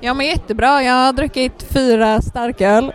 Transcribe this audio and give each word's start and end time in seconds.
Jag 0.00 0.16
mår 0.16 0.24
jättebra. 0.24 0.82
Jag 0.82 0.92
har 0.92 1.12
druckit 1.12 1.62
fyra 1.62 2.22
starköl. 2.22 2.92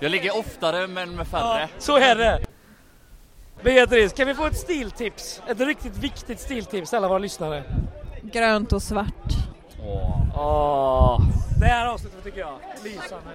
Jag 0.00 0.10
ligger 0.10 0.38
oftare 0.38 0.86
men 0.86 1.16
med 1.16 1.26
färre. 1.26 1.68
Så 1.78 1.96
är 1.96 2.16
det! 2.16 2.40
Beatrice, 3.62 4.12
kan 4.12 4.26
vi 4.26 4.34
få 4.34 4.46
ett 4.46 4.58
stiltips? 4.58 5.42
Ett 5.48 5.60
riktigt 5.60 5.96
viktigt 5.96 6.40
stiltips 6.40 6.90
till 6.90 6.96
alla 6.96 7.08
våra 7.08 7.18
lyssnare. 7.18 7.62
Grönt 8.22 8.72
och 8.72 8.82
svart. 8.82 9.32
Åh. 10.36 11.20
Det 11.60 11.66
här 11.66 11.86
avsnittet 11.86 12.24
tycker 12.24 12.40
jag, 12.40 12.54
lysande. 12.84 13.30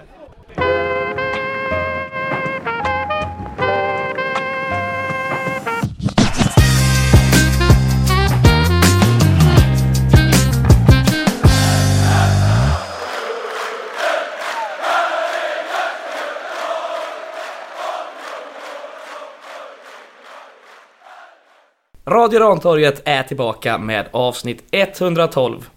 Radio 22.08 22.38
Rantorget 22.40 23.02
är 23.04 23.22
tillbaka 23.22 23.78
med 23.78 24.06
avsnitt 24.10 24.64
112. 24.70 25.68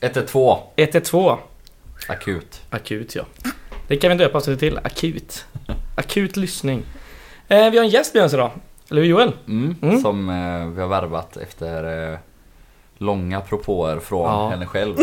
112. 0.00 0.58
112. 0.76 1.36
Akut. 2.08 2.62
Akut 2.70 3.14
ja. 3.14 3.22
Det 3.88 3.96
kan 3.96 4.10
vi 4.10 4.16
döpa 4.16 4.36
avsnittet 4.38 4.60
till. 4.60 4.78
Akut. 4.78 5.44
Akut 5.96 6.36
lyssning. 6.36 6.82
Eh, 7.48 7.70
vi 7.70 7.76
har 7.78 7.84
en 7.84 7.90
gäst 7.90 8.14
med 8.14 8.24
oss 8.24 8.34
idag. 8.34 8.50
Eller 8.90 9.02
hur 9.02 9.08
Joel? 9.08 9.32
Mm, 9.48 9.76
Mm. 9.82 10.00
Som 10.00 10.28
eh, 10.28 10.66
vi 10.74 10.80
har 10.80 10.88
värvat 10.88 11.36
efter 11.36 12.12
eh, 12.12 12.18
långa 12.98 13.40
propåer 13.40 13.98
från 13.98 14.22
Ja. 14.30 14.48
henne 14.48 14.66
själv. 14.66 14.96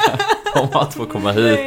om 0.54 0.68
att 0.72 0.94
få 0.94 1.04
komma 1.06 1.32
hit. 1.32 1.58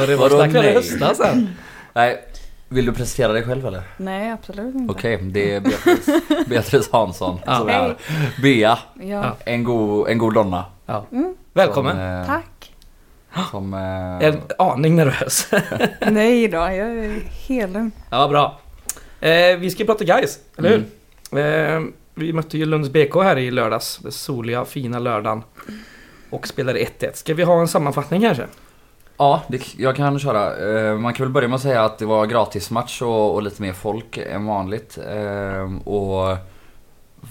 Och 0.00 0.06
det 0.06 0.16
var 0.16 0.40
om 0.44 0.50
i 0.50 0.52
nej? 0.52 0.74
höstas 0.74 1.16
sen. 1.16 1.48
Nej, 1.92 2.24
vill 2.68 2.86
du 2.86 2.92
presentera 2.92 3.32
dig 3.32 3.42
själv 3.42 3.66
eller? 3.66 3.82
Nej, 3.96 4.30
absolut 4.32 4.74
inte. 4.74 4.92
Okej, 4.92 5.16
det 5.22 5.54
är 5.54 5.60
Beatrice, 5.60 6.06
Beatrice 6.48 6.88
Hansson 6.92 7.38
Ja. 7.46 7.58
som 7.58 7.68
är 7.68 7.72
här. 7.72 7.96
Bea, 8.42 8.78
Ja. 9.00 9.36
en 9.44 9.64
god, 9.64 10.08
en 10.08 10.18
god 10.18 10.34
donna. 10.34 10.64
Välkommen. 11.52 11.96
Som, 11.96 12.00
eh, 12.00 12.26
Tack. 12.26 12.72
Som, 13.50 13.74
eh, 13.74 14.28
En 14.28 14.40
aning 14.58 14.96
nervös. 14.96 15.48
Nej 16.10 16.48
då, 16.48 16.56
jag 16.58 16.70
är 16.98 17.20
helt 17.48 17.72
lugn. 17.72 17.90
ja, 18.10 18.28
bra. 18.28 18.60
Eh, 19.20 19.56
vi 19.58 19.70
ska 19.70 19.84
prata 19.84 20.04
guys, 20.04 20.38
eller 20.58 20.68
hur? 21.30 21.38
Eh, 21.40 21.82
vi 22.14 22.32
mötte 22.32 22.58
ju 22.58 22.64
Lunds 22.64 22.88
BK 22.90 23.14
här 23.22 23.38
i 23.38 23.50
lördags. 23.50 23.98
Den 24.02 24.12
soliga, 24.12 24.64
fina 24.64 24.98
lördagen. 24.98 25.42
Och 26.30 26.48
spelade 26.48 26.78
1-1. 26.78 27.16
Ska 27.16 27.34
vi 27.34 27.42
ha 27.42 27.60
en 27.60 27.68
sammanfattning 27.68 28.20
kanske? 28.20 28.46
Ja, 29.18 29.42
det, 29.48 29.74
jag 29.78 29.96
kan 29.96 30.18
köra. 30.18 30.56
Eh, 30.90 30.98
Man 30.98 31.14
kan 31.14 31.26
väl 31.26 31.32
börja 31.32 31.48
med 31.48 31.56
att 31.56 31.62
säga 31.62 31.84
att 31.84 31.98
det 31.98 32.06
var 32.06 32.26
gratismatch 32.26 33.02
och, 33.02 33.34
och 33.34 33.42
lite 33.42 33.62
mer 33.62 33.72
folk 33.72 34.16
än 34.16 34.46
vanligt. 34.46 34.98
Eh, 34.98 35.88
Och 35.88 36.36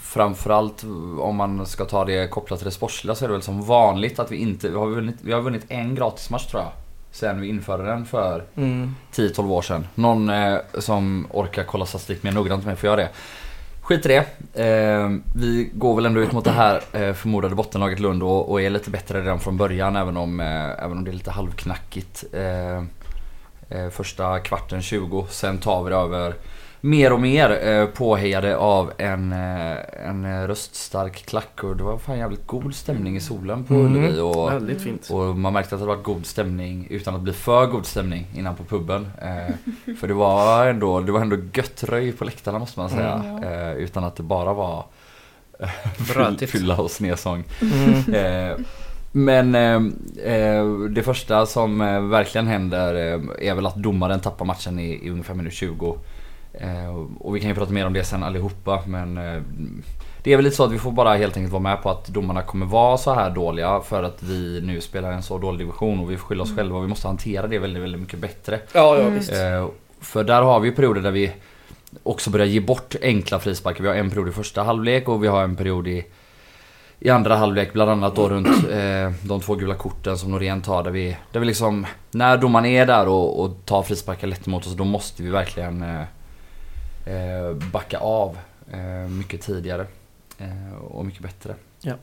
framförallt 0.02 0.83
om 1.19 1.36
man 1.36 1.66
ska 1.66 1.86
ta 1.86 2.06
det 2.06 2.28
kopplat 2.28 2.59
till 2.59 2.66
det 2.66 2.72
sportsliga 2.72 3.16
så 3.16 3.25
är 3.25 3.30
det 3.30 3.33
väl 3.33 3.41
som 3.41 3.61
vanligt 3.66 4.19
att 4.19 4.31
vi 4.31 4.36
inte, 4.38 4.69
vi 4.69 4.75
har 4.78 4.88
vunnit, 4.88 5.16
vi 5.22 5.33
har 5.33 5.41
vunnit 5.41 5.66
en 5.67 5.95
gratismatch 5.95 6.45
tror 6.45 6.61
jag. 6.63 6.72
Sen 7.11 7.41
vi 7.41 7.47
införde 7.47 7.83
den 7.86 8.06
för 8.06 8.44
Mm. 8.56 8.95
10-12 9.13 9.52
år 9.52 9.61
sedan. 9.61 9.88
Någon 9.95 10.30
eh, 10.30 10.58
som 10.80 11.28
orkar 11.31 11.63
kolla 11.63 11.86
statistik 11.86 12.23
mer 12.23 12.31
noggrant 12.31 12.66
med 12.66 12.80
får 12.80 12.88
göra 12.88 12.95
det. 13.02 13.09
Skit 13.86 14.05
i 14.05 14.09
det. 14.09 14.25
Eh, 14.64 15.09
vi 15.36 15.69
går 15.73 15.95
väl 15.95 16.05
ändå 16.05 16.22
ut 16.22 16.31
mot 16.31 16.44
det 16.44 16.52
här 16.52 16.81
eh, 16.94 17.14
förmodade 17.14 17.55
bottenlaget 17.55 18.00
Lund 18.00 18.23
och, 18.23 18.52
och 18.52 18.61
är 18.61 18.69
lite 18.69 18.89
bättre 18.89 19.22
redan 19.22 19.39
från 19.39 19.58
början 19.58 19.95
även 19.95 20.17
om, 20.17 20.39
eh, 20.39 20.83
även 20.83 20.97
om 20.97 21.03
det 21.03 21.11
är 21.11 21.14
lite 21.14 21.31
halvknackigt. 21.31 22.23
Eh, 22.33 22.78
eh, 23.69 23.89
första 23.91 24.39
kvarten 24.39 24.81
20, 24.81 25.25
sen 25.30 25.58
tar 25.58 25.83
vi 25.83 25.89
det 25.89 25.95
över 25.95 26.36
mer 26.86 27.14
och 27.14 27.22
mer 27.22 27.67
eh, 27.67 27.86
påhejade 27.86 28.57
av 28.57 28.91
en, 28.97 29.31
eh, 29.31 30.07
en 30.07 30.47
röststark 30.47 31.25
klack 31.25 31.63
och 31.63 31.75
det 31.78 31.84
var 31.84 31.97
fan 31.97 32.18
jävligt 32.18 32.47
god 32.47 32.75
stämning 32.75 33.16
i 33.18 33.19
solen 33.19 33.63
på 33.63 33.73
Mm. 33.73 33.85
Ullevi. 33.96 34.19
Och, 34.19 34.51
Väldigt 34.51 34.81
fint. 34.81 35.09
och 35.12 35.35
man 35.35 35.53
märkte 35.53 35.75
att 35.75 35.81
det 35.81 35.88
var 35.88 35.95
god 35.95 36.25
stämning 36.25 36.88
utan 36.90 37.16
att 37.16 37.22
bli 37.22 37.34
för 37.34 37.66
god 37.66 37.85
stämning 37.85 38.28
innan 38.35 38.56
på 38.56 38.63
puben. 38.63 39.07
Eh, 39.22 39.94
för 40.00 40.07
det 40.07 40.13
var 40.13 40.68
ändå, 40.68 41.00
det 41.00 41.12
var 41.12 41.19
ändå 41.22 41.38
gött 41.53 41.84
röj 41.84 42.12
på 42.12 42.25
läktarna 42.25 42.59
måste 42.59 42.79
man 42.79 42.90
säga. 42.90 43.13
Mm. 43.13 43.44
Eh, 43.44 43.74
utan 43.74 44.03
att 44.03 44.16
det 44.16 44.24
bara 44.24 44.53
var 44.53 44.85
Brötigt. 46.13 46.51
fylla 46.51 46.78
och 46.78 46.91
snesång. 46.91 47.44
Mm. 47.62 48.63
Men 49.12 49.56
eh, 49.56 50.66
det 50.90 51.03
första 51.03 51.45
som 51.45 51.78
verkligen 52.09 52.47
händer 52.47 52.94
är 53.41 53.56
väl 53.56 53.66
att 53.66 53.75
domaren 53.75 54.19
tappar 54.19 54.45
matchen 54.45 54.79
i, 54.79 55.06
i 55.06 55.09
ungefär 55.09 55.34
minut 55.34 55.53
20. 55.53 55.97
Eh, 56.61 56.95
och 57.19 57.35
vi 57.35 57.39
kan 57.39 57.49
ju 57.49 57.55
prata 57.55 57.71
mer 57.73 57.85
om 57.85 57.93
det 57.93 58.03
sen 58.03 58.23
allihopa 58.23 58.83
men 58.88 59.17
eh, 59.17 59.41
det 60.23 60.33
är 60.33 60.35
väl 60.38 60.43
lite 60.43 60.55
så 60.55 60.63
att 60.63 60.71
vi 60.71 60.79
får 60.79 60.91
bara 60.91 61.16
helt 61.16 61.38
enkelt 61.38 61.51
vara 61.53 61.63
med 61.63 61.81
på 61.83 61.89
att 61.89 62.07
domarna 62.07 62.41
kommer 62.41 62.66
vara 62.66 62.97
så 62.97 63.13
här 63.13 63.29
dåliga 63.29 63.79
för 63.81 64.03
att 64.03 64.23
vi 64.23 64.61
nu 64.63 64.81
spelar 64.81 65.11
en 65.11 65.23
så 65.23 65.38
dålig 65.38 65.59
division 65.59 65.99
och 65.99 66.11
vi 66.11 66.17
får 66.17 66.27
skylla 66.27 66.44
oss 66.44 66.55
själva 66.55 66.77
och 66.77 66.83
vi 66.83 66.88
måste 66.88 67.07
hantera 67.07 67.47
det 67.47 67.59
väldigt, 67.59 67.83
väldigt 67.83 68.01
mycket 68.01 68.19
bättre. 68.19 68.59
Ja, 68.73 68.95
ja 68.95 69.01
Mm. 69.01 69.13
visst. 69.13 69.31
Eh, 69.33 69.67
för 70.01 70.23
där 70.23 70.41
har 70.41 70.59
vi 70.59 70.71
perioder 70.71 71.01
där 71.01 71.11
vi 71.11 71.31
också 72.03 72.29
börjar 72.29 72.45
ge 72.45 72.59
bort 72.59 72.95
enkla 73.01 73.39
frisparkar. 73.39 73.81
Vi 73.83 73.88
har 73.89 73.95
en 73.95 74.09
period 74.09 74.27
i 74.29 74.31
första 74.31 74.63
halvlek 74.63 75.07
och 75.09 75.23
vi 75.23 75.27
har 75.27 75.44
en 75.44 75.55
period 75.55 75.88
i, 75.88 76.05
i 76.99 77.09
andra 77.09 77.35
halvlek. 77.35 77.73
Bland 77.73 77.91
annat 77.91 78.15
då 78.15 78.29
runt 78.29 78.47
eh, 78.47 79.11
de 79.27 79.41
två 79.41 79.55
gula 79.55 79.75
korten 79.75 80.17
som 80.17 80.31
Norén 80.31 80.61
tar. 80.61 80.83
Där 80.83 80.91
vi, 80.91 81.17
där 81.31 81.39
vi 81.39 81.45
liksom, 81.45 81.85
när 82.11 82.38
domaren 82.38 82.65
är 82.65 82.85
där 82.85 83.07
och, 83.07 83.39
och 83.44 83.65
tar 83.65 83.83
frisparkar 83.83 84.27
lätt 84.27 84.47
emot 84.47 84.65
oss 84.67 84.73
då 84.73 84.83
måste 84.83 85.23
vi 85.23 85.29
verkligen 85.29 85.83
eh, 85.83 86.01
backa 87.71 87.97
av 87.99 88.38
eh, 88.73 89.09
mycket 89.09 89.41
tidigare. 89.41 89.85
Eh, 90.39 90.75
och 90.83 91.05
mycket 91.05 91.21
bättre. 91.21 91.55
Ja. 91.81 91.93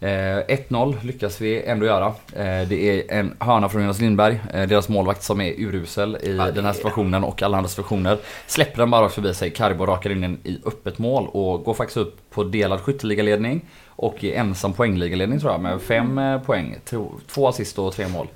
Eh, 0.00 0.08
1-0 0.48 0.96
lyckas 1.02 1.40
vi 1.40 1.62
ändå 1.62 1.86
göra. 1.86 2.06
Eh, 2.32 2.68
det 2.68 2.72
är 2.74 3.18
en 3.18 3.36
hörna 3.40 3.68
från 3.68 3.82
Jonas 3.82 4.00
Lindberg, 4.00 4.40
eh, 4.54 4.62
deras 4.68 4.88
målvakt 4.88 5.22
som 5.22 5.40
är 5.40 5.52
urusel 5.60 6.18
i 6.22 6.28
det 6.32 6.50
den 6.52 6.64
här 6.64 6.70
är- 6.70 6.74
situationen 6.74 7.24
och 7.24 7.42
alla 7.42 7.56
andra 7.56 7.68
situationer. 7.68 8.18
Släpper 8.46 8.78
den 8.78 8.90
bara 8.90 9.04
rakt 9.04 9.14
förbi 9.14 9.34
sig, 9.34 9.50
Karibo 9.50 9.86
rakar 9.86 10.10
in 10.10 10.20
den 10.20 10.38
i 10.44 10.58
öppet 10.66 10.98
mål 10.98 11.26
och 11.32 11.64
går 11.64 11.74
faktiskt 11.74 11.96
upp 11.96 12.30
på 12.30 12.44
delad 12.44 12.80
skytteligaledning 12.80 13.64
och 13.86 14.24
är 14.24 14.32
ensam 14.34 14.72
poängligaledning 14.72 15.40
tror 15.40 15.52
jag 15.52 15.60
med 15.60 15.80
fem 15.82 16.18
eh, 16.18 16.40
poäng. 16.42 16.76
Två- 17.26 17.48
assist 17.48 17.78
och 17.78 17.92
tre 17.94 18.08
mål. 18.08 18.26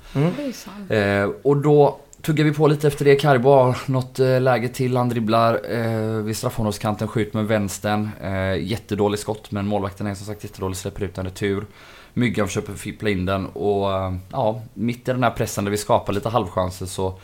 Eh, 0.89 1.29
och 1.43 1.57
då 1.57 1.99
tuggar 2.23 2.45
vi 2.45 2.53
på 2.53 2.67
lite 2.67 2.87
efter 2.87 3.05
det. 3.05 3.15
Karibo 3.15 3.49
har 3.49 3.77
något 3.91 4.19
eh, 4.19 4.41
läge 4.41 4.67
till. 4.67 4.97
Han 4.97 5.09
dribblar 5.09 5.59
eh, 5.71 6.23
vid 6.23 6.37
straffområdeskanten, 6.37 7.07
skjuter 7.07 7.37
med 7.37 7.47
vänstern. 7.47 8.09
Eh, 8.21 8.55
jättedålig 8.55 9.19
skott 9.19 9.51
men 9.51 9.67
målvakten 9.67 10.07
är 10.07 10.15
som 10.15 10.25
sagt 10.25 10.43
jättedålig, 10.43 10.77
släpper 10.77 11.03
ut 11.03 11.17
en 11.17 11.25
retur. 11.25 11.65
Myggan 12.13 12.47
försöker 12.47 12.73
fippla 12.73 13.09
in 13.09 13.25
den 13.25 13.45
och 13.45 13.93
eh, 13.93 14.15
ja, 14.31 14.61
mitt 14.73 15.09
i 15.09 15.11
den 15.11 15.23
här 15.23 15.31
pressen 15.31 15.63
där 15.63 15.71
vi 15.71 15.77
skapar 15.77 16.13
lite 16.13 16.29
halvchanser 16.29 16.85
så 16.85 17.19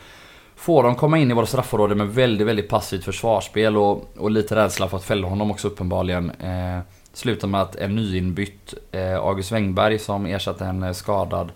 får 0.56 0.82
de 0.82 0.94
komma 0.94 1.18
in 1.18 1.30
i 1.30 1.34
våra 1.34 1.46
straffområde 1.46 1.94
med 1.94 2.08
väldigt, 2.08 2.46
väldigt 2.46 2.68
passivt 2.68 3.04
försvarsspel 3.04 3.76
och, 3.76 4.10
och 4.16 4.30
lite 4.30 4.56
rädsla 4.56 4.88
för 4.88 4.96
att 4.96 5.04
fälla 5.04 5.28
honom 5.28 5.50
också 5.50 5.68
uppenbarligen. 5.68 6.30
Eh, 6.30 6.80
slutar 7.12 7.48
med 7.48 7.62
att 7.62 7.76
en 7.76 7.96
nyinbytt 7.96 8.74
eh, 8.92 9.16
August 9.16 9.52
Wengberg 9.52 9.98
som 9.98 10.26
ersatte 10.26 10.64
en 10.64 10.82
eh, 10.82 10.92
skadad 10.92 11.52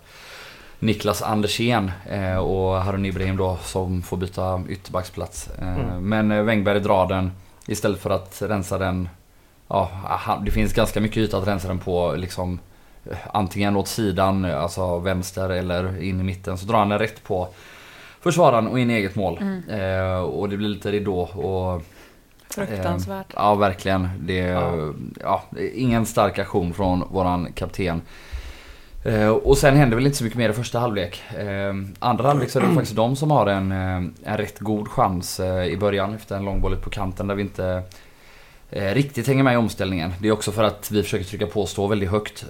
Niklas 0.79 1.21
Andersén 1.21 1.91
eh, 2.09 2.37
och 2.37 2.75
Harun 2.81 3.05
Ibrahim 3.05 3.37
då 3.37 3.57
som 3.63 4.01
får 4.01 4.17
byta 4.17 4.61
ytterbacksplats. 4.69 5.49
Eh, 5.59 5.77
Mm. 5.77 6.09
Men 6.09 6.31
eh, 6.31 6.43
Wengberg 6.43 6.79
drar 6.79 7.07
den 7.07 7.31
istället 7.67 7.99
för 7.99 8.09
att 8.09 8.41
rensa 8.41 8.77
den. 8.77 9.09
Ja, 9.67 9.89
det 10.45 10.51
finns 10.51 10.73
ganska 10.73 11.01
mycket 11.01 11.17
yta 11.17 11.37
att 11.37 11.47
rensa 11.47 11.67
den 11.67 11.79
på 11.79 12.13
liksom 12.17 12.59
eh, 13.11 13.17
antingen 13.33 13.75
åt 13.75 13.87
sidan, 13.87 14.45
eh, 14.45 14.61
alltså 14.61 14.99
vänster 14.99 15.49
eller 15.49 16.03
in 16.03 16.19
i 16.19 16.23
mitten. 16.23 16.57
Så 16.57 16.65
drar 16.65 16.77
han 16.77 16.89
den 16.89 16.99
rätt 16.99 17.23
på 17.23 17.47
försvararen 18.21 18.67
och 18.67 18.79
in 18.79 18.91
i 18.91 18.93
eget 18.93 19.15
mål. 19.15 19.39
Eh, 19.69 20.19
och 20.19 20.49
det 20.49 20.57
blir 20.57 20.69
lite 20.69 20.91
ridå 20.91 21.19
och 21.21 21.81
Fruktansvärt. 22.49 23.25
Ja, 23.35 23.55
verkligen. 23.55 24.09
Det 24.19 24.39
är, 24.39 24.51
Ja. 24.53 24.93
ja. 25.21 25.43
ingen 25.73 26.05
stark 26.05 26.39
aktion 26.39 26.73
från 26.73 27.03
våran 27.11 27.51
kapten. 27.53 28.01
Eh, 29.05 29.29
och 29.29 29.57
sen 29.57 29.75
händer 29.75 29.95
väl 29.95 30.05
inte 30.05 30.17
så 30.17 30.23
mycket 30.23 30.37
mer 30.37 30.49
i 30.49 30.53
första 30.53 30.79
halvlek. 30.79 31.23
Eh, 31.37 31.73
andra 31.99 32.27
halvlek 32.27 32.49
så 32.49 32.59
är 32.59 32.63
det 32.63 32.73
faktiskt 32.73 32.95
de 32.95 33.15
som 33.15 33.31
har 33.31 33.47
en, 33.47 33.71
eh, 33.71 33.95
en 34.23 34.37
rätt 34.37 34.59
god 34.59 34.87
chans 34.87 35.39
i 35.69 35.77
början 35.77 36.13
efter 36.13 36.35
en 36.35 36.45
långboll 36.45 36.75
på 36.75 36.89
kanten 36.89 37.27
där 37.27 37.35
vi 37.35 37.41
inte 37.41 37.83
riktigt 38.69 39.27
hänger 39.27 39.43
med 39.43 39.53
i 39.53 39.57
omställningen. 39.57 40.13
Det 40.19 40.27
är 40.27 40.31
också 40.31 40.51
för 40.51 40.63
att 40.63 40.91
vi 40.91 41.03
försöker 41.03 41.25
trycka 41.25 41.47
på 41.47 41.61
och 41.61 41.69
stå 41.69 41.87
väldigt 41.87 42.09
högt. 42.09 42.45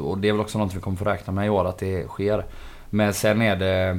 Och 0.00 0.18
det 0.18 0.28
är 0.28 0.32
väl 0.32 0.40
också 0.40 0.58
något 0.58 0.74
vi 0.74 0.80
kommer 0.80 0.96
få 0.96 1.04
räkna 1.04 1.32
med 1.32 1.46
i 1.46 1.48
år 1.48 1.64
att 1.64 1.78
det 1.78 2.06
sker. 2.08 2.44
Men 2.90 3.14
sen 3.14 3.42
är 3.42 3.56
det 3.56 3.98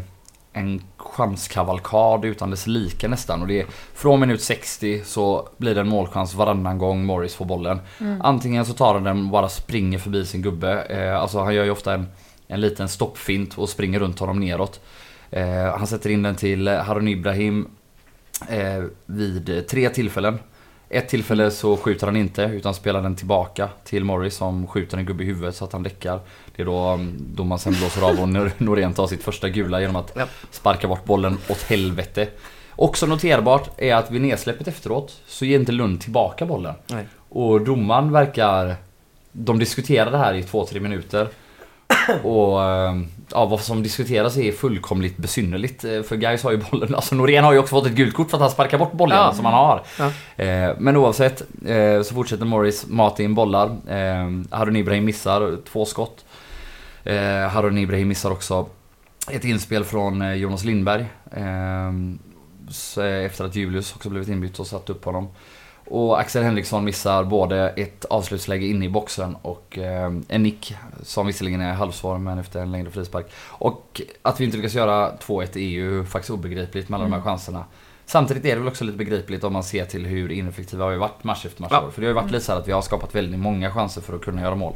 en 0.54 0.82
chanskavalkad 0.98 2.26
utan 2.26 2.50
dess 2.50 2.68
like 2.68 3.08
nästan. 3.08 3.42
Och 3.42 3.48
det 3.48 3.62
är 3.62 3.66
från 3.94 4.20
minut 4.20 4.42
60 4.42 5.02
så 5.06 5.50
blir 5.58 5.76
det 5.76 5.82
en 5.82 5.88
målchans 5.88 6.34
varannan 6.34 6.78
gång 6.78 7.06
Morris 7.06 7.36
får 7.36 7.46
bollen. 7.46 7.80
Mm. 8.00 8.22
Antingen 8.22 8.66
så 8.66 8.74
tar 8.74 8.94
han 8.94 9.04
den 9.04 9.26
och 9.26 9.32
bara 9.32 9.50
springer 9.50 10.00
förbi 10.00 10.26
sin 10.26 10.42
gubbe. 10.42 10.82
Eh, 10.82 11.22
alltså 11.22 11.40
han 11.40 11.56
gör 11.56 11.64
ju 11.64 11.72
ofta 11.72 11.94
en, 11.94 12.08
en 12.48 12.62
liten 12.62 12.90
stoppfint 12.90 13.58
och 13.58 13.70
springer 13.70 14.00
runt 14.00 14.20
honom 14.20 14.40
neråt. 14.40 14.82
Eh, 15.30 15.78
han 15.78 15.88
sätter 15.88 16.10
in 16.10 16.24
den 16.24 16.36
till 16.36 16.68
Harun 16.68 17.08
Ibrahim 17.08 17.68
eh, 18.50 18.84
vid 19.06 19.68
tre 19.70 19.90
tillfällen. 19.90 20.40
Ett 20.94 21.10
tillfälle 21.10 21.52
så 21.52 21.78
skjuter 21.78 22.06
han 22.08 22.16
inte 22.16 22.42
utan 22.42 22.74
spelar 22.74 23.02
den 23.02 23.16
tillbaka 23.16 23.70
till 23.84 24.04
Morris 24.04 24.36
som 24.36 24.68
skjuter 24.68 24.98
en 24.98 25.06
gubbe 25.06 25.24
i 25.24 25.26
huvudet 25.26 25.56
så 25.56 25.66
att 25.66 25.74
han 25.74 25.84
däckar. 25.84 26.20
Det 26.56 26.62
är 26.62 26.66
då 26.66 26.78
mm, 26.80 27.18
domaren 27.20 27.60
sen 27.60 27.74
blåser 27.74 28.02
av 28.02 28.20
och 28.20 28.28
Nor- 28.28 28.52
Norén 28.58 28.94
tar 28.94 29.08
sitt 29.08 29.24
första 29.24 29.50
gula 29.50 29.82
genom 29.82 29.96
att 29.96 30.18
sparka 30.52 30.88
bort 30.88 31.06
bollen 31.06 31.38
åt 31.50 31.62
helvete. 31.62 32.28
Också 32.76 33.06
noterbart 33.06 33.70
är 33.78 33.96
att 33.96 34.12
vid 34.12 34.22
nedsläppet 34.22 34.68
efteråt 34.68 35.22
så 35.28 35.46
ger 35.46 35.60
inte 35.60 35.72
Lund 35.72 36.02
tillbaka 36.02 36.46
bollen. 36.46 36.74
Nej. 36.88 37.06
Och 37.30 37.62
domaren 37.62 38.12
verkar... 38.12 38.76
De 39.32 39.60
diskuterar 39.60 40.12
det 40.12 40.18
här 40.18 40.34
i 40.34 40.44
två, 40.44 40.66
tre 40.66 40.80
minuter. 40.80 41.28
Och 42.24 42.64
eh, 42.64 42.96
ja, 43.34 43.46
vad 43.46 43.62
som 43.62 43.84
diskuteras 43.84 44.38
är 44.38 44.52
fullkomligt 44.52 45.18
besynnerligt. 45.18 45.84
Eh, 45.84 46.02
För 46.02 46.16
Gais 46.16 46.44
har 46.44 46.52
ju 46.52 46.58
bollen, 46.72 46.96
alltså 46.96 47.16
Norén 47.16 47.44
har 47.44 47.54
ju 47.54 47.60
också 47.60 47.70
fått 47.76 47.86
ett 47.86 47.92
gult 47.94 48.14
kort 48.16 48.30
för 48.30 48.38
att 48.38 48.42
han 48.42 48.52
sparkar 48.52 48.78
bort 48.78 48.92
bollen 48.92 49.18
Ja. 49.18 49.34
som 49.34 49.46
han 49.46 49.54
har. 49.54 49.82
Ja. 50.00 50.44
Eh, 50.44 50.76
Men 50.80 50.98
oavsett 50.98 51.42
eh, 51.66 52.02
så 52.02 52.14
fortsätter 52.14 52.46
Morris 52.46 52.86
mata 52.88 53.24
in 53.24 53.36
bollar. 53.36 53.68
Eh, 53.88 54.30
Harun 54.58 54.76
Ibrahim 54.76 55.06
missar 55.06 55.58
två 55.72 55.86
skott. 55.86 56.26
Eh, 57.04 57.48
Harun 57.50 57.78
Ibrahim 57.78 58.08
missar 58.08 58.32
också 58.32 58.66
ett 59.32 59.44
inspel 59.46 59.84
från 59.84 60.40
Jonas 60.40 60.64
Lindberg. 60.64 61.06
Efter 63.26 63.46
att 63.46 63.56
Julius 63.56 63.96
också 63.96 64.10
blivit 64.10 64.30
inbytt 64.30 64.60
och 64.60 64.68
satt 64.68 64.90
upp 64.90 65.06
honom. 65.06 65.28
Och 65.92 66.20
Axel 66.20 66.44
Henriksson 66.44 66.86
missar 66.86 67.24
både 67.24 67.70
ett 67.70 68.06
avslutsläge 68.06 68.66
inne 68.66 68.86
i 68.86 68.90
boxen 68.90 69.36
och 69.42 69.78
eh, 69.78 70.12
en 70.28 70.44
nick 70.44 70.76
som 71.04 71.28
visserligen 71.28 71.62
är 71.62 71.74
halvsvar 71.74 72.18
men 72.18 72.38
efter 72.38 72.60
en 72.60 72.72
längre 72.72 72.90
frispark. 72.90 73.26
Och 73.48 74.02
att 74.22 74.40
vi 74.40 74.46
inte 74.46 74.58
lyckas 74.58 74.74
göra 74.74 75.12
2-1 75.18 75.58
är 75.58 75.60
ju 75.60 76.06
faktiskt 76.06 76.32
obegripligt 76.32 76.90
med 76.90 76.98
alla 76.98 77.10
de 77.10 77.14
här 77.14 77.22
chanserna. 77.22 77.66
Samtidigt 78.06 78.46
är 78.46 78.50
det 78.50 78.60
väl 78.60 78.68
också 78.68 78.84
lite 78.84 78.98
begripligt 78.98 79.44
om 79.44 79.54
man 79.54 79.64
ser 79.64 79.86
till 79.86 80.06
hur 80.06 80.32
ineffektiva 80.32 80.88
vi 80.88 80.94
har 80.94 81.00
varit 81.00 81.24
match 81.24 81.46
efter 81.46 81.62
match. 81.62 81.72
Ja. 81.74 81.92
För 81.92 82.02
det 82.02 82.08
har 82.08 82.10
ju 82.10 82.22
varit 82.22 82.32
lite 82.32 82.46
så 82.46 82.52
här 82.52 82.60
att 82.60 82.68
vi 82.68 82.72
har 82.72 82.82
skapat 82.82 83.16
väldigt 83.16 83.40
många 83.40 83.72
chanser 83.72 84.02
för 84.02 84.16
att 84.16 84.22
kunna 84.22 84.42
göra 84.42 84.56
mål. 84.56 84.74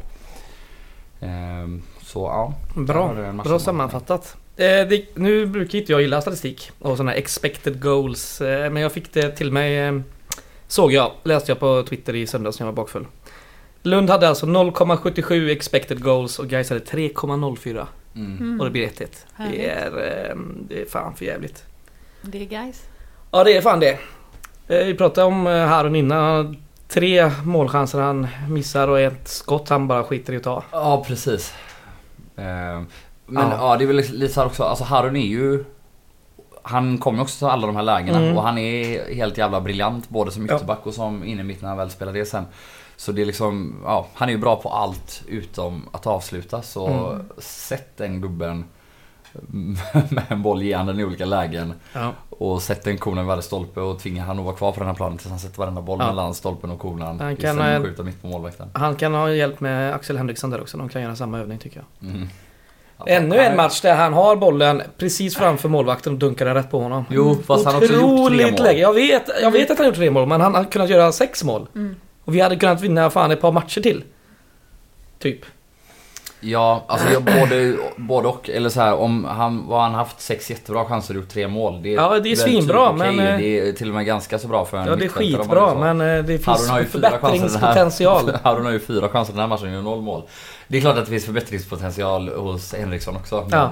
Ehm, 1.20 1.82
så 2.02 2.20
ja. 2.20 2.54
Bra, 2.82 3.32
bra 3.44 3.58
sammanfattat. 3.58 4.36
Eh, 4.56 4.64
det, 4.64 5.04
nu 5.14 5.46
brukar 5.46 5.78
inte 5.78 5.92
jag 5.92 6.02
gilla 6.02 6.20
statistik 6.20 6.70
och 6.78 6.96
sådana 6.96 7.10
här 7.10 7.18
expected 7.18 7.82
goals. 7.82 8.40
Eh, 8.40 8.70
men 8.70 8.82
jag 8.82 8.92
fick 8.92 9.12
det 9.12 9.30
till 9.30 9.52
mig, 9.52 9.78
eh, 9.78 10.00
såg 10.68 10.92
jag, 10.92 11.12
läste 11.22 11.50
jag 11.50 11.58
på 11.60 11.82
Twitter 11.88 12.14
i 12.14 12.26
söndags 12.26 12.60
när 12.60 12.66
jag 12.66 12.72
var 12.72 12.82
bakfull. 12.82 13.06
Lund 13.82 14.10
hade 14.10 14.28
alltså 14.28 14.46
0,77 14.46 15.50
expected 15.50 16.02
goals 16.02 16.38
och 16.38 16.48
Gais 16.48 16.68
hade 16.70 16.84
3,04 16.84 17.86
Mm. 18.14 18.60
Och 18.60 18.64
det 18.66 18.70
blir 18.70 18.88
1-1. 18.88 19.06
Det 19.52 19.68
är, 19.70 19.86
eh, 19.86 20.36
det 20.68 20.80
är 20.82 20.86
fan 20.86 21.14
för 21.14 21.24
jävligt. 21.24 21.64
Det 22.22 22.42
är 22.42 22.44
guys. 22.44 22.82
Ja 23.30 23.44
det 23.44 23.56
är 23.56 23.60
fan 23.60 23.80
det. 23.80 23.98
Eh, 24.68 24.86
vi 24.86 24.94
pratade 24.94 25.26
om 25.26 25.46
eh, 25.46 25.66
Harun 25.66 25.96
innan. 25.96 26.56
Tre 26.88 27.30
målchanser 27.44 28.00
han 28.00 28.28
missar 28.48 28.88
och 28.88 29.00
ett 29.00 29.28
skott 29.28 29.68
han 29.68 29.88
bara 29.88 30.04
skiter 30.04 30.32
i 30.32 30.36
att 30.36 30.42
ta. 30.42 30.62
Ja 30.72 31.04
precis. 31.06 31.54
Ehm, 32.36 32.86
Men 33.26 33.50
Ja. 33.50 33.56
ja. 33.58 33.76
det 33.76 33.84
är 33.84 33.86
väl 33.86 33.96
lite 33.96 34.34
så 34.34 34.40
här 34.40 34.46
också, 34.46 34.62
alltså 34.64 34.84
Harun 34.84 35.16
är 35.16 35.26
ju 35.26 35.64
Han 36.68 36.98
kommer 36.98 37.22
också 37.22 37.38
till 37.38 37.46
alla 37.46 37.66
de 37.66 37.76
här 37.76 37.82
lägena 37.82 38.18
Mm. 38.18 38.36
och 38.36 38.42
han 38.42 38.58
är 38.58 39.14
helt 39.14 39.38
jävla 39.38 39.60
briljant 39.60 40.08
både 40.08 40.30
som 40.30 40.46
Ja. 40.46 40.56
ytterback 40.56 40.86
och 40.86 40.94
som 40.94 41.24
inne 41.24 41.42
mitt 41.42 41.62
när 41.62 41.68
han 41.68 41.78
väl 41.78 41.90
spelar 41.90 42.12
det 42.12 42.24
sen. 42.26 42.44
Så 42.96 43.12
det 43.12 43.22
är 43.22 43.26
liksom, 43.26 43.76
ja 43.84 44.06
han 44.14 44.28
är 44.28 44.32
ju 44.32 44.38
bra 44.38 44.56
på 44.56 44.68
allt 44.68 45.22
utom 45.28 45.82
att 45.92 46.06
avsluta 46.06 46.62
så 46.62 46.86
Mm. 46.86 47.22
sätt 47.38 47.96
den 47.96 48.20
gubben 48.20 48.64
med 50.10 50.22
en 50.28 50.42
boll 50.42 50.62
ge 50.62 50.76
den 50.76 51.00
i 51.00 51.04
olika 51.04 51.24
lägen 51.24 51.72
Ja. 51.92 52.12
och 52.30 52.62
sätt 52.62 52.84
den 52.84 52.98
konen 52.98 53.24
i 53.24 53.28
varje 53.28 53.42
stolpe 53.42 53.80
och 53.80 53.98
tvinga 53.98 54.24
han 54.24 54.38
att 54.38 54.44
vara 54.44 54.56
kvar 54.56 54.72
på 54.72 54.78
den 54.78 54.86
här 54.86 54.94
planen 54.94 55.18
tills 55.18 55.30
han 55.30 55.38
sätter 55.38 55.58
varenda 55.58 55.80
boll 55.82 55.98
Ja. 56.00 56.06
mellan 56.06 56.34
stolpen 56.34 56.70
och 56.70 56.78
konan. 56.78 57.20
Han 57.20 57.32
istället 57.32 57.40
kan, 57.40 57.56
för 57.56 57.76
att 57.76 57.82
skjuta 57.82 58.02
mitt 58.02 58.22
på 58.22 58.28
målvakten. 58.28 58.68
Han 58.72 58.96
kan 58.96 59.14
ha 59.14 59.30
hjälp 59.30 59.60
med 59.60 59.94
Axel 59.94 60.16
Henriksson 60.18 60.50
där 60.50 60.60
också. 60.60 60.78
De 60.78 60.88
kan 60.88 61.02
göra 61.02 61.16
samma 61.16 61.38
övning 61.38 61.58
tycker 61.58 61.84
jag. 62.00 62.10
Mm. 62.10 62.28
Ännu 63.06 63.38
en 63.38 63.56
match 63.56 63.80
där 63.80 63.94
han 63.94 64.12
har 64.12 64.36
bollen 64.36 64.82
precis 64.98 65.36
framför 65.36 65.68
målvakten 65.68 66.12
och 66.12 66.18
dunkar 66.18 66.44
den 66.44 66.54
rätt 66.54 66.70
på 66.70 66.80
honom. 66.80 67.04
Jo, 67.10 67.38
fast 67.46 67.64
han 67.64 67.74
har 67.74 67.82
också 67.82 67.94
gjort 67.94 68.02
tre 68.02 68.12
Otroligt 68.12 68.58
mål. 68.58 68.62
läge. 68.66 68.80
Jag 68.80 68.92
vet, 68.92 69.30
jag 69.42 69.50
vet 69.50 69.70
att 69.70 69.78
han 69.78 69.84
har 69.84 69.90
gjort 69.90 69.96
tre 69.96 70.10
mål, 70.10 70.28
men 70.28 70.40
han 70.40 70.54
hade 70.54 70.68
kunnat 70.68 70.88
göra 70.90 71.12
sex 71.12 71.44
mål. 71.44 71.68
Mm. 71.74 71.96
Och 72.24 72.34
vi 72.34 72.40
hade 72.40 72.56
kunnat 72.56 72.80
vinna 72.80 73.10
fan 73.10 73.30
ett 73.30 73.40
par 73.40 73.52
matcher 73.52 73.80
till. 73.80 74.04
Typ. 75.18 75.40
Ja, 76.40 76.84
alltså 76.88 77.12
jag, 77.12 77.22
både, 77.22 77.76
både 77.96 78.28
och. 78.28 78.50
Eller 78.50 78.68
så 78.68 78.80
här, 78.80 78.94
om 78.94 79.24
han, 79.24 79.66
vad 79.66 79.80
han 79.82 79.94
haft 79.94 80.20
sex 80.20 80.50
jättebra 80.50 80.84
chanser 80.84 81.14
och 81.14 81.20
gjort 81.20 81.28
tre 81.30 81.48
mål. 81.48 81.82
Det, 81.82 81.88
Ja, 81.90 82.18
det 82.18 82.32
är 82.32 82.36
svinbra, 82.36 82.92
typ 82.92 83.00
okej. 83.00 83.16
men, 83.16 83.26
eh, 83.28 83.38
Det 83.38 83.68
är 83.68 83.72
till 83.72 83.88
och 83.88 83.94
med 83.94 84.06
ganska 84.06 84.38
så 84.38 84.48
bra 84.48 84.64
för 84.64 84.76
en 84.78 84.86
Ja, 84.86 84.96
det 84.96 85.04
är 85.04 85.08
skitbra, 85.08 85.74
men 85.74 86.00
eh, 86.00 86.24
det 86.24 86.38
finns 86.38 86.68
har 86.70 86.78
ju 86.80 86.84
fyra 86.86 87.10
chanser 87.10 87.28
den 87.32 87.40
här- 87.42 87.48
förbättringspotential. 87.50 88.32
Harun 88.42 88.64
har 88.64 88.72
ju 88.72 88.80
fyra 88.80 89.08
chanser 89.08 89.32
den 89.32 89.40
här 89.40 89.48
matchen 89.48 89.66
och 89.68 89.74
gör 89.74 89.82
noll 89.82 90.02
mål. 90.02 90.22
Det 90.68 90.76
är 90.76 90.80
klart 90.80 90.96
att 90.98 91.04
det 91.04 91.10
finns 91.10 91.24
förbättringspotential 91.24 92.28
hos 92.28 92.74
Henriksson 92.74 93.16
också. 93.16 93.46
Men, 93.50 93.58
Ja. 93.60 93.70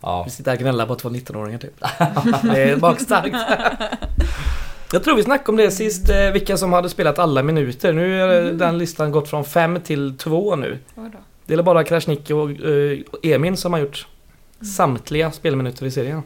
ja. 0.00 0.22
Vi 0.24 0.30
sitter 0.30 0.50
här 0.50 0.58
och 0.58 0.62
gnäller 0.62 0.86
på 0.86 0.94
två 0.94 1.08
19-åringar 1.08 1.58
typ. 1.58 1.80
det 2.54 2.62
är 2.62 2.76
magstarkt. 2.76 3.36
Jag 4.92 5.04
tror 5.04 5.16
vi 5.16 5.22
snackade 5.22 5.48
om 5.50 5.56
det 5.56 5.70
sist, 5.70 6.08
eh, 6.10 6.30
vilka 6.32 6.56
som 6.56 6.72
hade 6.72 6.88
spelat 6.88 7.18
alla 7.18 7.42
minuter. 7.42 7.92
Nu 7.92 8.22
är 8.22 8.40
Mm. 8.42 8.58
den 8.58 8.78
listan 8.78 9.12
gått 9.12 9.28
från 9.28 9.44
fem 9.44 9.80
till 9.80 10.18
två 10.18 10.56
nu. 10.56 10.78
Det 11.46 11.54
är 11.54 11.62
bara 11.62 11.84
Krasniqi 11.84 12.32
och 12.32 12.50
eh, 12.50 12.98
Emin 13.34 13.56
som 13.56 13.72
har 13.72 13.80
gjort 13.80 14.06
samtliga 14.76 15.30
spelminuter 15.30 15.86
i 15.86 15.90
serien. 15.90 16.22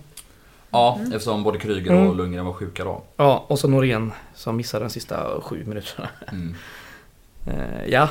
ja, 0.70 1.00
eftersom 1.14 1.42
både 1.42 1.58
Kryger 1.58 1.90
Mm. 1.92 2.08
och 2.08 2.16
Lundgren 2.16 2.44
var 2.46 2.52
sjuka 2.52 2.84
då. 2.84 3.02
Ja, 3.16 3.44
och 3.48 3.58
så 3.58 3.68
Norén 3.68 4.12
som 4.34 4.56
missade 4.56 4.84
de 4.84 4.90
sista 4.90 5.40
sju 5.40 5.64
minuterna. 5.66 6.08
Mm. 6.32 6.54
Eh, 7.48 7.86
ja, 7.88 8.08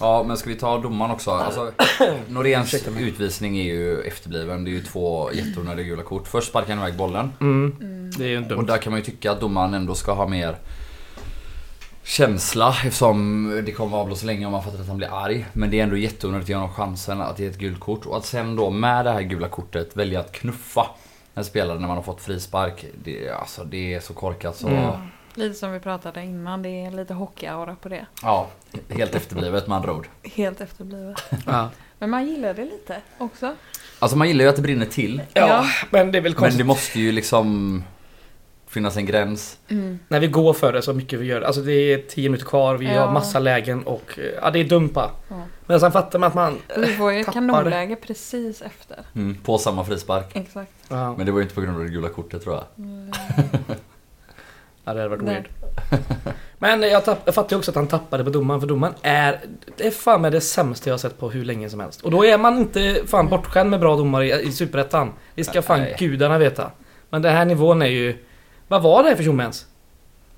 Ja, 0.00 0.24
men 0.26 0.36
ska 0.36 0.48
vi 0.50 0.56
ta 0.56 0.78
domaren 0.78 1.10
också? 1.10 1.30
Alltså, 1.30 1.72
Noréns 2.28 2.74
utvisning 2.98 3.58
är 3.58 3.64
ju 3.64 4.00
efterbliven. 4.00 4.64
Det 4.64 4.70
är 4.70 4.72
ju 4.72 4.82
två 4.82 5.30
jätteonödiga 5.32 5.86
gula 5.86 6.02
kort. 6.02 6.28
Först 6.28 6.48
sparkar 6.48 6.74
han 6.76 6.84
iväg 6.86 6.98
bollen. 6.98 7.32
mm, 7.40 7.76
Mm. 7.80 8.10
det 8.18 8.24
är 8.24 8.28
ju 8.28 8.36
Och 8.38 8.42
dumt. 8.48 8.66
där 8.66 8.78
kan 8.78 8.90
man 8.92 9.00
ju 9.00 9.04
tycka 9.04 9.32
att 9.32 9.40
domaren 9.40 9.74
ändå 9.74 9.94
ska 9.94 10.12
ha 10.12 10.28
mer 10.28 10.56
känsla 12.10 12.68
eftersom 12.84 13.46
det 13.66 13.72
kommer 13.72 13.96
avblåsa 13.96 14.26
länge 14.26 14.46
om 14.46 14.52
man 14.52 14.62
fattar 14.62 14.78
att 14.80 14.88
han 14.88 14.96
blir 14.96 15.24
arg. 15.24 15.46
Men 15.52 15.70
det 15.70 15.78
är 15.78 15.82
ändå 15.82 15.96
jätteonödigt 15.96 16.44
att 16.44 16.48
ge 16.48 16.54
honom 16.54 16.72
chansen 16.74 17.20
att 17.20 17.38
ge 17.38 17.46
ett 17.46 17.58
gult 17.58 17.80
kort. 17.80 18.06
Och 18.06 18.16
att 18.16 18.24
sen 18.26 18.56
då 18.56 18.70
med 18.70 19.04
det 19.04 19.10
här 19.12 19.20
gula 19.22 19.48
kortet 19.48 19.96
välja 19.96 20.20
att 20.20 20.32
knuffa 20.32 20.86
en 21.34 21.44
spelare 21.44 21.78
när 21.78 21.86
man 21.88 21.96
har 21.96 22.02
fått 22.04 22.20
frispark. 22.22 22.84
Det, 23.04 23.30
alltså, 23.30 23.64
det 23.64 23.94
är 23.94 24.00
så 24.00 24.14
korkat 24.14 24.56
så... 24.56 24.68
Mm. 24.68 24.90
Lite 25.34 25.54
som 25.54 25.72
vi 25.72 25.80
pratade 25.80 26.22
innan, 26.24 26.62
det 26.62 26.68
är 26.68 26.90
lite 26.90 27.14
hockeyaura 27.14 27.76
på 27.82 27.88
det. 27.88 28.06
Ja, 28.22 28.48
helt 28.88 29.14
efterblivet 29.14 29.66
med 29.66 29.76
andra 29.76 29.92
ord. 29.92 30.08
Helt 30.22 30.60
efterblivet. 30.60 31.22
Ja. 31.46 31.70
Men 31.98 32.10
man 32.10 32.26
gillar 32.26 32.54
det 32.54 32.64
lite 32.64 32.96
också. 33.18 33.54
Alltså 33.98 34.18
man 34.18 34.28
gillar 34.28 34.44
ju 34.44 34.48
att 34.50 34.56
det 34.56 34.62
brinner 34.62 34.86
till. 34.86 35.22
ja, 35.32 35.46
Ja. 35.48 35.64
men 35.90 36.12
det 36.12 36.18
är 36.18 36.22
väl 36.22 36.32
Men 36.32 36.38
konstigt. 36.38 36.58
det 36.58 36.64
måste 36.64 37.00
ju 37.00 37.12
liksom 37.12 37.82
finnas 38.70 38.96
en 38.96 39.06
gräns. 39.06 39.58
Mm. 39.68 39.98
När 40.08 40.20
vi 40.20 40.26
går 40.26 40.52
för 40.52 40.72
det 40.72 40.82
så 40.82 40.92
mycket 40.92 41.18
vi 41.18 41.26
gör. 41.26 41.42
Alltså 41.42 41.60
det 41.60 41.72
är 41.72 41.98
10 41.98 42.28
minuter 42.28 42.46
kvar, 42.48 42.74
vi 42.76 42.86
Ja. 42.86 43.00
har 43.00 43.12
massa 43.12 43.38
lägen 43.38 43.82
och 43.82 44.18
ja, 44.42 44.50
det 44.50 44.58
är 44.58 44.64
dumpa. 44.64 45.10
Ja. 45.28 45.42
Men 45.66 45.80
sen 45.80 45.92
fattar 45.92 46.18
man 46.18 46.26
att 46.28 46.34
man... 46.34 46.58
Vi 46.76 46.86
får 46.86 47.12
ju 47.12 47.20
ett 47.20 47.32
kanonläge 47.32 47.96
precis 47.96 48.62
efter. 48.62 48.98
Mm, 49.14 49.34
på 49.34 49.58
samma 49.58 49.84
frispark. 49.84 50.36
Exakt. 50.36 50.72
Ja, 50.88 51.14
Men 51.16 51.26
det 51.26 51.32
var 51.32 51.38
ju 51.38 51.42
inte 51.42 51.54
på 51.54 51.60
grund 51.60 51.76
av 51.76 51.84
det 51.84 51.90
gula 51.90 52.08
kortet 52.08 52.42
tror 52.42 52.54
jag. 52.54 52.64
Mm. 52.84 53.12
ja 54.84 54.94
det 54.94 55.00
hade 55.00 55.08
varit 55.08 55.22
Nej. 55.22 55.34
weird. 55.34 55.48
Men 56.58 56.82
jag, 56.82 57.04
tapp, 57.04 57.18
jag 57.24 57.34
fattar 57.34 57.56
ju 57.56 57.58
också 57.58 57.70
att 57.70 57.74
han 57.74 57.86
tappade 57.86 58.24
på 58.24 58.30
domaren, 58.30 58.60
för 58.60 58.68
domaren 58.68 58.94
är... 59.02 59.40
Det 59.76 59.86
är 59.86 59.90
fan 59.90 60.22
med 60.22 60.32
det 60.32 60.40
sämsta 60.40 60.90
jag 60.90 60.94
har 60.94 60.98
sett 60.98 61.18
på 61.18 61.30
hur 61.30 61.44
länge 61.44 61.70
som 61.70 61.80
helst. 61.80 62.00
Och 62.00 62.10
då 62.10 62.24
är 62.24 62.38
man 62.38 62.58
inte 62.58 63.02
fan 63.06 63.28
bortskämd 63.28 63.70
med 63.70 63.80
bra 63.80 63.96
domare 63.96 64.26
i, 64.26 64.48
i 64.48 64.52
Superettan. 64.52 65.12
Det 65.34 65.44
ska 65.44 65.62
fan 65.62 65.80
Nej. 65.80 65.96
gudarna 65.98 66.38
veta. 66.38 66.70
Men 67.10 67.22
den 67.22 67.32
här 67.32 67.44
nivån 67.44 67.82
är 67.82 67.86
ju... 67.86 68.16
Vad 68.70 68.82
var 68.82 69.02
det 69.02 69.08
här 69.08 69.16
för 69.16 69.24
tjomme 69.24 69.42
ens? 69.42 69.66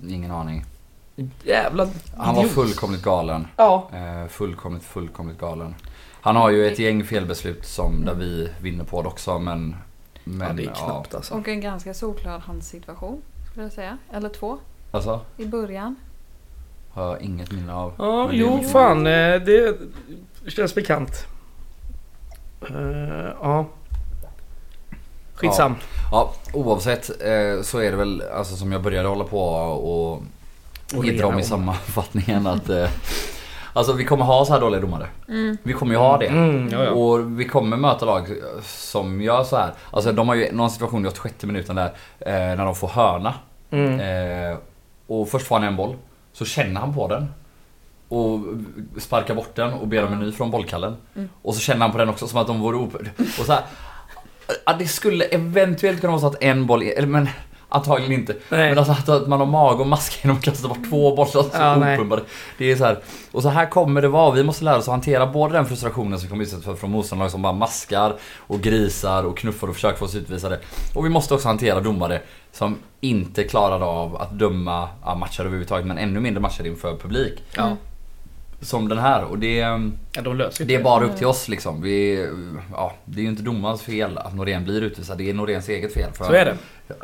Ingen 0.09 0.31
aning. 0.31 0.65
Jävla 1.45 1.89
Han 2.17 2.35
var 2.35 2.43
idiot. 2.43 2.55
fullkomligt 2.55 3.03
galen. 3.03 3.47
Ja. 3.57 3.89
Eh, 3.93 4.29
fullkomligt, 4.29 4.85
fullkomligt 4.85 5.39
galen. 5.39 5.75
Han 6.21 6.37
har 6.37 6.51
ju 6.51 6.67
ett 6.67 6.79
gäng 6.79 7.05
felbeslut 7.05 7.67
som 7.67 8.05
där 8.05 8.15
vi 8.15 8.51
vinner 8.61 8.85
på 8.85 9.03
det 9.03 9.09
också 9.09 9.39
men... 9.39 9.77
men 10.25 10.49
ja, 10.49 10.53
det 10.55 10.63
är 10.65 10.75
knappt 10.75 11.15
alltså. 11.15 11.35
Och 11.35 11.49
en 11.49 11.61
ganska 11.61 11.95
solklar 11.95 12.39
handsituation, 12.39 13.23
skulle 13.51 13.65
jag 13.65 13.73
säga. 13.73 13.99
Eller 14.13 14.29
två, 14.29 14.59
Alltså, 14.91 15.21
i 15.37 15.47
början. 15.47 15.97
har 16.91 17.07
jag 17.07 17.23
inget 17.23 17.53
minne 17.53 17.75
av. 17.75 17.93
Ja, 17.99 18.17
Men 18.27 18.29
det- 18.31 18.37
jo 18.37 18.61
fan. 18.63 19.07
eh, 19.07 19.41
Det 19.43 19.77
känns 20.49 20.75
bekant. 20.75 21.27
Eh, 22.71 23.31
ja. 23.43 23.67
Skitsam. 25.35 25.75
Ja, 26.11 26.33
oavsett 26.53 27.11
eh, 27.11 27.63
så 27.63 27.79
är 27.79 27.91
det 27.91 27.97
väl 27.97 28.23
alltså 28.35 28.57
som 28.57 28.73
jag 28.73 28.83
började 28.83 29.09
hålla 29.09 29.25
på 29.25 29.41
och 29.41 30.23
Och 30.97 31.05
idra 31.07 31.27
om 31.27 31.39
i 31.39 31.43
sammanfattningen 31.43 32.47
att, 32.47 32.69
eh, 32.69 32.91
Alltså 33.75 33.93
vi 33.93 34.05
kommer 34.05 34.25
ha 34.25 34.45
så 34.45 34.53
här 34.53 34.61
dåliga 34.61 34.81
domare. 34.81 35.07
Vi 35.63 35.73
kommer 35.73 35.93
ju 35.93 35.99
ha 35.99 36.19
det. 36.19 36.27
Mm, 36.27 36.69
ja, 36.73 36.85
ja. 36.85 36.91
Och 36.91 37.41
vi 37.41 37.45
kommer 37.45 37.77
möta 37.77 38.07
lag 38.07 38.27
som 38.63 39.21
gör 39.23 39.45
så 39.45 39.57
här. 39.57 39.73
Alltså 39.91 40.13
de 40.13 40.29
har 40.29 40.35
ju 40.35 40.53
någon 40.53 40.71
situation 40.71 41.05
i 41.05 41.09
86 41.09 41.45
minuten 41.45 41.77
där 41.77 41.93
eh, 42.21 42.33
när 42.33 42.65
de 42.65 42.75
får 42.75 42.89
hörna. 42.89 43.35
Mm. 43.71 44.01
Eh, 44.01 44.59
och 45.07 45.29
först 45.29 45.47
får 45.47 45.55
han 45.59 45.65
en 45.65 45.77
boll. 45.77 45.97
Så 46.33 46.45
känner 46.45 46.81
han 46.81 46.95
på 46.95 47.09
den. 47.09 47.31
Och 48.09 48.41
sparkar 48.99 49.35
bort 49.35 49.55
den 49.55 49.73
och 49.73 49.89
ber 49.89 50.05
om 50.05 50.13
en 50.13 50.19
ny 50.19 50.33
från 50.33 50.51
bollkallen. 50.51 50.97
Och 51.43 51.55
så 51.55 51.61
känner 51.61 51.81
han 51.81 51.93
på 51.93 51.99
den 51.99 52.09
också 52.09 52.29
som 52.29 52.39
att 52.39 52.47
de 52.47 52.61
vore 52.61 52.77
op... 52.77 52.95
Och 53.19 53.47
så 53.47 53.53
här, 53.53 53.63
ja, 54.67 54.73
det 54.79 54.87
skulle 54.87 55.25
eventuellt 55.25 56.01
kunna 56.01 56.11
vara 56.11 56.21
så 56.21 56.27
att 56.27 56.43
en 56.43 56.67
boll, 56.67 56.83
eller 56.83 57.07
men 57.07 57.29
antagligen 57.69 58.13
inte. 58.13 58.37
Nej. 58.49 58.69
Men 58.69 58.79
alltså 58.79 58.93
att, 58.93 59.09
att 59.09 59.29
man 59.29 59.39
har 59.41 59.47
mag 59.47 59.81
och 59.81 59.87
maska 59.87 60.17
genom 60.23 60.37
att 60.37 60.45
kasta 60.45 60.69
bort 60.69 60.79
två 60.91 61.17
bollar 61.17 61.31
så 61.31 61.45
Ja, 61.53 61.77
nej. 61.77 61.97
opumpade. 61.97 62.23
Det 62.59 62.73
är 62.73 62.77
så 62.77 62.85
här. 62.85 62.99
Och 63.33 63.43
så 63.43 63.49
här 63.49 63.67
kommer 63.71 64.03
det 64.03 64.09
vara. 64.09 64.31
Vi 64.31 64.43
måste 64.43 64.65
lära 64.65 64.77
oss 64.77 64.85
att 64.89 64.93
hantera 64.93 65.27
både 65.27 65.55
den 65.55 65.67
frustrationen 65.67 66.19
som 66.19 66.29
kommer 66.29 66.43
utsättas 66.45 66.65
för 66.65 66.75
från 66.75 66.91
motståndarlag 66.91 67.31
som 67.31 67.43
bara 67.43 67.53
maskar 67.53 68.15
och 68.37 68.61
grisar 68.61 69.25
och 69.25 69.39
knuffar 69.39 69.69
och 69.69 69.75
försöker 69.75 69.99
få 69.99 70.05
oss 70.05 70.15
utvisade. 70.15 70.59
Och 70.95 71.05
vi 71.05 71.09
måste 71.09 71.35
också 71.35 71.49
hantera 71.49 71.81
domare 71.81 72.21
som 72.53 72.79
inte 73.01 73.45
klarade 73.45 73.85
av 73.85 74.17
att 74.17 74.39
döma 74.39 74.89
ja, 75.05 75.15
matcher 75.15 75.41
överhuvudtaget 75.41 75.87
men 75.87 75.99
ännu 75.99 76.21
mindre 76.21 76.41
matcher 76.41 76.67
inför 76.67 76.97
publik. 76.97 77.43
Ja. 77.57 77.77
Som 78.63 78.89
den 78.89 78.99
här 78.99 79.25
och 79.25 79.39
det, 79.39 79.57
ja, 79.57 80.23
de 80.23 80.37
löser 80.37 80.65
det 80.65 80.75
är 80.75 80.83
bara 80.83 81.05
upp 81.05 81.17
till 81.17 81.27
oss 81.27 81.49
liksom. 81.49 81.83
Vi, 81.83 82.29
ja, 82.73 82.95
det 83.05 83.21
är 83.21 83.23
ju 83.23 83.29
inte 83.29 83.43
domarens 83.43 83.83
fel 83.83 84.19
att 84.19 84.35
Norén 84.35 84.65
blir 84.65 84.83
utvisad. 84.83 85.19
Det 85.19 85.31
är 85.31 85.35
Noréns 85.35 85.69
eget 85.69 85.95
fel. 85.95 86.13
För 86.13 86.25
Så 86.25 86.33
är 86.33 86.45
det. 86.45 86.57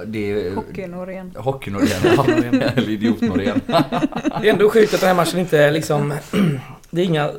det 0.06 0.54
Hockey-Norén. 0.54 1.32
Hockey-Norén, 1.36 2.62
eller 2.76 2.88
idiot-Norén. 2.88 3.60
Det 4.40 4.48
är 4.48 4.52
ändå 4.52 4.70
sjukt 4.70 4.94
att 4.94 5.00
den 5.00 5.08
här 5.08 5.16
matchen 5.16 5.40
inte 5.40 5.58
är 5.58 5.70
liksom... 5.70 6.14
Det 6.90 7.00
är 7.00 7.04
inga 7.04 7.30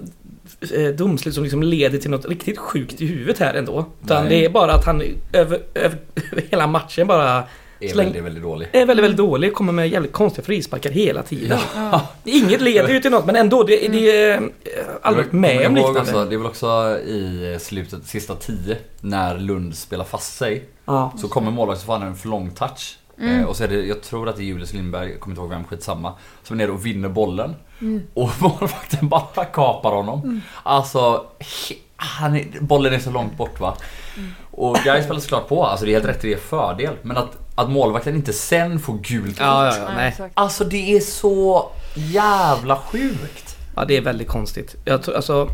eh, 0.75 0.87
domslut 0.95 1.35
som 1.35 1.43
liksom 1.43 1.63
leder 1.63 1.97
till 1.97 2.09
något 2.11 2.25
riktigt 2.25 2.57
sjukt 2.57 3.01
i 3.01 3.05
huvudet 3.05 3.39
här 3.39 3.53
ändå. 3.53 3.85
Utan 4.03 4.25
Nej. 4.25 4.29
det 4.29 4.45
är 4.45 4.49
bara 4.49 4.73
att 4.73 4.85
han 4.85 5.03
över, 5.33 5.59
över 5.73 5.97
hela 6.51 6.67
matchen 6.67 7.07
bara 7.07 7.43
Är 7.79 7.87
Släng- 7.87 7.95
väldigt, 8.05 8.23
väldigt 8.23 8.43
dålig. 8.43 8.67
är 8.71 8.85
väldigt, 8.85 9.03
väldigt 9.03 9.17
dålig. 9.17 9.53
Kommer 9.53 9.73
med 9.73 9.89
jävligt 9.89 10.13
konstiga 10.13 10.45
frisparkar 10.45 10.89
hela 10.89 11.23
tiden. 11.23 11.59
Ja. 11.75 12.01
Inget 12.23 12.61
leder 12.61 12.89
ju 12.89 12.99
till 12.99 13.11
något 13.11 13.25
men 13.25 13.35
ändå, 13.35 13.63
det, 13.63 13.87
det 13.87 14.21
är 14.21 14.35
eh, 14.37 14.41
aldrig 15.01 15.33
med 15.33 15.67
om 15.67 15.75
liknande. 15.75 15.99
också, 16.01 16.25
Det 16.25 16.35
är 16.35 16.37
väl 16.37 16.47
också 16.47 16.99
i 16.99 17.57
slutet, 17.61 18.05
sista 18.05 18.35
tio, 18.35 18.77
när 19.01 19.37
Lund 19.37 19.75
spelar 19.77 20.05
fast 20.05 20.37
sig. 20.37 20.63
Ja. 20.85 21.13
Så 21.17 21.27
kommer 21.27 21.51
målvakten 21.51 21.89
han 21.91 22.01
en 22.03 22.15
för 22.15 22.29
lång 22.29 22.51
touch. 22.51 22.97
Eh, 23.21 23.43
och 23.45 23.55
så 23.55 23.63
är 23.63 23.67
det, 23.67 23.85
jag 23.85 24.01
tror 24.01 24.29
att 24.29 24.35
det 24.35 24.41
är 24.41 24.45
Julius 24.45 24.73
Lindberg, 24.73 25.09
jag 25.11 25.19
kommer 25.19 25.33
inte 25.33 25.41
ihåg 25.41 25.49
vem, 25.49 25.63
skitsamma. 25.63 26.13
Som 26.43 26.59
är 26.59 26.63
nere 26.65 26.71
och 26.71 26.85
vinner 26.85 27.09
bollen. 27.09 27.55
Och 28.13 28.29
målvakten 28.39 29.09
bara 29.09 29.45
kapar 29.45 29.91
honom. 29.91 30.41
Alltså, 30.63 31.25
he- 31.39 31.77
han 31.95 32.35
är, 32.35 32.45
bollen 32.59 32.93
är 32.93 32.99
så 32.99 33.11
långt 33.11 33.37
bort 33.37 33.59
va. 33.59 33.77
Och 34.51 34.77
Gais 34.85 35.03
spelar 35.05 35.19
såklart 35.19 35.47
på, 35.47 35.63
alltså 35.65 35.85
det 35.85 35.91
är 35.91 35.93
helt 35.93 36.05
rätt, 36.05 36.21
det 36.21 36.33
är 36.33 36.37
fördel. 36.37 36.93
Men 37.01 37.17
att, 37.17 37.37
att 37.59 37.69
målvakten 37.69 38.15
inte 38.15 38.33
sen 38.33 38.79
får 38.79 38.93
gult 38.93 39.37
kort. 39.37 39.39
Ja, 39.39 39.65
ja, 39.65 39.77
ja, 39.77 39.95
nej. 39.95 40.15
Alltså 40.33 40.63
det 40.63 40.95
är 40.97 40.99
så 40.99 41.71
jävla 41.93 42.75
sjukt. 42.75 43.57
Ja, 43.75 43.85
det 43.85 43.97
är 43.97 44.01
väldigt 44.01 44.27
konstigt. 44.27 44.75
Jag 44.85 45.03
tror, 45.03 45.15
alltså, 45.15 45.49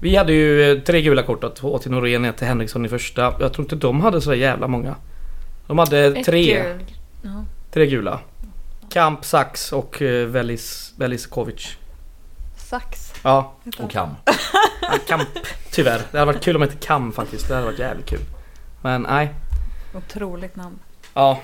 vi 0.00 0.16
hade 0.16 0.32
ju 0.32 0.72
eh, 0.72 0.78
tre 0.78 1.02
gula 1.02 1.22
kort, 1.22 1.54
två 1.54 1.78
till 1.78 1.90
Norén, 1.90 2.24
ett 2.24 2.36
till 2.36 2.46
Henriksson 2.46 2.86
i 2.86 2.88
första. 2.88 3.34
Jag 3.40 3.52
tror 3.52 3.64
inte 3.64 3.76
de 3.76 4.00
hade 4.00 4.20
så 4.20 4.34
jävla 4.34 4.68
många. 4.68 4.94
De 5.66 5.78
hade 5.78 5.98
Ett 5.98 6.26
tre, 6.26 6.62
gul. 6.62 6.84
Ja. 7.22 7.44
tre 7.72 7.86
gula. 7.86 8.20
Kamp, 8.88 9.24
Sax 9.24 9.72
och 9.72 10.02
uh, 10.02 10.26
Velis. 10.26 10.94
Sax. 12.56 13.12
Ja, 13.22 13.52
Och. 13.78 13.90
Kam. 13.90 14.08
ja, 14.82 14.98
Kamp. 15.08 15.28
Tyvärr. 15.70 16.02
Det 16.12 16.18
hade 16.18 16.32
varit 16.32 16.42
kul 16.42 16.56
om 16.56 16.62
det 16.62 16.68
hette 16.68 16.86
Kam 16.86 17.12
faktiskt. 17.12 17.48
Det 17.48 17.54
hade 17.54 17.66
varit 17.66 17.78
jävligt 17.78 18.06
kul. 18.06 18.20
Men 18.82 19.02
nej. 19.02 19.34
Otroligt 19.94 20.56
namn. 20.56 20.78
Ja. 21.14 21.40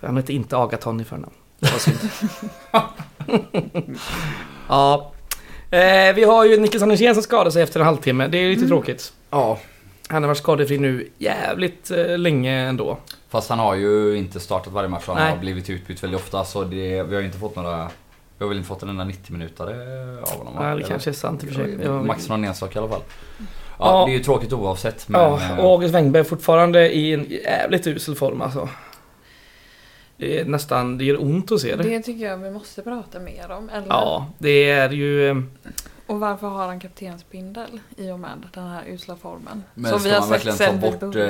Han 0.00 0.16
hette 0.16 0.32
inte 0.32 0.56
Agaton 0.56 1.00
i 1.00 1.04
förnamn. 1.04 1.32
Det 1.60 1.72
var 1.72 1.78
synd. 1.78 1.98
ja. 4.68 5.12
Eh, 5.70 6.14
vi 6.14 6.24
har 6.24 6.44
ju 6.44 6.60
Niklas 6.60 6.82
Andersén 6.82 7.14
som 7.14 7.22
skadade 7.22 7.52
sig 7.52 7.62
efter 7.62 7.80
en 7.80 7.86
halvtimme. 7.86 8.28
Det 8.28 8.38
är 8.38 8.48
lite 8.48 8.66
tråkigt. 8.66 9.12
Ja. 9.30 9.58
Han 10.08 10.22
har 10.22 10.28
varit 10.28 10.38
skadefri 10.38 10.78
nu 10.78 11.08
jävligt 11.18 11.90
eh, 11.90 12.18
länge 12.18 12.52
ändå. 12.52 12.98
Fast 13.28 13.50
han 13.50 13.58
har 13.58 13.74
ju 13.74 14.16
inte 14.16 14.40
startat 14.40 14.72
varje 14.72 14.88
match 14.88 15.08
och 15.08 15.14
han 15.14 15.22
Nej. 15.24 15.32
har 15.32 15.38
blivit 15.40 15.70
utbytt 15.70 16.02
väldigt 16.02 16.20
ofta 16.20 16.44
så 16.44 16.64
det, 16.64 17.02
vi 17.02 17.14
har 17.14 17.20
ju 17.20 17.26
inte 17.26 17.38
fått 17.38 17.56
några 17.56 17.90
Vi 18.38 18.44
har 18.44 18.48
väl 18.48 18.56
inte 18.56 18.68
fått 18.68 18.82
en 18.82 18.88
enda 18.88 19.04
90 19.04 19.32
minuter 19.32 19.64
av 20.22 20.38
honom? 20.38 20.54
Ja, 20.56 20.62
det 20.62 20.70
Eller? 20.70 20.82
kanske 20.82 21.10
är 21.10 21.14
sant 21.14 21.44
i 21.44 21.46
och 21.46 21.52
för 21.52 21.64
sig. 21.64 21.88
Max 21.88 22.28
någon 22.28 22.44
enstaka 22.44 22.78
i 22.78 22.82
alla 22.82 22.92
fall. 22.92 23.02
Ja, 23.84 24.00
Ja. 24.00 24.06
det 24.06 24.12
är 24.12 24.16
ju 24.16 24.24
tråkigt 24.24 24.52
oavsett 24.52 25.08
men... 25.08 25.20
Ja, 25.20 25.40
eh, 25.42 25.58
och 25.58 25.70
August 25.70 25.94
Wengberg 25.94 26.24
fortfarande 26.24 26.92
i 26.94 27.12
en 27.12 27.24
jävligt 27.30 27.86
usel 27.86 28.14
form 28.14 28.42
alltså. 28.42 28.68
Det 30.16 30.40
är 30.40 30.44
nästan, 30.44 30.98
det 30.98 31.04
gör 31.04 31.22
ont 31.22 31.52
att 31.52 31.60
se 31.60 31.76
det. 31.76 31.82
Det 31.82 32.02
tycker 32.02 32.24
jag 32.26 32.36
vi 32.36 32.50
måste 32.50 32.82
prata 32.82 33.18
mer 33.20 33.50
om. 33.50 33.68
Eller? 33.68 33.86
Ja, 33.88 34.26
det 34.38 34.70
är 34.70 34.90
ju... 34.90 35.28
eh, 35.30 35.36
Och 36.06 36.20
varför 36.20 36.46
har 36.46 36.66
han 36.66 36.80
kaptensbindel 36.80 37.80
i 37.96 38.10
och 38.10 38.20
med 38.20 38.30
den 38.54 38.66
här 38.68 38.82
usla 38.88 39.16
formen? 39.16 39.64
men 39.74 39.90
Som 39.90 40.00
ska 40.00 40.08
vi 40.08 40.14
har 40.14 40.20
man 40.20 40.28
sett 40.38 40.46
verkligen 40.46 40.80
ta 40.80 40.90
bort... 40.90 41.16
Eh, 41.16 41.22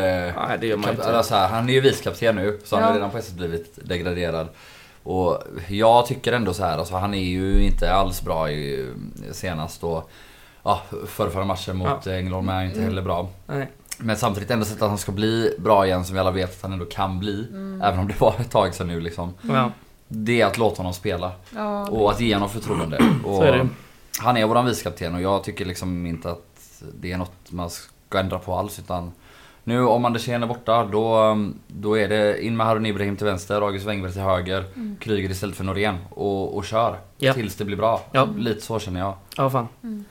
Nej, 0.48 0.58
det 0.60 0.66
gör 0.66 0.76
man 0.76 0.84
kap- 0.90 0.90
inte. 0.94 1.16
alltså, 1.16 1.34
här, 1.34 1.48
han 1.48 1.68
är 1.68 1.72
ju 1.72 1.80
vicekapten 1.80 2.36
nu 2.36 2.58
så 2.64 2.76
han 2.76 2.84
har 2.84 2.94
redan 2.94 3.10
på 3.10 3.18
ett 3.18 3.24
sätt 3.24 3.34
blivit 3.34 3.78
degraderad. 3.88 4.48
Och 5.02 5.38
jag 5.68 6.06
tycker 6.06 6.32
ändå 6.32 6.54
så 6.54 6.64
här, 6.64 6.78
alltså 6.78 6.94
han 6.94 7.14
är 7.14 7.24
ju 7.24 7.62
inte 7.64 7.92
alls 7.92 8.22
bra 8.22 8.50
i, 8.50 8.88
senast 9.32 9.84
och 9.84 10.10
Ja, 10.62 10.82
förra, 11.06 11.30
förra 11.30 11.44
matchen 11.44 11.76
mot 11.76 12.06
Ängelholm 12.06 12.48
är 12.48 12.64
inte 12.64 12.76
Mm. 12.78 12.88
heller 12.88 13.02
bra. 13.02 13.28
Nej. 13.46 13.68
Men 13.98 14.16
samtidigt 14.16 14.50
ändå 14.50 14.64
sett 14.64 14.82
att 14.82 14.88
han 14.88 14.98
ska 14.98 15.12
bli 15.12 15.54
bra 15.58 15.86
igen 15.86 16.04
som 16.04 16.14
vi 16.14 16.20
alla 16.20 16.30
vet 16.30 16.50
att 16.50 16.62
han 16.62 16.72
ändå 16.72 16.84
kan 16.84 17.18
bli. 17.18 17.46
Mm. 17.50 17.82
Även 17.82 17.98
om 18.00 18.08
det 18.08 18.20
var 18.20 18.34
ett 18.40 18.50
tag 18.50 18.74
sedan 18.74 18.86
nu 18.86 19.00
liksom. 19.00 19.34
Ja, 19.48 19.70
Det 20.08 20.40
är 20.40 20.46
att 20.46 20.58
låta 20.58 20.76
honom 20.76 20.92
spela. 20.94 21.32
Ja, 21.54 21.86
Och 21.88 22.10
att 22.10 22.20
ge 22.20 22.34
honom 22.34 22.48
förtroende. 22.48 23.04
Och 23.24 23.46
är. 23.46 23.68
Han 24.20 24.36
är 24.36 24.46
våran 24.46 24.66
vicekapten 24.66 25.14
och 25.14 25.20
jag 25.22 25.44
tycker 25.44 25.64
liksom 25.64 26.06
inte 26.06 26.30
att 26.30 26.82
det 26.94 27.12
är 27.12 27.18
något 27.18 27.50
man 27.52 27.70
ska 27.70 28.18
ändra 28.18 28.38
på 28.38 28.54
alls 28.54 28.78
utan 28.78 29.12
nu 29.64 29.84
om 29.86 30.04
Andersén 30.04 30.42
är 30.42 30.46
borta 30.46 30.84
då, 30.84 31.36
då 31.66 31.98
är 31.98 32.08
det 32.08 32.44
in 32.44 32.56
med 32.56 32.66
Harun 32.66 32.86
Ibrahim 32.86 33.16
till 33.16 33.26
vänster, 33.26 33.54
August 33.62 33.86
Wengberg 33.86 34.12
till 34.12 34.20
höger, 34.22 34.64
Mm. 34.74 34.96
Kryger 35.00 35.30
istället 35.30 35.56
för 35.56 35.64
Norén 35.64 35.98
och, 36.10 36.56
och 36.56 36.64
kör. 36.64 36.98
Ja. 37.18 37.32
Tills 37.34 37.56
det 37.56 37.64
blir 37.64 37.76
bra. 37.76 38.00
Ja. 38.12 38.28
Lite 38.36 38.60
så 38.60 38.78
känner 38.78 39.00
jag. 39.00 39.14
Ja, 39.36 39.50
fan. 39.50 39.68
Mm. 39.82 40.04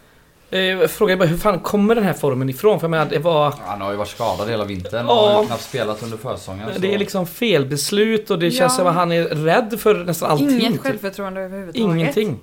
Eh, 0.51 0.87
frågan 0.87 1.13
är 1.13 1.17
bara 1.19 1.25
hur 1.29 1.37
fan 1.37 1.59
kommer 1.59 1.95
den 1.95 2.03
här 2.03 2.13
formen 2.13 2.49
ifrån? 2.49 2.79
För 2.79 2.85
jag 2.85 2.91
menar, 2.91 3.05
det 3.05 3.19
var... 3.19 3.53
Han 3.65 3.81
har 3.81 3.91
ju 3.91 3.97
varit 3.97 4.09
skadad 4.09 4.49
hela 4.49 4.65
vintern 4.65 5.05
Ja. 5.07 5.13
och 5.21 5.29
har 5.33 5.41
ju 5.41 5.47
knappt 5.47 5.63
spelat 5.63 6.03
under 6.03 6.17
försäsongen. 6.17 6.69
så- 6.73 6.79
Det 6.81 6.93
är 6.93 6.97
liksom 6.97 7.27
felbeslut 7.27 8.29
och 8.29 8.39
det 8.39 8.45
Ja. 8.47 8.51
känns 8.59 8.75
som 8.75 8.87
att 8.87 8.95
han 8.95 9.11
är 9.11 9.23
rädd 9.23 9.79
för 9.79 9.95
nästan 10.05 10.31
allting. 10.31 10.61
Inget 10.61 10.81
självförtroende 10.81 11.41
överhuvudtaget. 11.41 11.95
Ingenting. 11.95 12.39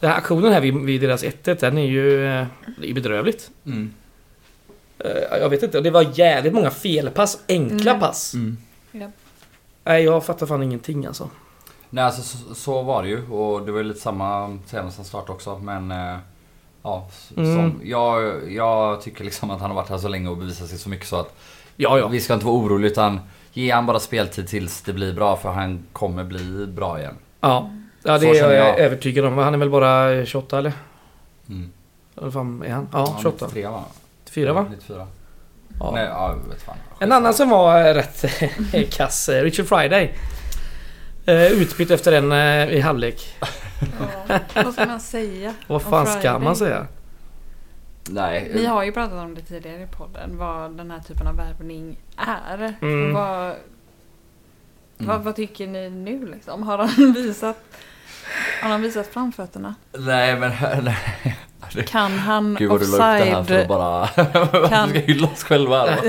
Den 0.00 0.10
här 0.10 0.16
aktionen 0.16 0.52
här 0.52 0.60
vid, 0.60 0.74
vid 0.76 1.00
deras 1.00 1.24
1-1, 1.24 1.60
den 1.60 1.78
är 1.78 1.86
ju 1.86 2.26
eh, 2.40 2.46
det 2.78 2.90
är 2.90 2.94
bedrövligt. 2.94 3.50
Mm. 3.66 3.94
Eh, 4.98 5.38
Jag 5.40 5.48
vet 5.48 5.62
inte, 5.62 5.80
det 5.80 5.90
var 5.90 6.06
jävligt 6.14 6.52
många 6.52 6.70
felpass, 6.70 7.38
enkla 7.48 7.90
Mm. 7.90 8.00
pass. 8.00 8.34
Mm. 8.34 8.56
Nej, 9.84 10.04
jag 10.04 10.24
fattar 10.24 10.46
fan 10.46 10.62
ingenting 10.62 11.06
alltså. 11.06 11.30
Nej 11.90 12.04
alltså 12.04 12.22
så, 12.22 12.54
så 12.54 12.82
var 12.82 13.02
det 13.02 13.08
ju 13.08 13.28
och 13.30 13.66
det 13.66 13.72
var 13.72 13.78
ju 13.78 13.84
lite 13.84 14.00
samma 14.00 14.58
senaste 14.66 15.04
start 15.04 15.28
också 15.30 15.58
men 15.58 15.90
eh, 15.90 16.16
Ja, 16.82 17.08
Mm. 17.36 17.54
som, 17.56 17.80
jag, 17.84 18.40
jag 18.52 19.02
tycker 19.02 19.24
liksom 19.24 19.50
att 19.50 19.60
han 19.60 19.70
har 19.70 19.76
varit 19.76 19.88
här 19.90 19.98
så 19.98 20.08
länge 20.08 20.28
och 20.28 20.36
bevisat 20.36 20.68
sig 20.68 20.78
så 20.78 20.88
mycket 20.88 21.06
så 21.06 21.16
att 21.16 21.34
Ja, 21.76 21.98
ja. 21.98 22.08
Vi 22.08 22.20
ska 22.20 22.34
inte 22.34 22.46
vara 22.46 22.56
oroliga 22.56 22.90
utan 22.90 23.20
Ge 23.52 23.70
han 23.70 23.86
bara 23.86 24.00
speltid 24.00 24.48
tills 24.48 24.82
det 24.82 24.92
blir 24.92 25.12
bra 25.12 25.36
för 25.36 25.48
han 25.52 25.82
kommer 25.92 26.24
bli 26.24 26.66
bra 26.66 26.98
igen. 26.98 27.14
Ja, 27.40 27.70
ja 28.02 28.12
det 28.12 28.20
Så 28.20 28.26
är 28.32 28.34
jag 28.52 28.54
jag. 28.54 28.78
övertygad 28.78 29.24
om. 29.24 29.38
Han 29.38 29.54
är 29.54 29.58
väl 29.58 29.70
bara 29.70 30.24
28 30.26 30.58
eller? 30.58 30.72
Mm. 31.48 31.70
Eller 32.20 32.30
fan 32.30 32.62
är 32.66 32.70
han? 32.72 32.88
Ja, 32.92 33.16
28. 33.22 33.46
93 33.46 33.66
va? 33.66 33.84
94 34.24 34.52
va? 34.52 34.66
94. 34.70 35.06
Ja. 35.80 35.90
Nej, 35.94 36.04
ja, 36.04 36.34
vet 36.50 36.62
fan. 36.62 36.76
En 36.98 37.12
annan 37.12 37.34
som 37.34 37.50
var 37.50 37.78
eh, 37.88 37.94
rätt 37.94 38.24
kass, 38.90 39.28
eh, 39.28 39.42
Richard 39.42 39.66
Friday. 39.66 40.14
Eh, 41.26 41.42
Utbytt 41.52 41.90
efter 41.90 42.12
en 42.12 42.32
i 42.70 42.80
halvlek. 42.80 43.36
Ja. 43.80 44.38
Vad 44.64 44.72
ska 44.74 44.86
man 44.86 45.00
säga? 45.00 45.54
Vad 45.66 45.82
fan 45.82 46.06
ska 46.06 46.38
man 46.38 46.56
säga? 46.56 46.86
Nej. 48.10 48.50
Vi 48.54 48.66
har 48.66 48.82
ju 48.84 48.92
pratat 48.92 49.18
om 49.18 49.34
det 49.34 49.40
tidigare 49.40 49.82
i 49.82 49.86
podden, 49.86 50.38
vad 50.38 50.70
den 50.76 50.90
här 50.90 50.98
typen 51.00 51.26
av 51.26 51.36
värvning 51.36 51.96
är. 52.16 52.74
Mm. 52.82 53.12
Vad, 53.14 53.54
Mm. 54.98 55.12
vad, 55.12 55.20
vad 55.24 55.36
tycker 55.36 55.66
ni 55.66 55.90
nu 55.90 56.26
liksom? 56.26 56.62
Har 56.62 56.78
han 56.78 57.12
visat, 57.12 57.56
har 58.62 58.68
han 58.70 58.82
visat 58.82 59.06
framfötterna? 59.06 59.74
Nej 59.98 60.36
men 60.38 60.52
nej. 60.84 61.36
Kan 61.86 62.12
han 62.18 62.54
Gud 62.58 62.70
vad 62.70 62.80
du 62.80 62.86
la 62.86 62.92
upp 62.96 62.98
det 63.24 63.30
här 63.30 63.30
för 63.34 63.40
offside? 63.40 63.60
att 63.60 63.68
bara... 63.68 64.06
Kan- 64.68 64.88
Vi 64.92 64.98
ska 64.98 65.06
hylla 65.12 65.26
oss 65.28 65.44
själva 65.44 65.78
här, 65.86 66.00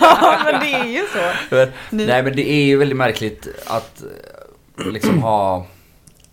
ja, 0.00 0.38
men 0.44 0.60
det 0.60 0.72
är 0.74 0.84
ju 0.84 1.06
så. 1.12 1.54
Men- 1.54 1.68
Ni, 1.90 2.06
Nej 2.06 2.22
men 2.22 2.36
det 2.36 2.50
är 2.50 2.64
ju 2.64 2.76
väldigt 2.76 2.98
märkligt 2.98 3.48
att 3.66 4.02
eh, 4.78 4.86
liksom 4.92 5.22
ha 5.22 5.66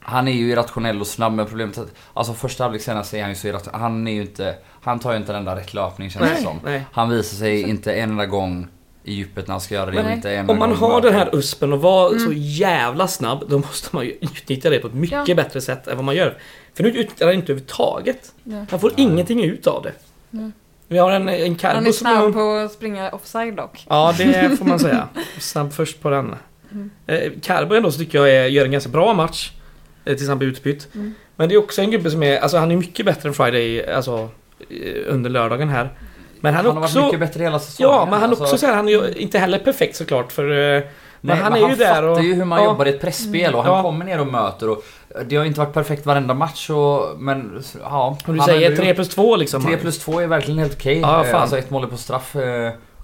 Han 0.07 0.27
är 0.27 0.31
ju 0.31 0.50
irrationell 0.51 1.01
och 1.01 1.07
snabb 1.07 1.33
men 1.33 1.45
problemet 1.45 1.77
är 1.77 1.81
att 1.81 1.93
Alltså 2.13 2.33
första 2.33 2.63
halvlek 2.63 2.81
senast 2.81 3.13
är 3.13 3.21
han 3.21 3.29
ju 3.29 3.35
så 3.35 3.47
irrationell. 3.47 3.79
Han 3.81 4.07
är 4.07 4.12
ju 4.12 4.21
inte 4.21 4.55
Han 4.81 5.00
tar 5.00 5.12
ju 5.12 5.17
inte 5.17 5.31
en 5.31 5.38
enda 5.39 5.55
rätt 5.55 5.74
löpning 5.74 6.09
känns 6.09 6.25
det 6.25 6.33
Nej, 6.33 6.43
som. 6.43 6.59
nej. 6.63 6.85
Han 6.91 7.09
visar 7.09 7.38
sig 7.38 7.62
inte 7.62 7.93
en 7.93 8.09
enda 8.09 8.25
gång 8.25 8.67
i 9.03 9.13
djupet 9.13 9.47
när 9.47 9.51
han 9.53 9.62
ska 9.62 9.75
göra 9.75 9.91
det. 9.91 10.03
Nej. 10.03 10.13
Inte 10.15 10.31
en 10.31 10.39
enda 10.39 10.53
Om 10.53 10.59
man 10.59 10.69
gång 10.69 10.77
har 10.79 10.89
möter. 10.95 11.09
den 11.09 11.19
här 11.19 11.29
USPen 11.35 11.74
och 11.74 11.81
vara 11.81 12.19
så 12.19 12.31
jävla 12.33 13.07
snabb, 13.07 13.43
då 13.47 13.57
måste 13.59 13.95
man 13.95 14.05
ju 14.05 14.12
utnyttja 14.12 14.69
det 14.69 14.79
på 14.79 14.88
ett 14.88 14.93
mycket 14.93 15.27
Ja. 15.27 15.35
bättre 15.35 15.62
sätt 15.62 15.88
än 15.88 15.95
vad 15.95 16.05
man 16.05 16.15
gör. 16.15 16.38
För 16.74 16.83
nu 16.83 16.89
utnyttjar 16.89 17.25
han 17.25 17.35
inte 17.35 17.51
överhuvudtaget. 17.51 18.33
Ja. 18.43 18.65
Han 18.71 18.79
får 18.79 18.91
ingenting 18.97 19.43
ut 19.43 19.67
av 19.67 19.83
det. 19.83 19.91
Nej. 20.29 20.51
Vi 20.88 20.97
har 20.97 21.12
en, 21.12 21.21
en 21.21 21.27
Han 21.29 21.51
är 21.51 21.55
Carbo 21.55 21.83
som... 21.83 21.93
snabb 21.93 22.33
på 22.33 22.55
att 22.55 22.71
springa 22.71 23.09
offside 23.09 23.55
dock. 23.55 23.85
Ja, 23.89 24.13
det 24.17 24.57
får 24.57 24.65
man 24.65 24.79
säga. 24.79 25.07
Snabb 25.39 25.74
först 25.74 26.01
på 26.01 26.09
den. 26.09 26.35
Mm. 26.71 26.89
Eh, 27.07 27.31
Carbo 27.41 27.75
ändå 27.75 27.91
så 27.91 28.00
tycker 28.00 28.17
jag 28.17 28.29
är, 28.31 28.45
gör 28.45 28.65
en 28.65 28.71
ganska 28.71 28.89
bra 28.89 29.13
match. 29.13 29.51
Eh, 30.05 30.15
tills 30.15 30.29
han 30.29 30.38
blir 30.38 30.47
utbytt. 30.50 30.88
Mm. 30.95 31.13
Men 31.35 31.50
det 31.50 31.55
är 31.55 31.59
också 31.59 31.81
en 31.81 31.91
gubbe 31.91 32.12
som 32.12 32.24
är, 32.24 32.38
alltså 32.39 32.57
han 32.57 32.71
är 32.71 32.77
mycket 32.77 33.05
bättre 33.05 33.29
än 33.29 33.35
Friday, 33.35 33.91
alltså 33.93 34.29
eh, 34.69 35.03
under 35.07 35.29
lördagen 35.29 35.69
här. 35.69 35.89
Men 36.39 36.53
han, 36.53 36.65
Han 36.65 36.75
har 36.77 36.83
också... 36.83 37.00
varit 37.00 37.05
mycket 37.13 37.19
bättre 37.19 37.43
hela 37.43 37.59
säsongen. 37.59 37.91
Ja, 37.91 38.07
men 38.09 38.19
han 38.19 38.29
Alltså, 38.29 38.43
också 38.43 38.57
så 38.57 38.65
här, 38.65 38.75
han 38.75 38.88
är 38.88 38.91
ju 38.91 39.13
inte 39.13 39.39
heller 39.39 39.59
perfekt 39.59 39.95
såklart 39.95 40.31
för... 40.31 40.75
eh, 40.75 40.83
Nej, 41.21 41.35
men 41.35 41.43
han 41.43 41.51
men 41.51 41.62
är 41.62 41.67
han 41.67 41.71
ju 41.71 41.75
där 41.77 41.85
fattar 41.88 42.03
och... 42.03 42.24
ju 42.24 42.33
hur 42.33 42.45
man 42.45 42.59
ja. 42.59 42.65
jobbar 42.65 42.85
i 42.85 42.89
ett 42.89 43.01
pressspel 43.01 43.55
och 43.55 43.63
han 43.63 43.74
Ja. 43.74 43.81
kommer 43.81 44.05
ner 44.05 44.19
och 44.19 44.27
möter 44.27 44.69
och 44.69 44.83
Det 45.25 45.35
har 45.35 45.45
inte 45.45 45.59
varit 45.59 45.74
perfekt 45.74 46.05
varenda 46.05 46.33
match 46.33 46.69
och, 46.69 47.19
men 47.21 47.63
ja. 47.83 48.17
Om 48.25 48.33
du 48.33 48.39
han 48.39 48.47
säger 48.50 48.69
har 48.69 48.77
3 48.77 48.93
plus 48.93 49.09
2 49.09 49.35
liksom. 49.35 49.63
3 49.65 49.77
plus 49.77 50.00
2 50.00 50.19
är 50.19 50.27
verkligen 50.27 50.59
helt 50.59 50.74
okej. 50.74 51.00
Ja, 51.00 51.25
Eh, 51.25 51.31
fan. 51.31 51.41
alltså 51.41 51.57
ett 51.57 51.69
mål 51.69 51.83
är 51.83 51.88
på 51.88 51.97
straff. 51.97 52.35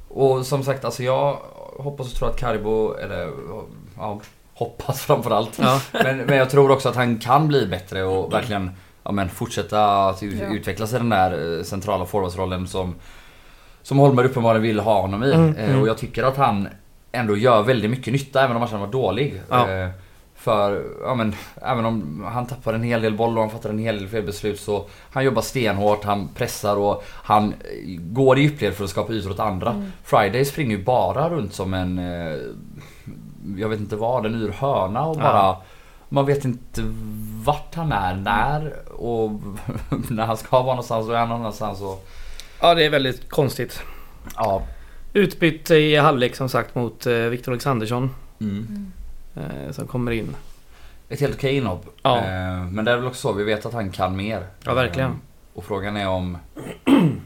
Och 0.07 0.45
som 0.45 0.63
sagt, 0.63 0.85
alltså 0.85 1.03
jag 1.03 1.37
hoppas 1.77 2.07
och 2.07 2.13
tror 2.19 2.29
att 2.29 2.39
Karibo, 2.39 2.93
eller 2.93 3.29
ja, 3.97 4.21
hoppas 4.65 5.01
framförallt. 5.01 5.59
Ja. 5.61 5.81
Men, 5.91 6.17
men 6.17 6.37
jag 6.37 6.49
tror 6.49 6.71
också 6.71 6.89
att 6.89 6.95
han 6.95 7.17
kan 7.19 7.47
bli 7.47 7.65
bättre 7.65 8.03
och 8.03 8.33
verkligen 8.33 8.71
ja, 9.03 9.11
men 9.11 9.29
fortsätta 9.29 10.07
att 10.09 10.21
Ja. 10.21 10.53
utvecklas 10.53 10.93
i 10.93 10.97
den 10.97 11.09
där 11.09 11.57
eh, 11.57 11.63
centrala 11.63 12.05
forwardsrollen 12.05 12.67
som 12.67 12.95
Som 13.83 13.97
Holmer 13.97 14.23
uppenbarligen 14.25 14.63
vill 14.63 14.79
ha 14.79 15.01
honom 15.01 15.23
i. 15.23 15.33
Mm, 15.33 15.55
mm. 15.55 15.81
Och 15.81 15.87
jag 15.87 15.97
tycker 15.97 16.23
att 16.23 16.37
han 16.37 16.67
ändå 17.11 17.37
gör 17.37 17.61
väldigt 17.63 17.89
mycket 17.91 18.13
nytta 18.13 18.43
även 18.43 18.55
om 18.55 18.61
matchen 18.61 18.79
var 18.79 18.87
dålig. 18.87 19.41
Ja. 19.49 19.69
Eh, 19.69 19.89
För, 20.35 20.83
ja 21.03 21.15
men, 21.15 21.35
även 21.61 21.85
om 21.85 22.25
han 22.33 22.45
tappar 22.47 22.73
en 22.73 22.83
hel 22.83 23.01
del 23.01 23.13
boll 23.17 23.37
och 23.37 23.43
han 23.43 23.49
fattar 23.51 23.69
en 23.69 23.79
hel 23.79 23.97
del 23.97 24.07
felbeslut 24.07 24.59
så 24.59 24.85
Han 25.11 25.23
jobbar 25.25 25.41
stenhårt, 25.41 26.03
han 26.03 26.29
pressar 26.35 26.75
och 26.77 27.03
han 27.07 27.53
går 27.99 28.37
i 28.37 28.41
djupled 28.41 28.73
för 28.73 28.83
att 28.83 28.89
skapa 28.89 29.13
ytor 29.13 29.31
åt 29.31 29.39
andra. 29.39 29.69
Mm. 29.69 29.91
Friday 30.03 30.45
springer 30.45 30.77
ju 30.77 30.83
bara 30.83 31.29
runt 31.29 31.53
som 31.53 31.73
en, 31.73 31.99
eh, 31.99 32.35
jag 33.57 33.69
vet 33.69 33.79
inte 33.79 33.95
vad, 33.95 34.25
en 34.25 34.35
yr 34.35 34.51
höna 34.51 35.05
och 35.05 35.17
Ja. 35.17 35.21
bara 35.21 35.57
Man 36.09 36.25
vet 36.25 36.45
inte 36.45 36.81
vart 37.45 37.75
han 37.75 37.91
är, 37.91 38.15
när 38.15 38.73
och 38.91 39.31
när 40.09 40.25
han 40.25 40.37
ska 40.37 40.49
vara 40.61 40.75
någonstans 40.75 41.07
och 41.07 41.15
är 41.15 41.19
han 41.19 41.29
någonstans 41.29 41.81
och 41.81 42.07
ja, 42.61 42.73
det 42.75 42.85
är 42.85 42.89
väldigt 42.89 43.29
konstigt. 43.29 43.81
ja. 44.35 44.61
Utbytt 45.13 45.71
i 45.71 45.95
halvlek 45.95 46.35
som 46.35 46.49
sagt 46.49 46.75
mot 46.75 47.05
eh, 47.05 47.13
Viktor 47.15 47.51
Alexandersson. 47.51 48.09
Mm. 48.39 48.91
Eh, 49.35 49.71
som 49.71 49.87
kommer 49.87 50.11
in. 50.11 50.35
Ett 51.09 51.19
helt 51.19 51.35
okej 51.35 51.55
inhopp. 51.57 51.85
Ja. 52.01 52.17
Eh, 52.17 52.63
men 52.71 52.85
det 52.85 52.91
är 52.91 52.95
väl 52.97 53.05
också 53.07 53.21
så, 53.21 53.33
vi 53.33 53.43
vet 53.43 53.65
att 53.65 53.73
han 53.73 53.91
kan 53.91 54.15
mer. 54.15 54.45
Ja, 54.63 54.73
verkligen. 54.73 55.11
Och 55.53 55.63
frågan 55.63 55.97
är 55.97 56.07
om 56.07 56.37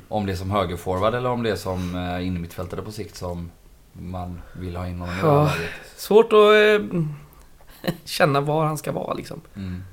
Om 0.07 0.25
det 0.25 0.31
är 0.31 0.35
som 0.35 0.51
högerforward 0.51 1.15
eller 1.15 1.29
om 1.29 1.43
det 1.43 1.49
är 1.49 1.55
som 1.55 1.79
innermittfältare 2.21 2.81
på 2.81 2.91
sikt 2.91 3.15
som 3.15 3.51
man 3.99 4.41
vill 4.53 4.75
ha 4.75 4.87
in 4.87 4.99
honom 4.99 5.15
Ja. 5.23 5.51
Svårt 5.95 6.25
att 6.33 6.39
eh, 6.39 7.01
känna 8.05 8.41
var 8.41 8.65
han 8.65 8.77
ska 8.77 8.91
vara 8.91 9.13
liksom. 9.13 9.41
Mm. 9.55 9.83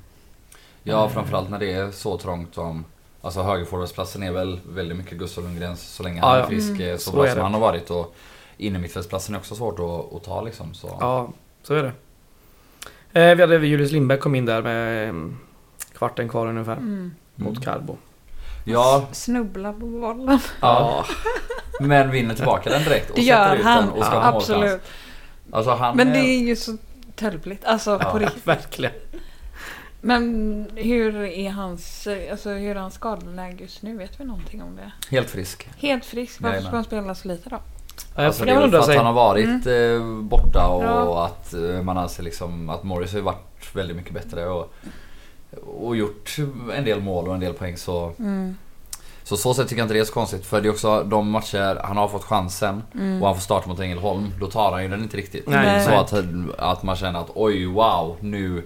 Ja, 0.83 1.09
framförallt 1.09 1.49
när 1.49 1.59
det 1.59 1.73
är 1.73 1.91
så 1.91 2.17
trångt 2.17 2.55
som 2.55 2.85
Alltså 3.21 3.41
högerforwardsplatsen 3.41 4.23
är 4.23 4.31
väl 4.31 4.59
väldigt 4.69 4.97
mycket 4.97 5.17
Gustav 5.17 5.43
Lundgrens 5.43 5.81
så 5.81 6.03
länge 6.03 6.21
han 6.21 6.29
Ja, 6.29 6.35
är 6.35 6.39
ja. 6.39 6.47
frisk, 6.47 6.69
Mm. 6.69 6.81
eh, 6.91 6.97
så, 6.97 7.09
Så 7.11 7.15
bra 7.15 7.25
är 7.25 7.29
som 7.29 7.37
det. 7.37 7.43
han 7.43 7.53
har 7.53 7.59
varit. 7.61 7.89
Och 7.89 8.15
innermittfältsplatsen 8.57 9.35
är 9.35 9.39
också 9.39 9.55
svårt 9.55 9.79
att, 9.79 10.15
att 10.15 10.23
ta 10.23 10.41
liksom. 10.41 10.73
Så. 10.73 10.97
Ja, 10.99 11.29
så 11.63 11.73
är 11.73 11.83
det. 11.83 11.91
Eh, 13.21 13.35
vi 13.35 13.41
hade 13.41 13.67
Julius 13.67 13.91
Lindberg 13.91 14.19
kom 14.19 14.35
in 14.35 14.45
där 14.45 14.61
med 14.61 15.09
eh, 15.09 15.15
kvarten 15.97 16.29
kvar 16.29 16.47
ungefär. 16.47 16.77
Mm. 16.77 17.11
Mot 17.35 17.63
Carbo. 17.63 17.97
Ja, 18.63 19.05
Snubbla 19.11 19.73
på 19.73 19.85
bollen. 19.85 20.39
ja, 20.61 21.05
men 21.79 22.11
vinner 22.11 22.35
tillbaka 22.35 22.69
den 22.69 22.83
direkt 22.83 23.09
och 23.09 23.15
Det 23.15 23.21
sätter 23.21 23.47
gör 23.47 23.55
ut 23.55 23.63
han. 23.63 23.83
den 23.85 23.89
och 23.93 24.05
skapar 24.05 24.21
Ja. 24.31 24.35
Absolut. 24.37 24.81
Alltså 25.51 25.71
han 25.71 25.97
Men 25.97 26.07
det 26.13 26.19
är- 26.19 26.23
är 26.41 26.47
ju 26.47 26.55
så 26.55 26.77
tölpligt. 27.15 27.65
Alltså 27.65 27.99
Ja. 28.01 28.11
på 28.11 28.19
riktigt. 28.19 28.47
Verkligen. 28.47 28.91
Men 30.01 30.67
hur 30.75 31.15
är 31.23 31.49
hans, 31.49 32.07
alltså 32.31 32.49
hur 32.49 32.75
är 32.75 32.79
hans 32.79 32.93
skadeläge 32.93 33.57
just 33.63 33.81
nu? 33.81 33.97
Vet 33.97 34.19
vi 34.19 34.25
någonting 34.25 34.63
om 34.63 34.75
det? 34.75 34.91
helt 35.15 35.29
frisk. 35.29 35.67
Helt 35.77 36.05
frisk. 36.05 36.41
Varför 36.41 36.53
Jajamän. 36.55 36.69
ska 36.69 36.75
han 36.75 36.83
spela 36.83 37.15
så 37.15 37.27
lite 37.27 37.49
då? 37.49 37.55
Alltså 38.15 38.45
jag 38.45 38.47
det 38.47 38.51
är 38.51 38.59
väl 38.61 38.71
för 38.83 38.91
att 38.91 38.95
han 38.97 39.05
har 39.05 39.13
varit 39.13 39.65
eh, 39.67 40.21
borta 40.21 40.67
och 40.67 40.83
Ja. 40.83 41.25
att 41.25 41.53
eh, 41.53 41.61
man 41.81 41.97
anser 41.97 42.23
liksom 42.23 42.69
att 42.69 42.83
Morris 42.83 43.13
har 43.13 43.21
varit 43.21 43.75
väldigt 43.75 43.97
mycket 43.97 44.13
bättre 44.13 44.45
och, 44.45 44.73
och 45.61 45.95
gjort 45.95 46.35
en 46.73 46.85
del 46.85 47.01
mål 47.01 47.27
och 47.27 47.33
en 47.33 47.39
del 47.39 47.53
poäng 47.53 47.77
så 47.77 48.11
Mm. 48.19 48.57
Så 49.25 49.37
så 49.37 49.53
sätt 49.53 49.67
tycker 49.67 49.79
jag 49.79 49.85
inte 49.85 49.93
det 49.93 49.99
är 49.99 50.03
så 50.03 50.13
konstigt 50.13 50.45
för 50.45 50.61
det 50.61 50.67
är 50.67 50.71
också 50.71 51.03
de 51.03 51.29
matcher 51.29 51.79
han 51.83 51.97
har 51.97 52.07
fått 52.07 52.23
chansen 52.23 52.83
Mm. 52.93 53.21
och 53.21 53.27
han 53.27 53.35
får 53.35 53.41
starta 53.41 53.69
mot 53.69 53.79
Ängelholm 53.79 54.31
då 54.39 54.47
tar 54.47 54.71
han 54.71 54.83
ju 54.83 54.89
den 54.89 55.03
inte 55.03 55.17
riktigt. 55.17 55.47
Nej. 55.47 55.85
Så 55.85 55.91
att, 55.91 56.13
att 56.57 56.83
man 56.83 56.95
känner 56.95 57.19
att 57.19 57.29
oj 57.35 57.65
wow 57.65 58.17
nu 58.19 58.63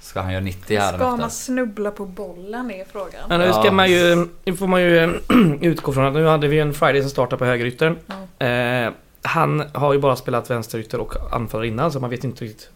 ska 0.00 0.20
han 0.20 0.32
göra 0.32 0.42
90 0.44 0.78
här 0.78 0.96
Ska 0.96 1.16
man 1.16 1.30
snubbla 1.30 1.90
på 1.90 2.06
bollen 2.06 2.70
är 2.70 2.84
frågan. 2.84 3.22
Men 3.28 3.40
nu 3.40 3.52
ska 3.52 3.72
man 3.72 3.90
ju, 3.90 4.28
nu 4.44 4.56
får 4.56 4.66
man 4.66 4.82
ju 4.82 5.20
utgå 5.60 5.92
från 5.92 6.04
att 6.04 6.14
nu 6.14 6.26
hade 6.26 6.48
vi 6.48 6.58
en 6.60 6.74
Friday 6.74 7.00
som 7.00 7.10
startar 7.10 7.36
på 7.36 7.44
högeryttern. 7.44 7.98
Ja. 8.38 8.46
Eh, 8.46 8.92
han 9.22 9.64
har 9.72 9.92
ju 9.92 9.98
bara 9.98 10.16
spelat 10.16 10.50
vänsterytter 10.50 11.00
och 11.00 11.14
anfallare 11.34 11.68
innan 11.68 11.92
så 11.92 12.00
man 12.00 12.10
vet 12.10 12.24
inte 12.24 12.44
riktigt 12.44 12.70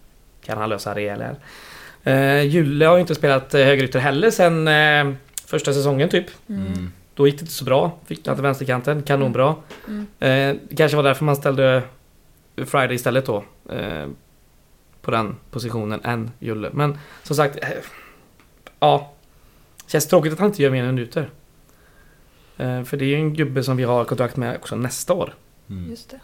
Kan 0.44 0.58
han 0.58 0.68
lösa 0.68 0.94
det 0.94 1.08
eller? 1.08 1.36
Eh, 2.04 2.42
Julle 2.42 2.86
har 2.86 2.94
ju 2.96 3.00
inte 3.00 3.14
spelat 3.14 3.54
eh, 3.54 3.64
högerytter 3.64 3.98
heller 3.98 4.30
sen 4.30 4.68
eh, 4.68 5.16
första 5.46 5.72
säsongen 5.72 6.08
typ. 6.08 6.26
Mm. 6.48 6.92
Då 7.14 7.26
gick 7.26 7.36
det 7.36 7.42
inte 7.42 7.52
så 7.52 7.64
bra. 7.64 7.98
Fick 8.06 8.26
han 8.26 8.36
till 8.36 8.42
vänsterkanten, 8.42 9.02
kanonbra. 9.02 9.54
Mm. 9.88 10.06
Eh, 10.18 10.60
det 10.68 10.76
kanske 10.76 10.96
var 10.96 11.04
därför 11.04 11.24
man 11.24 11.36
ställde 11.36 11.82
Friday 12.56 12.94
istället 12.94 13.26
då. 13.26 13.44
Eh, 13.70 14.06
på 15.02 15.10
den 15.10 15.36
positionen 15.50 16.00
än 16.04 16.30
Julle. 16.38 16.70
Men 16.72 16.98
som 17.22 17.36
sagt, 17.36 17.56
eh, 17.62 17.68
ja. 18.80 19.12
Känns 19.86 20.06
tråkigt 20.06 20.32
att 20.32 20.38
han 20.38 20.48
inte 20.48 20.62
gör 20.62 20.70
mer 20.70 20.86
minuter. 20.86 21.30
Eh, 22.56 22.82
för 22.84 22.96
det 22.96 23.04
är 23.04 23.08
ju 23.08 23.14
en 23.14 23.34
gubbe 23.34 23.62
som 23.62 23.76
vi 23.76 23.84
har 23.84 24.04
kontrakt 24.04 24.36
med 24.36 24.56
också 24.56 24.76
nästa 24.76 25.12
år. 25.12 25.34
Mm. 25.70 25.90
Just 25.90 26.10
det. 26.10 26.20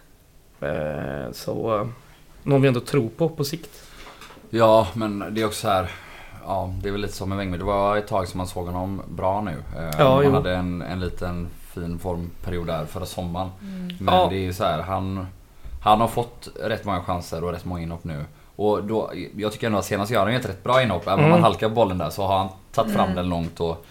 Eh, 0.68 1.32
så 1.32 1.88
någon 2.42 2.62
vi 2.62 2.68
ändå 2.68 2.80
tror 2.80 3.08
på 3.08 3.28
på 3.28 3.44
sikt. 3.44 3.82
Ja 4.50 4.86
men 4.94 5.24
det 5.30 5.40
är 5.42 5.46
också 5.46 5.60
så 5.60 5.68
här. 5.68 5.90
Ja 6.46 6.74
det 6.82 6.88
är 6.88 6.92
väl 6.92 7.00
lite 7.00 7.14
som 7.14 7.28
med 7.28 7.38
Wengberg. 7.38 7.58
Det 7.58 7.64
var 7.64 7.96
ett 7.96 8.06
tag 8.06 8.28
som 8.28 8.38
man 8.38 8.46
såg 8.46 8.66
honom 8.66 9.02
bra 9.08 9.40
nu. 9.40 9.50
Eh, 9.50 9.94
Ja, 9.98 10.14
han 10.14 10.24
jo. 10.24 10.32
hade 10.32 10.54
en, 10.56 10.82
en 10.82 11.00
liten 11.00 11.48
fin 11.74 11.98
formperiod 11.98 12.66
där 12.66 12.84
förra 12.86 13.06
sommaren. 13.06 13.48
Mm. 13.60 13.96
Men 14.00 14.14
Ja. 14.14 14.26
det 14.30 14.36
är 14.36 14.40
ju 14.40 14.52
så 14.52 14.64
här, 14.64 14.82
han, 14.82 15.26
han 15.82 16.00
har 16.00 16.08
fått 16.08 16.48
rätt 16.64 16.84
många 16.84 17.00
chanser 17.00 17.44
och 17.44 17.52
rätt 17.52 17.64
många 17.64 17.82
inhopp 17.82 18.04
nu. 18.04 18.24
Och 18.56 18.84
då, 18.84 19.10
jag 19.36 19.52
tycker 19.52 19.66
ändå 19.66 19.78
att 19.78 19.84
senast 19.84 20.10
gör 20.12 20.20
han 20.22 20.32
ju 20.32 20.38
ett 20.38 20.48
rätt 20.48 20.64
bra 20.64 20.82
inhopp. 20.82 21.02
Även 21.06 21.18
om 21.18 21.20
Mm. 21.24 21.32
han 21.32 21.42
halkar 21.42 21.68
bollen 21.68 21.98
där 21.98 22.10
så 22.10 22.26
har 22.26 22.38
han 22.38 22.48
tagit 22.74 22.92
fram 22.94 23.04
Mm. 23.04 23.16
den 23.16 23.28
långt 23.28 23.60
och 23.60 23.86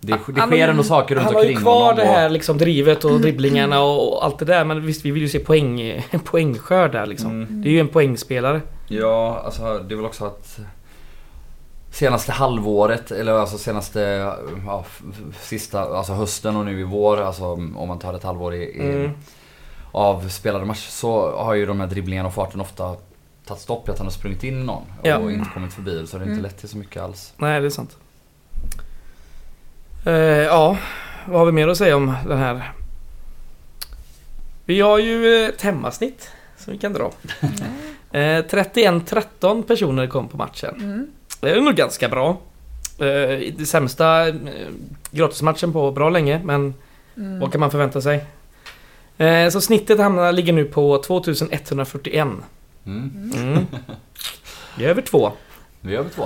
det, 0.00 0.12
det 0.28 0.40
Han 0.40 0.50
sker 0.50 0.68
ändå 0.68 0.82
saker 0.82 1.14
runt 1.14 1.24
Han 1.24 1.34
har 1.34 1.42
ju 1.42 1.48
omkring 1.48 1.62
kvar 1.62 1.80
honom. 1.82 1.96
det 1.96 2.04
här 2.06 2.28
liksom 2.28 2.58
drivet 2.58 3.04
och 3.04 3.20
dribblingarna 3.20 3.80
och, 3.80 4.12
och 4.16 4.24
allt 4.24 4.38
det 4.38 4.44
där. 4.44 4.64
Men 4.64 4.86
visst, 4.86 5.04
vi 5.04 5.10
vill 5.10 5.22
ju 5.22 5.28
se 5.28 5.38
poäng, 5.38 6.02
poängskörd 6.24 6.92
där 6.92 7.06
liksom. 7.06 7.30
Mm. 7.30 7.62
Det 7.62 7.68
är 7.68 7.72
ju 7.72 7.80
en 7.80 7.88
poängspelare. 7.88 8.60
Ja, 8.88 9.42
alltså 9.44 9.78
det 9.78 9.94
är 9.94 9.96
väl 9.96 10.04
också 10.06 10.24
att 10.26 10.58
Senaste 11.90 12.32
halvåret, 12.32 13.10
eller 13.10 13.32
alltså 13.32 13.58
senaste, 13.58 14.00
ja, 14.66 14.84
sista, 15.40 15.80
alltså 15.98 16.12
hösten 16.12 16.56
och 16.56 16.64
nu 16.64 16.80
i 16.80 16.82
vår, 16.82 17.20
alltså 17.20 17.44
om 17.52 17.88
man 17.88 17.98
tar 17.98 18.14
ett 18.14 18.22
halvår 18.22 18.54
i, 18.54 18.62
i 18.62 18.80
Mm. 18.80 19.10
av 19.92 20.28
spelade 20.28 20.64
match 20.64 20.88
så 20.88 21.36
har 21.36 21.54
ju 21.54 21.66
de 21.66 21.80
här 21.80 21.86
dribblingarna 21.86 22.28
och 22.28 22.34
farten 22.34 22.60
ofta 22.60 22.96
tagit 23.46 23.62
stopp 23.62 23.88
i 23.88 23.92
att 23.92 23.98
han 23.98 24.06
har 24.06 24.12
sprungit 24.12 24.44
in 24.44 24.66
någon 24.66 24.82
Ja. 25.02 25.16
och 25.18 25.32
inte 25.32 25.50
kommit 25.54 25.72
förbi 25.72 26.06
så 26.06 26.16
det 26.16 26.24
har 26.24 26.30
inte 26.30 26.32
Mm. 26.32 26.42
lett 26.42 26.58
till 26.58 26.68
så 26.68 26.76
mycket 26.76 27.02
alls. 27.02 27.32
Nej, 27.36 27.60
det 27.60 27.66
är 27.66 27.70
sant. 27.70 27.96
Eh, 30.06 30.12
ja, 30.42 30.76
vad 31.26 31.38
har 31.38 31.46
vi 31.46 31.52
mer 31.52 31.68
att 31.68 31.76
säga 31.78 31.96
om 31.96 32.14
den 32.28 32.38
här? 32.38 32.72
Vi 34.64 34.80
har 34.80 34.98
ju 34.98 35.42
eh, 35.42 35.48
ett 35.48 35.62
hemmasnitt 35.62 36.30
som 36.58 36.72
vi 36.72 36.78
kan 36.78 36.92
dra. 36.92 37.12
Eh, 38.16 38.44
31-13 38.44 39.62
personer 39.62 40.06
kom 40.06 40.28
på 40.28 40.36
matchen. 40.36 40.74
Mm. 40.78 41.06
Det 41.40 41.50
är 41.50 41.60
nog 41.60 41.74
ganska 41.74 42.08
bra. 42.08 42.28
Eh, 42.98 43.54
det 43.58 43.66
sämsta 43.68 44.28
eh, 44.28 44.34
gratismatchen 45.10 45.72
på 45.72 45.90
bra 45.92 46.10
länge, 46.10 46.40
men 46.44 46.74
Mm. 47.16 47.40
vad 47.40 47.52
kan 47.52 47.60
man 47.60 47.70
förvänta 47.70 48.00
sig? 48.00 48.24
Eh, 49.18 49.48
så 49.48 49.60
snittet 49.60 49.98
hamnar, 49.98 50.32
ligger 50.32 50.52
nu 50.52 50.64
på 50.64 50.98
2141. 50.98 52.28
Mm. 52.86 53.32
Mm. 53.36 53.66
Det 54.78 54.84
är 54.84 54.88
över 54.88 55.02
två. 55.02 55.32
Nu 55.80 55.92
gör 55.92 56.02
vi 56.02 56.10
två. 56.10 56.24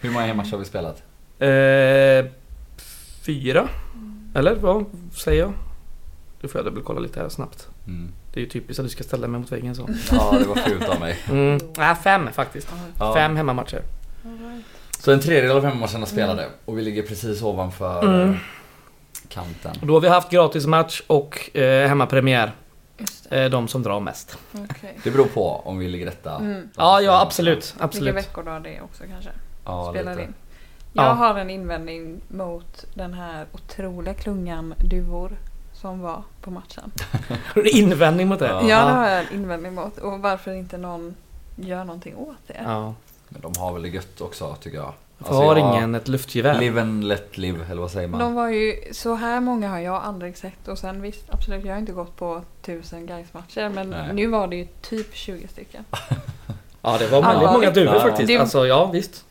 Hur 0.00 0.10
många 0.10 0.26
hemmamatcher 0.26 0.50
har 0.52 0.58
vi 0.58 0.64
spelat? 0.64 1.02
Eh, 1.38 2.32
fyra? 3.22 3.68
Eller 4.34 4.54
vad 4.54 4.84
säger 5.16 5.40
jag? 5.40 5.52
Nu 6.40 6.48
får 6.48 6.58
jag 6.58 6.64
dubbelkolla 6.66 7.00
lite 7.00 7.20
här 7.20 7.28
snabbt. 7.28 7.68
Mm. 7.86 8.08
Det 8.34 8.40
är 8.40 8.44
ju 8.44 8.50
typiskt 8.50 8.80
att 8.80 8.86
du 8.86 8.90
ska 8.90 9.04
ställa 9.04 9.26
mig 9.28 9.40
mot 9.40 9.52
väggen 9.52 9.74
så. 9.74 9.88
Ja, 10.12 10.34
det 10.38 10.44
var 10.44 10.54
fult 10.54 10.88
av 10.88 11.00
mig. 11.00 11.18
Mm. 11.30 11.60
Äh, 11.78 11.94
fem 11.94 12.28
faktiskt. 12.32 12.68
Ja. 12.98 13.14
Fem 13.14 13.36
hemmamatcher. 13.36 13.82
Så 14.98 15.12
en 15.12 15.20
tredjedel 15.20 15.56
av 15.56 15.64
hemmamatcherna 15.64 16.06
spelade 16.06 16.48
och 16.64 16.78
vi 16.78 16.82
ligger 16.82 17.02
precis 17.02 17.42
ovanför 17.42 18.02
Mm. 18.04 18.30
eh, 18.30 18.36
kanten. 19.28 19.72
Och 19.80 19.86
då 19.86 19.92
har 19.94 20.00
vi 20.00 20.08
haft 20.08 20.30
gratismatch 20.30 21.02
och 21.06 21.56
eh, 21.56 21.88
hemmapremiär. 21.88 22.52
Eh, 23.30 23.44
de 23.50 23.68
som 23.68 23.82
drar 23.82 24.00
mest. 24.00 24.38
Okej. 24.70 24.98
Det 25.04 25.10
beror 25.10 25.24
på 25.24 25.50
om 25.64 25.78
vi 25.78 25.88
ligger 25.88 26.06
rätta. 26.06 26.36
Mm. 26.36 26.68
Ja, 26.76 27.00
ja 27.00 27.20
absolut. 27.22 27.72
Vilka 27.74 27.84
absolut. 27.84 28.14
veckor 28.14 28.42
då 28.42 28.58
det 28.58 28.80
också 28.80 29.04
kanske? 29.12 29.30
Ja, 29.64 29.90
Spelar 29.92 30.12
lite. 30.12 30.22
in. 30.22 30.34
Jag 30.92 31.04
Ja. 31.04 31.08
har 31.12 31.38
en 31.38 31.50
invändning 31.50 32.20
mot 32.28 32.84
den 32.94 33.14
här 33.14 33.46
otroliga 33.52 34.14
klungan 34.14 34.74
duvor 34.78 35.32
som 35.82 36.00
var 36.00 36.22
på 36.40 36.50
matchen. 36.50 36.92
Har 37.54 37.62
du 37.62 37.68
invändning 37.70 38.28
mot 38.28 38.38
det? 38.38 38.46
Ja. 38.48 38.62
Ja, 38.68 38.84
det 38.84 38.90
har 38.92 39.08
jag 39.08 39.20
en 39.20 39.32
invändning 39.32 39.74
mot. 39.74 39.98
Och 39.98 40.18
varför 40.20 40.52
inte 40.52 40.78
någon 40.78 41.14
gör 41.56 41.84
någonting 41.84 42.16
åt 42.16 42.36
det. 42.46 42.60
Ja. 42.64 42.94
Men 43.28 43.40
de 43.40 43.52
har 43.60 43.72
väl 43.72 43.82
det 43.82 43.88
gött 43.88 44.20
också 44.20 44.56
tycker 44.62 44.76
jag. 44.78 44.92
Varför 45.18 45.34
har 45.34 45.56
jag- 45.56 45.74
ingen 45.74 45.94
ett 45.94 46.08
luftgevär? 46.08 46.60
Live 46.60 46.80
and 46.80 47.04
let 47.04 47.38
live, 47.38 47.64
eller 47.70 47.80
vad 47.80 47.90
säger 47.90 48.08
man? 48.08 48.20
De 48.20 48.34
var 48.34 48.48
ju, 48.48 48.74
så 48.92 49.14
här 49.14 49.40
många 49.40 49.68
har 49.68 49.78
jag 49.78 49.94
aldrig 50.02 50.38
sett 50.38 50.68
och 50.68 50.78
sen 50.78 51.02
visst 51.02 51.24
absolut 51.30 51.64
jag 51.64 51.72
har 51.72 51.78
inte 51.78 51.92
gått 51.92 52.16
på 52.16 52.42
tusen 52.62 53.06
Gais-matcher 53.06 53.68
men 53.74 53.90
Nej. 53.90 54.12
nu 54.12 54.26
var 54.26 54.46
det 54.46 54.56
ju 54.56 54.66
typ 54.80 55.14
20 55.14 55.48
stycken. 55.48 55.84
Ja, 56.84 56.96
det 56.98 57.06
var 57.08 57.22
väldigt 57.22 57.50
många 57.52 57.70
duvor 57.70 57.94
Ja. 57.94 58.00
faktiskt. 58.00 58.28
Det- 58.28 58.36
Alltså, 58.38 58.66
ja 58.66 58.86
visst. 58.92 59.24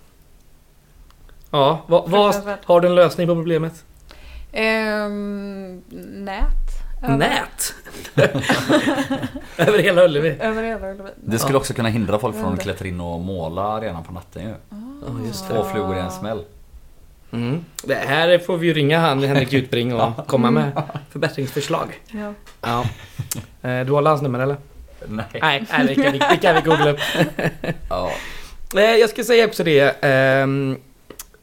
Ja, 1.52 1.80
vad, 1.88 2.10
vad, 2.10 2.36
har 2.66 2.82
du 2.82 2.88
en 2.88 2.96
lösning 2.96 3.28
på 3.28 3.36
problemet? 3.36 3.84
Ehm, 4.52 5.82
nät. 6.26 6.44
Över- 7.04 7.18
Nät! 7.18 7.74
Över 9.58 9.80
hela 9.80 10.04
Ullevi. 10.06 10.38
Över 10.40 10.64
hela 10.64 10.92
Ullevi. 10.92 11.10
Det 11.16 11.40
skulle 11.40 11.54
Ja. 11.56 11.60
också 11.60 11.74
kunna 11.74 11.90
hindra 11.90 12.20
folk 12.20 12.36
från 12.36 12.54
att 12.54 12.62
klättra 12.62 12.88
in 12.88 13.02
och 13.02 13.20
måla 13.20 13.62
arenan 13.62 14.04
på 14.04 14.14
natten 14.14 14.44
ju. 14.44 14.50
Ja, 14.70 15.26
just 15.28 15.48
det. 15.48 15.54
Två 15.56 15.64
flugor 15.64 15.96
i 15.98 16.00
en 16.00 16.12
smäll. 16.12 16.44
Mm. 17.34 17.66
Det 17.84 17.96
här 17.96 18.40
får 18.40 18.58
vi 18.58 18.68
ju 18.68 18.74
ringa 18.74 19.00
han 19.00 19.24
Henrik 19.24 19.54
Utbring 19.54 19.94
och 19.96 20.28
komma 20.28 20.52
med 20.52 20.72
förbättringsförslag. 21.12 22.00
Ja. 22.08 22.34
Ja. 22.62 22.86
Eh, 23.70 23.86
Du 23.86 23.92
har 23.92 24.02
landsnummer 24.02 24.40
eller? 24.40 24.58
Nej. 25.08 25.26
Nej, 25.42 25.66
nej 25.72 25.88
det, 25.88 25.96
kan 26.04 26.12
vi, 26.12 26.20
det 26.20 26.38
kan 26.42 26.56
vi 26.56 26.62
googla 26.62 26.90
upp. 26.92 27.00
Ja. 27.90 28.12
Eh, 28.76 28.82
Jag 28.82 29.10
ska 29.10 29.24
säga 29.24 29.46
också 29.46 29.64
det. 29.64 29.96
ehm, 30.04 30.78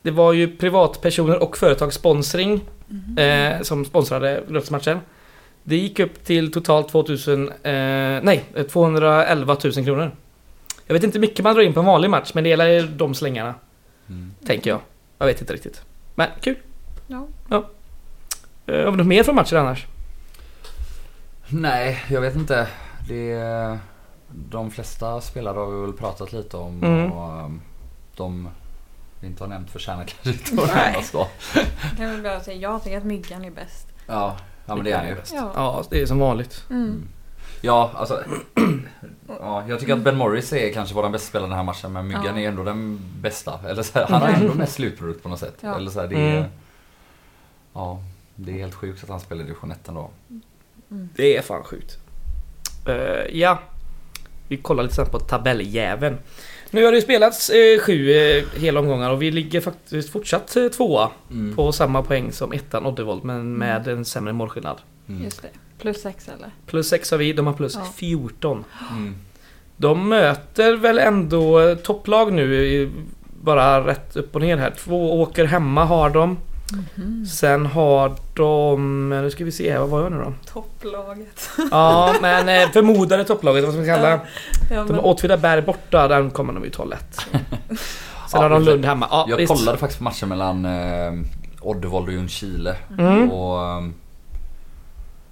Det 0.03 0.11
var 0.11 0.33
ju 0.33 0.57
privatpersoner 0.57 1.43
och 1.43 1.57
företagssponsring 1.57 2.61
Mhm. 2.89 3.19
eh, 3.19 3.63
som 3.63 3.85
sponsrade 3.85 4.43
luftsmatchen. 4.49 4.99
Det 5.63 5.77
gick 5.77 5.99
upp 6.01 6.25
till 6.25 6.53
totalt 6.53 6.89
2000, 6.89 7.49
eh, 7.49 7.53
nej, 8.23 8.45
211 8.71 9.57
000 9.65 9.73
kronor. 9.73 10.11
Jag 10.87 10.95
vet 10.95 11.05
inte 11.05 11.19
hur 11.19 11.21
mycket 11.21 11.45
man 11.45 11.55
drar 11.55 11.63
in 11.63 11.73
på 11.75 11.81
en 11.81 11.87
vanlig 11.87 12.11
match, 12.11 12.31
men 12.35 12.45
det 12.45 12.51
gäller 12.51 12.83
de 12.83 13.15
slängarna, 13.15 13.55
Mm. 14.09 14.35
tänker 14.47 14.71
jag. 14.71 14.81
Jag 15.19 15.27
vet 15.27 15.41
inte 15.41 15.53
riktigt. 15.53 15.83
Men 16.15 16.29
kul. 16.41 16.57
Ja. 17.07 17.27
Eh, 18.67 18.85
Har 18.85 18.91
vi 18.91 18.97
något 18.97 19.07
mer 19.07 19.23
från 19.23 19.35
matchen 19.35 19.59
annars? 19.59 19.87
Nej, 21.49 22.05
jag 22.11 22.21
vet 22.21 22.35
inte. 22.35 22.67
Det, 23.09 23.79
de 24.51 24.71
flesta 24.71 25.21
spelare 25.21 25.59
har 25.59 25.67
vi 25.67 25.81
väl 25.81 25.93
pratat 25.93 26.33
lite 26.33 26.57
om 26.57 26.83
Mm. 26.85 27.13
och 27.13 27.45
um, 27.45 27.61
de 28.17 28.49
inte 29.23 29.43
har 29.43 29.49
nämnt 29.49 29.71
förtjänar 29.71 30.05
kanske 30.05 30.31
inte 30.53 30.63
att 30.63 30.75
nämnas 30.77 31.11
då. 31.11 31.29
Jag 31.55 31.97
kan 31.97 32.11
väl 32.11 32.23
bara 32.23 32.41
säga, 32.41 32.57
jag 32.57 32.85
tycker 32.85 32.99
att 32.99 33.05
Myggan 33.05 33.45
är 33.45 33.51
bäst. 33.51 33.87
Ja, 34.07 34.37
ja 34.67 34.75
men 34.75 34.85
det 34.85 34.91
är 34.93 34.99
han 34.99 35.07
ju. 35.09 35.17
Ja. 35.33 35.53
Ja, 35.55 35.85
det 35.91 36.03
är 36.03 36.07
som 36.07 36.19
vanligt. 36.19 36.65
Mm. 36.71 37.09
Ja, 37.61 37.91
alltså. 37.95 38.23
Ja, 39.41 39.65
jag 39.69 39.81
tycker 39.81 39.93
att 39.93 39.99
Ben 40.03 40.17
Morris 40.17 40.53
är 40.53 40.73
kanske 40.73 40.95
vår 40.95 41.09
bästa 41.09 41.29
spelare 41.29 41.49
den 41.49 41.57
här 41.57 41.65
matchen 41.65 41.93
men 41.93 42.07
Myggan 42.09 42.25
Ja. 42.25 42.39
är 42.39 42.49
ändå 42.49 42.63
den 42.65 43.01
bästa. 43.21 43.61
Eller 43.69 43.83
så 43.83 43.99
här, 43.99 44.07
han 44.07 44.23
har 44.23 44.29
ändå 44.29 44.55
mest 44.55 44.73
slutprodukt 44.73 45.23
på 45.23 45.29
något 45.29 45.39
sätt. 45.39 45.55
Ja. 45.61 45.77
Eller 45.77 45.91
så 45.91 46.01
här, 46.01 46.07
det 46.09 46.15
är, 46.21 46.37
Mm. 46.39 46.51
Ja, 47.75 48.03
det 48.35 48.53
är 48.53 48.57
helt 48.57 48.75
sjukt 48.75 49.03
att 49.03 49.09
han 49.11 49.21
spelar 49.21 49.41
i 49.43 49.45
division 49.47 49.71
1 49.73 49.89
ändå. 49.89 50.11
Mm. 50.91 51.09
Det 51.17 51.37
är 51.37 51.43
fan 51.43 51.65
sjukt. 51.65 51.99
Eh, 52.89 53.39
ja. 53.39 53.59
Vi 54.49 54.57
kollar 54.57 54.83
lite 54.83 54.95
snabbt 54.95 55.11
på 55.13 55.19
tabelljäveln. 55.21 56.19
Nu 56.71 56.85
har 56.85 56.93
det 56.93 56.97
ju 56.99 57.03
spelats 57.03 57.51
eh, 57.51 57.81
sju 57.81 58.11
eh, 58.13 58.45
hela 58.57 58.81
omgångar 58.81 59.11
och 59.11 59.23
vi 59.23 59.31
ligger 59.31 59.61
faktiskt 59.61 60.11
fortsatt 60.13 60.57
eh, 60.57 60.69
tvåa 60.69 61.11
Mm. 61.31 61.57
på 61.57 61.73
samma 61.73 62.03
poäng 62.03 62.33
som 62.33 62.53
ettan 62.53 62.87
Oddevold 62.87 63.25
men 63.25 63.53
med 63.53 63.89
en 63.89 64.05
sämre 64.05 64.33
målskillnad. 64.33 64.77
Mm. 65.09 65.25
Just 65.25 65.43
det. 65.43 65.49
Plus 65.79 66.03
sex 66.03 66.29
eller? 66.29 66.51
Plus 66.67 66.89
6 66.89 67.11
har 67.11 67.19
vi, 67.19 67.33
de 67.33 67.47
har 67.47 67.55
plus 67.55 67.75
Ja. 67.75 67.93
14. 67.97 68.65
Mm. 68.91 69.15
De 69.77 70.09
möter 70.09 70.77
väl 70.77 70.99
ändå 70.99 71.61
eh, 71.61 71.77
topplag 71.77 72.33
nu, 72.33 72.91
bara 73.43 73.87
rätt 73.87 74.17
upp 74.17 74.35
och 74.35 74.41
ner 74.41 74.57
här. 74.57 74.71
Två 74.71 75.21
åker 75.23 75.45
hemma 75.45 75.85
har 75.85 76.11
de. 76.11 76.37
Mhm. 76.73 77.27
Sen 77.27 77.67
har 77.67 78.15
de, 78.35 79.09
nu 79.09 79.31
ska 79.31 79.45
vi 79.45 79.53
se 79.53 79.73
här, 79.73 79.79
vad 79.79 79.89
var 79.89 80.03
jag 80.03 80.13
nu 80.13 80.19
då? 80.19 80.33
Topplaget. 80.53 81.51
Ja, 81.71 82.15
men 82.23 82.49
eh, 82.49 82.69
förmodade 82.71 83.25
topplaget, 83.25 83.65
vad 83.65 83.73
ska 83.73 83.81
man 83.83 83.97
kalla 83.97 84.11
Ja, 84.11 84.21
De 84.71 84.85
men, 84.87 84.95
har 84.95 85.07
Åtvidaberg 85.07 85.63
borta, 85.63 86.09
den 86.09 86.31
kommer 86.31 86.53
de 86.53 86.65
ju 86.65 86.71
ta 86.71 86.85
lätt. 86.85 87.15
Sen 87.21 87.79
Ja, 88.33 88.39
har 88.43 88.51
de. 88.51 88.63
Lund 88.63 88.85
hemma. 88.85 89.07
Ja, 89.11 89.27
Jag 89.29 89.37
visst. 89.37 89.53
kollade 89.53 89.79
faktiskt 89.79 89.99
på 89.99 90.05
matchen 90.05 90.29
mellan 90.29 90.65
eh, 90.65 91.13
Oddevold 91.61 92.07
och 92.07 92.13
Ljungskile. 92.13 92.77
Mm. 92.99 93.31
Och 93.31 93.63
ehm, 93.65 93.95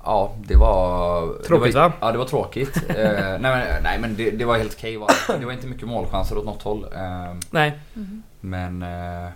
Ja, 0.05 0.33
det 0.47 0.57
var... 0.57 1.21
Tråkigt, 1.47 1.73
det 1.75 1.81
var, 1.81 1.89
va? 1.89 1.95
Ja, 2.01 2.13
det 2.13 2.19
var 2.19 2.25
tråkigt. 2.25 2.77
eh, 2.89 2.95
nej 2.97 3.39
men, 3.41 3.83
nej, 3.83 3.99
men 4.01 4.17
det, 4.17 4.31
det 4.31 4.45
var 4.45 4.57
helt 4.59 4.75
okej. 4.79 4.97
va? 4.97 5.07
Det 5.41 5.45
var 5.47 5.53
inte 5.53 5.67
mycket 5.67 5.89
målchanser 5.89 6.39
åt 6.39 6.45
något 6.45 6.63
håll. 6.63 6.85
Eh, 6.95 7.35
Nej, 7.51 7.79
Mhm. 7.95 8.23
men 8.41 8.83
eh, 8.83 9.29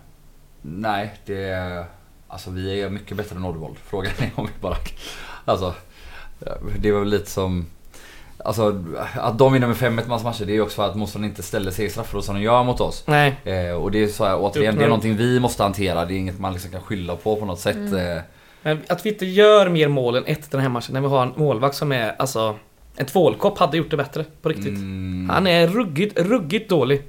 nej, 0.63 1.15
det... 1.27 1.85
Alltså 2.29 2.51
vi 2.51 2.83
är 2.83 2.91
mycket 2.91 3.17
bättre 3.17 3.37
än 3.37 3.45
Oddevold. 3.45 3.77
Frågan 3.85 4.13
är 4.19 4.31
om 4.35 4.47
vi 4.47 4.53
bara... 4.61 4.77
Alltså, 5.45 5.75
det 6.79 6.93
var 6.93 7.01
väl 7.01 7.09
lite 7.09 7.31
som... 7.31 7.67
Alltså 8.45 8.85
att 9.15 9.39
de 9.39 9.53
vinner 9.53 9.67
med 9.67 9.77
5-1 9.77 10.09
massa 10.09 10.25
matcher 10.25 10.45
det 10.45 10.53
är 10.53 10.55
ju 10.55 10.61
också 10.63 10.77
för 10.77 10.89
att 10.89 10.97
motståndaren 10.97 11.31
inte 11.31 11.43
ställer 11.43 11.71
sig 11.71 11.85
i 11.85 11.91
straffområdet 11.91 12.27
som 12.27 12.35
de 12.35 12.43
gör 12.43 12.65
mot 12.65 12.81
oss. 12.81 13.05
nej. 13.07 13.37
Eh, 13.45 13.73
och 13.73 13.91
det 13.91 14.03
är 14.03 14.09
så 14.09 14.25
här, 14.25 14.37
återigen, 14.41 14.77
det 14.77 14.85
är 14.85 14.89
någonting 14.89 15.17
vi 15.17 15.41
måste 15.41 15.63
hantera. 15.63 16.05
Det 16.05 16.15
är 16.15 16.17
inget 16.17 16.39
man 16.41 16.53
liksom 16.53 16.71
kan 16.71 16.81
skylla 16.81 17.17
på 17.17 17.37
på 17.37 17.45
något 17.45 17.61
sätt. 17.61 17.77
Mm. 17.77 18.17
Eh, 18.17 18.23
Men 18.63 18.81
att 18.89 19.07
vi 19.07 19.11
inte 19.11 19.27
gör 19.27 19.69
mer 19.69 19.89
mål 19.89 20.17
än 20.17 20.25
ett 20.27 20.51
den 20.51 20.61
här 20.61 20.69
matchen 20.69 20.93
när 20.95 21.01
vi 21.01 21.07
har 21.07 21.23
en 21.23 21.33
målvakt 21.37 21.77
som 21.77 21.93
är 21.93 22.15
alltså... 22.19 22.57
En 22.97 23.07
tvålkopp 23.07 23.59
hade 23.59 23.77
gjort 23.77 23.91
det 23.91 23.97
bättre, 23.97 24.25
på 24.43 24.49
riktigt. 24.49 24.67
mm, 24.69 25.31
Han 25.31 25.47
är 25.47 25.67
ruggigt, 25.69 26.19
ruggigt 26.21 26.71
dålig. 26.71 27.03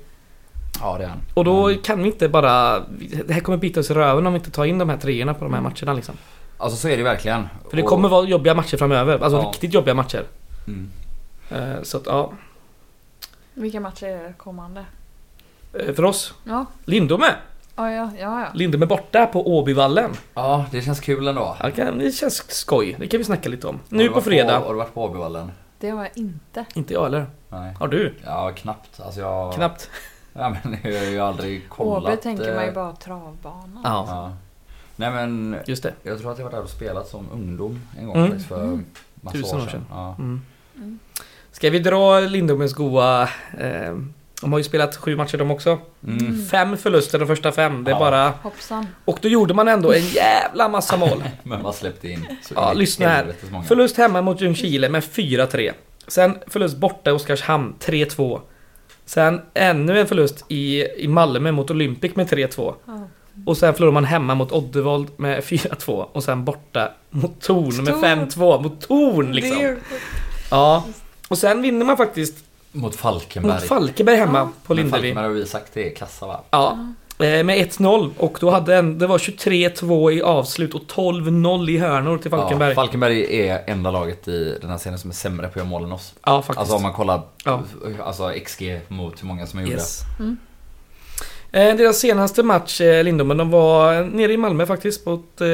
Ja 0.82 0.98
det 0.98 1.04
är 1.04 1.08
han. 1.08 1.18
Och 1.34 1.46
då 1.46 1.68
Mm. 1.70 1.82
kan 1.82 2.04
vi 2.04 2.10
inte 2.10 2.30
bara... 2.30 2.80
Det 3.26 3.34
här 3.34 3.42
kommer 3.42 3.58
bita 3.58 3.80
oss 3.80 3.92
i 3.92 3.94
röven 3.94 4.28
om 4.28 4.34
vi 4.34 4.38
inte 4.40 4.52
tar 4.52 4.66
in 4.66 4.78
de 4.78 4.90
här 4.90 4.98
treorna 4.98 5.34
på 5.34 5.44
de 5.46 5.54
här 5.54 5.60
Mm. 5.60 5.72
matcherna 5.74 5.94
liksom. 5.94 6.16
Alltså 6.58 6.78
så 6.78 6.88
är 6.88 6.98
det 6.98 7.04
verkligen. 7.04 7.48
För 7.70 7.78
det 7.78 7.84
Och- 7.84 7.90
kommer 7.90 8.10
vara 8.10 8.26
jobbiga 8.26 8.54
matcher 8.56 8.78
framöver. 8.78 9.20
Alltså 9.24 9.38
Ja. 9.40 9.48
riktigt 9.50 9.74
jobbiga 9.74 9.94
matcher. 9.96 10.24
Mm. 10.68 10.90
Eh, 11.50 11.82
Så 11.84 11.98
att 11.98 12.06
ja. 12.06 12.32
Vilka 13.54 13.80
matcher 13.80 14.06
är 14.08 14.24
det 14.24 14.34
kommande? 14.38 14.86
Eh, 15.74 15.94
För 15.94 16.06
oss. 16.06 16.34
Ja, 16.44 16.66
Lindome! 16.86 17.26
ja, 17.76 17.92
ja. 17.92 18.10
ja, 18.20 18.42
ja. 18.42 18.48
Lindome 18.54 18.86
borta 18.86 19.26
på 19.26 19.58
Åbyvallen. 19.58 20.12
Ja, 20.34 20.66
det 20.72 20.82
känns 20.82 21.00
kul 21.00 21.28
ändå. 21.28 21.58
Ja, 21.60 21.70
det 21.92 22.12
känns 22.16 22.52
skoj. 22.52 22.96
Det 23.00 23.08
kan 23.08 23.18
vi 23.18 23.24
snacka 23.24 23.50
lite 23.50 23.68
om. 23.68 23.80
Nu 23.90 24.10
på 24.10 24.22
fredag. 24.22 24.60
Har 24.60 24.70
du 24.74 24.78
varit 24.78 24.94
på 24.94 25.04
Åbyvallen? 25.06 25.52
Det 25.80 25.90
har 25.90 26.00
jag 26.04 26.12
inte. 26.16 26.66
Inte 26.74 26.94
jag 26.94 27.06
eller? 27.06 27.26
Nej. 27.50 27.74
Har 27.80 27.88
du? 27.88 28.14
Ja, 28.26 28.52
knappt. 28.56 29.00
Alltså 29.00 29.20
jag... 29.20 29.54
Knappt. 29.54 29.90
Ja, 30.34 30.50
men 30.64 30.78
jag 30.84 31.00
har 31.00 31.06
ju 31.08 31.20
aldrig 31.20 31.70
kollat. 31.70 32.14
Åby 32.14 32.22
tänker 32.22 32.54
man 32.56 32.64
ju 32.64 32.70
eh, 32.70 32.76
bara 32.76 32.92
travbana. 32.96 33.82
Ja, 33.84 34.06
Ja. 34.08 34.34
Nej 34.96 35.12
men, 35.12 35.56
just 35.66 35.84
det. 35.84 35.94
jag 36.04 36.20
tror 36.20 36.32
att 36.32 36.38
jag 36.38 36.46
varit 36.46 36.56
där 36.56 36.64
och 36.64 36.70
spelat 36.70 37.08
som 37.08 37.28
ungdom 37.34 37.82
en 38.00 38.06
gång 38.08 38.16
Mm. 38.26 38.40
för 38.40 38.64
Mm. 38.64 38.86
massa 39.22 39.38
Tusen 39.38 39.60
år 39.60 39.64
år 39.64 39.68
sedan. 39.68 39.72
sedan. 39.72 39.86
Ja. 39.90 40.16
Mm. 40.20 40.42
Mm. 40.76 41.00
Ska 41.52 41.70
vi 41.70 41.80
dra 41.80 42.20
Lindomens 42.20 42.74
goa... 42.74 43.22
Eh, 43.60 43.96
de 44.42 44.52
har 44.52 44.60
ju 44.60 44.64
spelat 44.64 44.96
sju 44.96 45.16
matcher 45.16 45.38
de 45.38 45.52
också. 45.52 45.78
Mm. 46.08 46.46
Fem 46.46 46.78
förluster 46.78 47.20
de 47.20 47.26
första 47.28 47.52
fem. 47.52 47.84
Det 47.84 47.92
är 47.92 47.96
Ja. 47.96 48.00
bara... 48.00 48.34
Hoppsan. 48.44 48.88
Och 49.06 49.20
då 49.22 49.28
gjorde 49.30 49.54
man 49.54 49.68
ändå 49.68 49.94
en 49.94 50.02
jävla 50.08 50.70
massa 50.70 50.98
mål. 50.98 51.24
Men 51.44 51.62
man 51.62 51.74
släppte 51.74 52.10
in 52.10 52.26
så 52.44 52.54
Ja, 52.58 52.74
lyssna 52.74 53.08
här. 53.08 53.34
Förlust 53.68 53.98
hemma 53.98 54.22
mot 54.22 54.42
Ljungskile 54.42 54.90
med 54.90 55.04
4-3. 55.04 55.72
Sen 56.08 56.38
förlust 56.48 56.78
borta 56.78 57.10
i 57.10 57.14
Oskarshamn 57.14 57.76
3-2. 57.80 58.42
Sen 59.06 59.42
ännu 59.54 60.00
en 60.00 60.08
förlust 60.08 60.46
i, 60.48 60.86
i 61.04 61.08
Malmö 61.08 61.52
mot 61.52 61.72
Olympic 61.72 62.16
med 62.16 62.28
3-2. 62.30 62.74
Ja. 62.86 63.08
Och 63.46 63.58
sen 63.58 63.74
förlorar 63.74 63.92
man 63.94 64.06
hemma 64.06 64.36
mot 64.36 64.52
Oddevold 64.52 65.08
med 65.18 65.40
4-2. 65.44 65.90
Och 66.12 66.24
sen 66.24 66.46
borta 66.46 66.92
mot 67.10 67.42
Torn 67.42 67.84
med 67.84 67.94
Torn. 67.94 68.04
5-2. 68.04 68.64
Mot 68.64 68.82
Torn 68.88 69.32
liksom. 69.32 69.58
Är 69.58 69.78
Ja. 70.52 70.84
Och 71.28 71.38
sen 71.38 71.62
vinner 71.62 71.86
man 71.86 71.98
faktiskt 71.98 72.36
Mot 72.72 72.96
Falkenberg. 72.96 73.54
Mot 73.54 73.64
Falkenberg 73.64 74.16
hemma 74.16 74.40
Ja. 74.40 74.50
på 74.66 74.74
Men 74.74 74.84
Lindevi. 74.84 75.02
Falkenberg 75.02 75.24
har 75.26 75.32
vi 75.32 75.46
sagt 75.46 75.74
det 75.74 75.92
är 75.92 75.96
kassa 75.96 76.28
va? 76.28 76.42
Ja. 76.52 76.78
Eh, 77.24 77.44
Med 77.44 77.58
1-0 77.72 78.10
och 78.18 78.38
då 78.42 78.50
hade 78.50 78.76
en, 78.76 79.00
det 79.00 79.08
var 79.08 79.18
23-2 79.18 80.12
i 80.12 80.22
avslut 80.22 80.74
och 80.76 80.82
12-0 80.82 81.70
i 81.70 81.78
hörnor 81.78 82.18
till 82.18 82.32
Falkenberg. 82.32 82.70
Ja, 82.70 82.76
Falkenberg 82.76 83.48
är 83.50 83.64
enda 83.68 83.92
laget 83.92 84.28
i 84.28 84.58
den 84.62 84.70
här 84.70 84.78
serien 84.78 85.00
som 85.00 85.10
är 85.10 85.14
sämre 85.16 85.48
på 85.48 85.52
att 85.52 85.56
göra 85.56 85.68
mål 85.68 85.84
än 85.84 85.92
oss. 85.92 86.14
Ja, 86.26 86.42
faktiskt. 86.42 86.58
Alltså 86.60 86.76
om 86.76 86.82
man 86.84 86.94
kollar 86.94 87.22
Ja. 87.46 87.64
alltså 88.04 88.34
XG 88.46 88.80
mot 88.88 89.22
hur 89.24 89.28
många 89.28 89.48
som 89.48 89.60
är 89.60 89.64
gjorda. 89.64 89.76
Yes. 89.76 90.00
Mm. 90.20 90.38
Eh, 91.52 91.76
deras 91.76 91.98
senaste 92.00 92.44
match, 92.44 92.82
eh, 92.82 93.04
Lindomen, 93.04 93.38
de 93.38 93.50
var 93.52 94.04
nere 94.04 94.34
i 94.34 94.38
Malmö 94.38 94.66
faktiskt 94.66 95.06
mot 95.06 95.42
eh, 95.42 95.48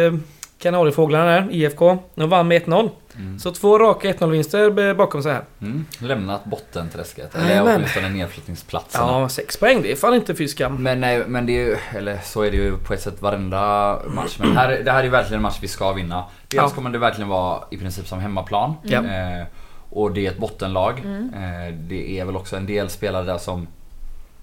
Kanariefåglarna 0.59 1.25
där, 1.25 1.47
IFK. 1.51 1.97
De 2.15 2.29
vann 2.29 2.47
med 2.47 2.61
1-0. 2.65 2.89
Mm. 3.15 3.39
Så 3.39 3.51
två 3.51 3.79
raka 3.79 4.11
1-0-vinster 4.11 4.93
bakom 4.93 5.23
sig 5.23 5.33
här. 5.33 5.43
Mm. 5.61 5.85
Lämnat 5.99 6.45
bottenträsket. 6.45 7.35
Eller 7.35 7.75
åtminstone 7.75 8.09
nedflyttningsplatserna. 8.09 9.05
Ja, 9.21 9.29
sex 9.29 9.57
poäng. 9.57 9.81
Det 9.81 9.91
är 9.91 9.95
fan 9.95 10.13
inte 10.13 10.35
fy 10.35 10.47
skam. 10.47 10.83
Men, 10.83 11.01
nej, 11.01 11.23
men 11.27 11.45
det 11.45 11.51
är 11.51 11.65
ju, 11.65 11.75
eller 11.97 12.19
så 12.23 12.41
är 12.41 12.51
det 12.51 12.57
ju 12.57 12.77
på 12.77 12.93
ett 12.93 13.01
sätt 13.01 13.21
varenda 13.21 13.99
match. 14.07 14.37
Men 14.39 14.57
här, 14.57 14.81
det 14.85 14.91
här 14.91 14.99
är 14.99 15.03
ju 15.03 15.09
verkligen 15.09 15.35
en 15.39 15.41
match 15.41 15.57
vi 15.61 15.67
ska 15.67 15.91
vinna. 15.93 16.23
Dels 16.47 16.63
Ja. 16.63 16.69
kommer 16.69 16.89
det 16.89 16.97
verkligen 16.97 17.27
vara 17.29 17.63
i 17.71 17.77
princip 17.77 18.07
som 18.07 18.19
hemmaplan. 18.19 18.73
Ja. 18.83 18.97
Eh, 19.03 19.45
och 19.89 20.11
det 20.11 20.27
är 20.27 20.31
ett 20.31 20.37
bottenlag. 20.37 20.99
Mm. 20.99 21.33
Eh, 21.33 21.73
det 21.73 22.19
är 22.19 22.25
väl 22.25 22.35
också 22.35 22.55
en 22.55 22.65
del 22.65 22.89
spelare 22.89 23.23
där 23.23 23.37
som 23.37 23.67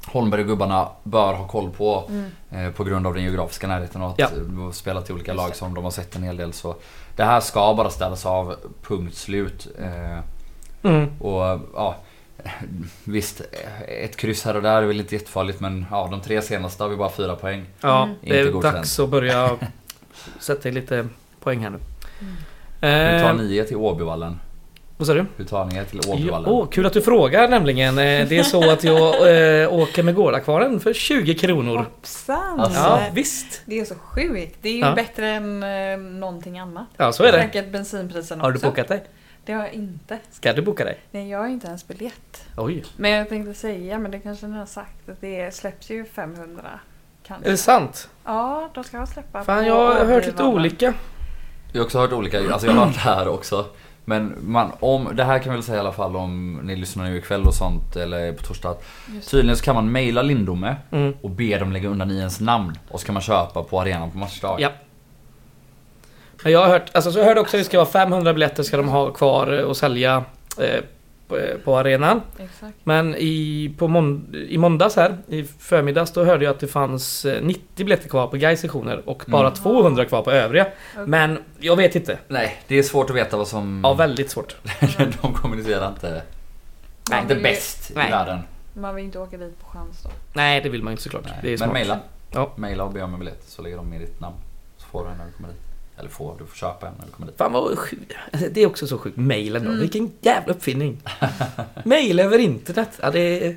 Holmberg 0.07 0.40
och 0.40 0.47
gubbarna 0.47 0.88
bör 1.03 1.35
ha 1.35 1.49
koll 1.49 1.71
på. 1.71 2.05
Mm. 2.09 2.31
Eh, 2.67 2.73
på 2.73 2.85
grund 2.85 3.07
av 3.07 3.14
den 3.14 3.23
geografiska 3.25 3.67
närheten 3.67 4.03
och 4.03 4.11
att 4.11 4.19
Ja. 4.19 4.27
eh, 4.27 4.71
spela 4.71 5.01
till 5.03 5.14
olika 5.14 5.35
lag 5.35 5.57
som 5.57 5.75
de 5.75 5.85
har 5.85 5.90
sett 5.90 6.17
en 6.17 6.23
hel 6.23 6.37
del. 6.37 6.53
Så 6.53 6.77
det 7.17 7.25
här 7.25 7.40
ska 7.40 7.75
bara 7.75 7.90
ställas 7.90 8.27
av, 8.27 8.55
punkt 8.83 9.17
slut. 9.17 9.67
Eh, 9.79 10.19
Mm. 10.83 11.21
och 11.21 11.61
ja, 11.75 11.97
visst, 13.05 13.43
ett 13.88 14.17
kryss 14.17 14.45
här 14.45 14.57
och 14.57 14.62
där 14.62 14.83
är 14.83 14.87
väl 14.87 15.01
inte 15.01 15.14
jättefarligt 15.14 15.61
men 15.61 15.87
ja, 15.90 16.09
de 16.11 16.21
tre 16.21 16.43
senaste 16.43 16.83
har 16.83 16.88
vi 16.90 16.97
bara 16.97 17.11
fyra 17.11 17.37
poäng. 17.37 17.64
Ja, 17.81 18.03
Mm. 18.03 18.17
det 18.23 18.35
är 18.35 18.40
Inte 18.40 18.53
godkänt. 18.53 18.75
dags 18.75 19.01
att 19.01 19.09
börja 19.09 19.51
sätta 20.40 20.69
in 20.69 20.75
lite 20.75 21.09
poäng 21.40 21.61
här 21.62 21.71
nu. 21.71 21.79
Hur 22.81 23.21
tar 23.23 23.31
Eh, 23.31 23.37
ni 23.37 23.57
er 23.57 23.64
till 23.64 23.77
Åbyvallen? 23.77 24.40
Vad 24.96 25.07
sa 25.07 25.14
du? 25.14 25.26
Hur 25.37 25.44
tar 25.44 25.64
ni 25.64 25.76
er 25.76 25.85
till 25.85 26.00
Ja, 26.04 26.12
Åbyvallen? 26.14 26.50
åh, 26.50 26.68
kul 26.68 26.87
att 26.87 26.92
du 26.92 27.02
frågar 27.02 27.48
nämligen. 27.48 27.98
Eh, 27.98 28.28
Det 28.28 28.38
är 28.38 28.42
så 28.42 28.70
att 28.70 28.85
jag 28.85 29.02
eh, 29.62 29.72
åker 29.72 30.02
med 30.02 30.14
Gårdakvarnen 30.14 30.80
för 30.80 30.92
20 30.92 31.35
kronor. 31.35 31.76
Hoppsan! 31.76 32.61
Alltså. 32.61 32.80
Ja, 32.80 33.00
visst. 33.14 33.62
Det 33.66 33.80
är 33.80 33.85
så 33.85 33.94
sjukt. 33.94 34.59
Det 34.62 34.68
är 34.68 34.72
ju 34.72 34.78
Ja. 34.80 34.94
bättre 34.94 35.28
än 35.30 35.62
eh, 35.62 35.98
någonting 35.98 36.59
annat. 36.59 36.87
Ja, 36.96 37.12
så 37.12 37.24
är 37.24 37.33
det. 37.33 37.38
Säkert 37.42 37.72
bensinpriserna 37.72 38.42
Har 38.44 38.50
du 38.52 38.57
också. 38.57 38.66
bokat 38.68 38.88
dig? 38.88 39.04
Det 39.44 39.52
har 39.52 39.62
jag 39.64 39.72
inte. 39.72 40.18
Ska 40.30 40.52
du 40.52 40.62
boka 40.62 40.85
dig? 40.85 40.98
Nej, 41.11 41.30
jag 41.30 41.38
har 41.38 41.46
inte 41.48 41.66
ens 41.66 41.88
biljett. 41.88 42.44
Oj. 42.57 42.85
Men 42.96 43.11
jag 43.11 43.28
tänkte 43.28 43.54
säga, 43.54 43.98
men 43.98 44.11
det 44.11 44.18
kanske 44.18 44.46
ni 44.46 44.59
har 44.59 44.66
sagt, 44.66 45.09
att 45.09 45.20
det 45.20 45.54
släpps 45.54 45.90
ju 45.90 46.04
500 46.04 46.62
kanske. 47.26 47.46
Är 47.48 47.50
det 47.50 47.57
sant? 47.57 48.09
Ja, 48.24 48.70
de 48.74 48.85
ska 48.85 49.07
släppa 49.07 49.44
Fan, 49.44 49.66
jag 49.66 49.74
har 49.94 50.04
hört 50.04 50.26
lite 50.26 50.42
olika. 50.42 50.94
Jag 51.72 51.80
har 51.80 51.85
också 51.85 51.98
hört 51.98 52.12
olika, 52.12 52.52
alltså 52.52 52.66
jag 52.66 52.74
har 52.74 52.87
det 52.87 52.98
här 52.98 53.28
också. 53.28 53.66
Men 54.05 54.35
man, 54.40 54.73
om, 54.81 55.09
det 55.14 55.25
här 55.25 55.38
kan 55.38 55.53
vi 55.53 55.57
väl 55.57 55.62
säga 55.64 55.77
i 55.77 55.81
alla 55.81 55.93
fall 55.93 56.17
om 56.17 56.61
ni 56.62 56.77
lyssnar 56.77 57.05
nu 57.05 57.17
ikväll 57.17 57.47
och 57.47 57.55
sånt 57.55 57.97
eller 57.97 58.33
på 58.33 58.43
torsdag. 58.43 58.71
att. 58.71 58.85
Tydligen 59.31 59.57
så 59.57 59.64
kan 59.64 59.75
man 59.75 59.93
mejla 59.93 60.23
Lindome 60.23 60.77
Mm. 60.90 61.14
och 61.23 61.31
be 61.31 61.59
dem 61.59 61.73
lägga 61.73 61.88
undan 61.88 62.11
i 62.11 62.17
ens 62.19 62.40
namn. 62.40 62.79
Och 62.90 63.01
så 63.01 63.07
kan 63.07 63.12
man 63.12 63.23
köpa 63.23 63.62
på 63.62 63.81
arenan 63.81 64.11
på 64.11 64.19
matchdag. 64.19 64.61
Ja. 64.61 64.71
Men 66.43 66.53
jag 66.53 66.61
har 66.61 66.69
hört, 66.69 66.90
alltså 66.93 67.12
så 67.12 67.19
jag 67.19 67.27
hörde 67.27 67.40
också 67.40 67.57
att 67.57 67.61
det 67.61 67.64
ska 67.64 67.77
vara 67.79 67.88
500 67.88 68.33
biljetter 68.35 68.62
ska 68.62 68.77
de 68.77 68.88
ha 68.88 69.11
kvar 69.11 69.59
eh, 69.59 69.64
och 69.64 69.77
sälja 69.77 70.25
eh, 70.61 70.81
på, 71.28 71.40
på 71.64 71.78
arenan. 71.78 72.20
Exakt. 72.38 72.74
Men 72.84 73.14
i, 73.14 73.74
på 73.78 73.88
månd 73.88 74.34
i 74.37 74.58
måndags 74.58 74.96
här, 74.96 75.16
i 75.28 75.44
förmiddags, 75.44 76.12
då 76.12 76.24
hörde 76.24 76.44
jag 76.44 76.54
att 76.54 76.60
det 76.60 76.66
fanns 76.66 77.24
eh, 77.24 77.42
90 77.42 77.62
biljetter 77.76 78.08
kvar 78.08 78.26
på 78.26 78.37
Gais 78.37 78.60
sektioner 78.60 79.08
och 79.08 79.24
bara 79.26 79.46
Mm. 79.46 79.54
200 79.54 80.04
kvar 80.04 80.22
på 80.22 80.30
övriga. 80.30 80.66
Okej. 80.92 81.06
Men 81.06 81.38
jag 81.58 81.76
vet 81.76 81.96
inte. 81.96 82.18
Nej, 82.28 82.62
det 82.68 82.78
är 82.78 82.82
svårt 82.82 83.10
att 83.10 83.16
veta 83.16 83.37
vad 83.37 83.48
som... 83.48 83.80
Ja, 83.84 83.94
väldigt 83.94 84.30
svårt. 84.30 84.56
de 85.22 85.32
kommunicerar 85.34 85.88
inte, 85.88 86.22
Man 87.10 87.22
inte 87.22 87.34
bäst 87.34 87.92
Nej. 87.94 88.08
i 88.08 88.10
världen. 88.10 88.38
Man 88.74 88.94
vill 88.94 89.04
inte 89.04 89.18
åka 89.18 89.37
dit 89.37 89.60
på 89.60 89.66
chans 89.66 90.02
då. 90.02 90.10
Nej, 90.32 90.60
det 90.60 90.68
vill 90.68 90.82
man 90.82 90.90
inte 90.92 91.02
såklart. 91.02 91.24
Nej. 91.24 91.38
Det 91.42 91.52
är 91.52 91.58
Men 91.58 91.72
mejla. 91.72 91.98
Ja. 92.32 92.52
Mejla 92.56 92.84
och 92.84 92.92
be 92.92 93.02
om 93.02 93.12
en 93.12 93.18
biljett 93.18 93.44
så 93.46 93.62
lägger 93.62 93.76
de 93.76 93.90
med 93.90 94.00
ditt 94.00 94.20
namn. 94.20 94.37
Så 94.76 94.87
får 94.87 95.04
du 95.04 95.10
en 95.10 95.16
när 95.18 95.26
du 95.26 95.32
kommer 95.32 95.48
dit. 95.48 95.58
Eller 95.98 96.09
får, 96.09 96.37
du 96.38 96.46
får 96.46 96.57
köpa 96.57 96.87
en 96.87 96.92
när 96.98 97.07
du 97.07 97.12
kommer 97.12 97.26
dit. 97.26 97.38
Fan 97.38 97.52
vad 97.52 97.78
sjukt. 97.78 98.12
Alltså, 98.33 98.48
det 98.52 98.62
är 98.62 98.66
också 98.66 98.87
så 98.87 98.98
sjukt. 98.98 99.16
Mailen 99.16 99.62
då. 99.64 99.68
Mm. 99.68 99.80
Vilken 99.80 100.12
jävla 100.20 100.54
uppfinning. 100.54 101.02
Mail 101.85 102.20
över 102.20 102.38
internet. 102.38 102.88
Ja, 103.02 103.11
det 103.11 103.46
är... 103.46 103.57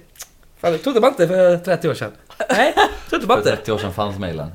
Fan, 0.57 0.71
det 0.71 0.77
trodde 0.77 0.99
man 0.99 1.09
inte 1.09 1.27
för 1.27 1.57
30 1.57 1.89
år 1.89 1.93
sedan. 1.93 2.11
Nej, 2.49 2.73
trodde 3.09 3.27
man 3.27 3.37
För 3.43 3.49
inte. 3.49 3.55
30 3.57 3.71
år 3.71 3.77
sedan 3.77 3.93
fanns 3.93 4.19
mejlen. 4.19 4.51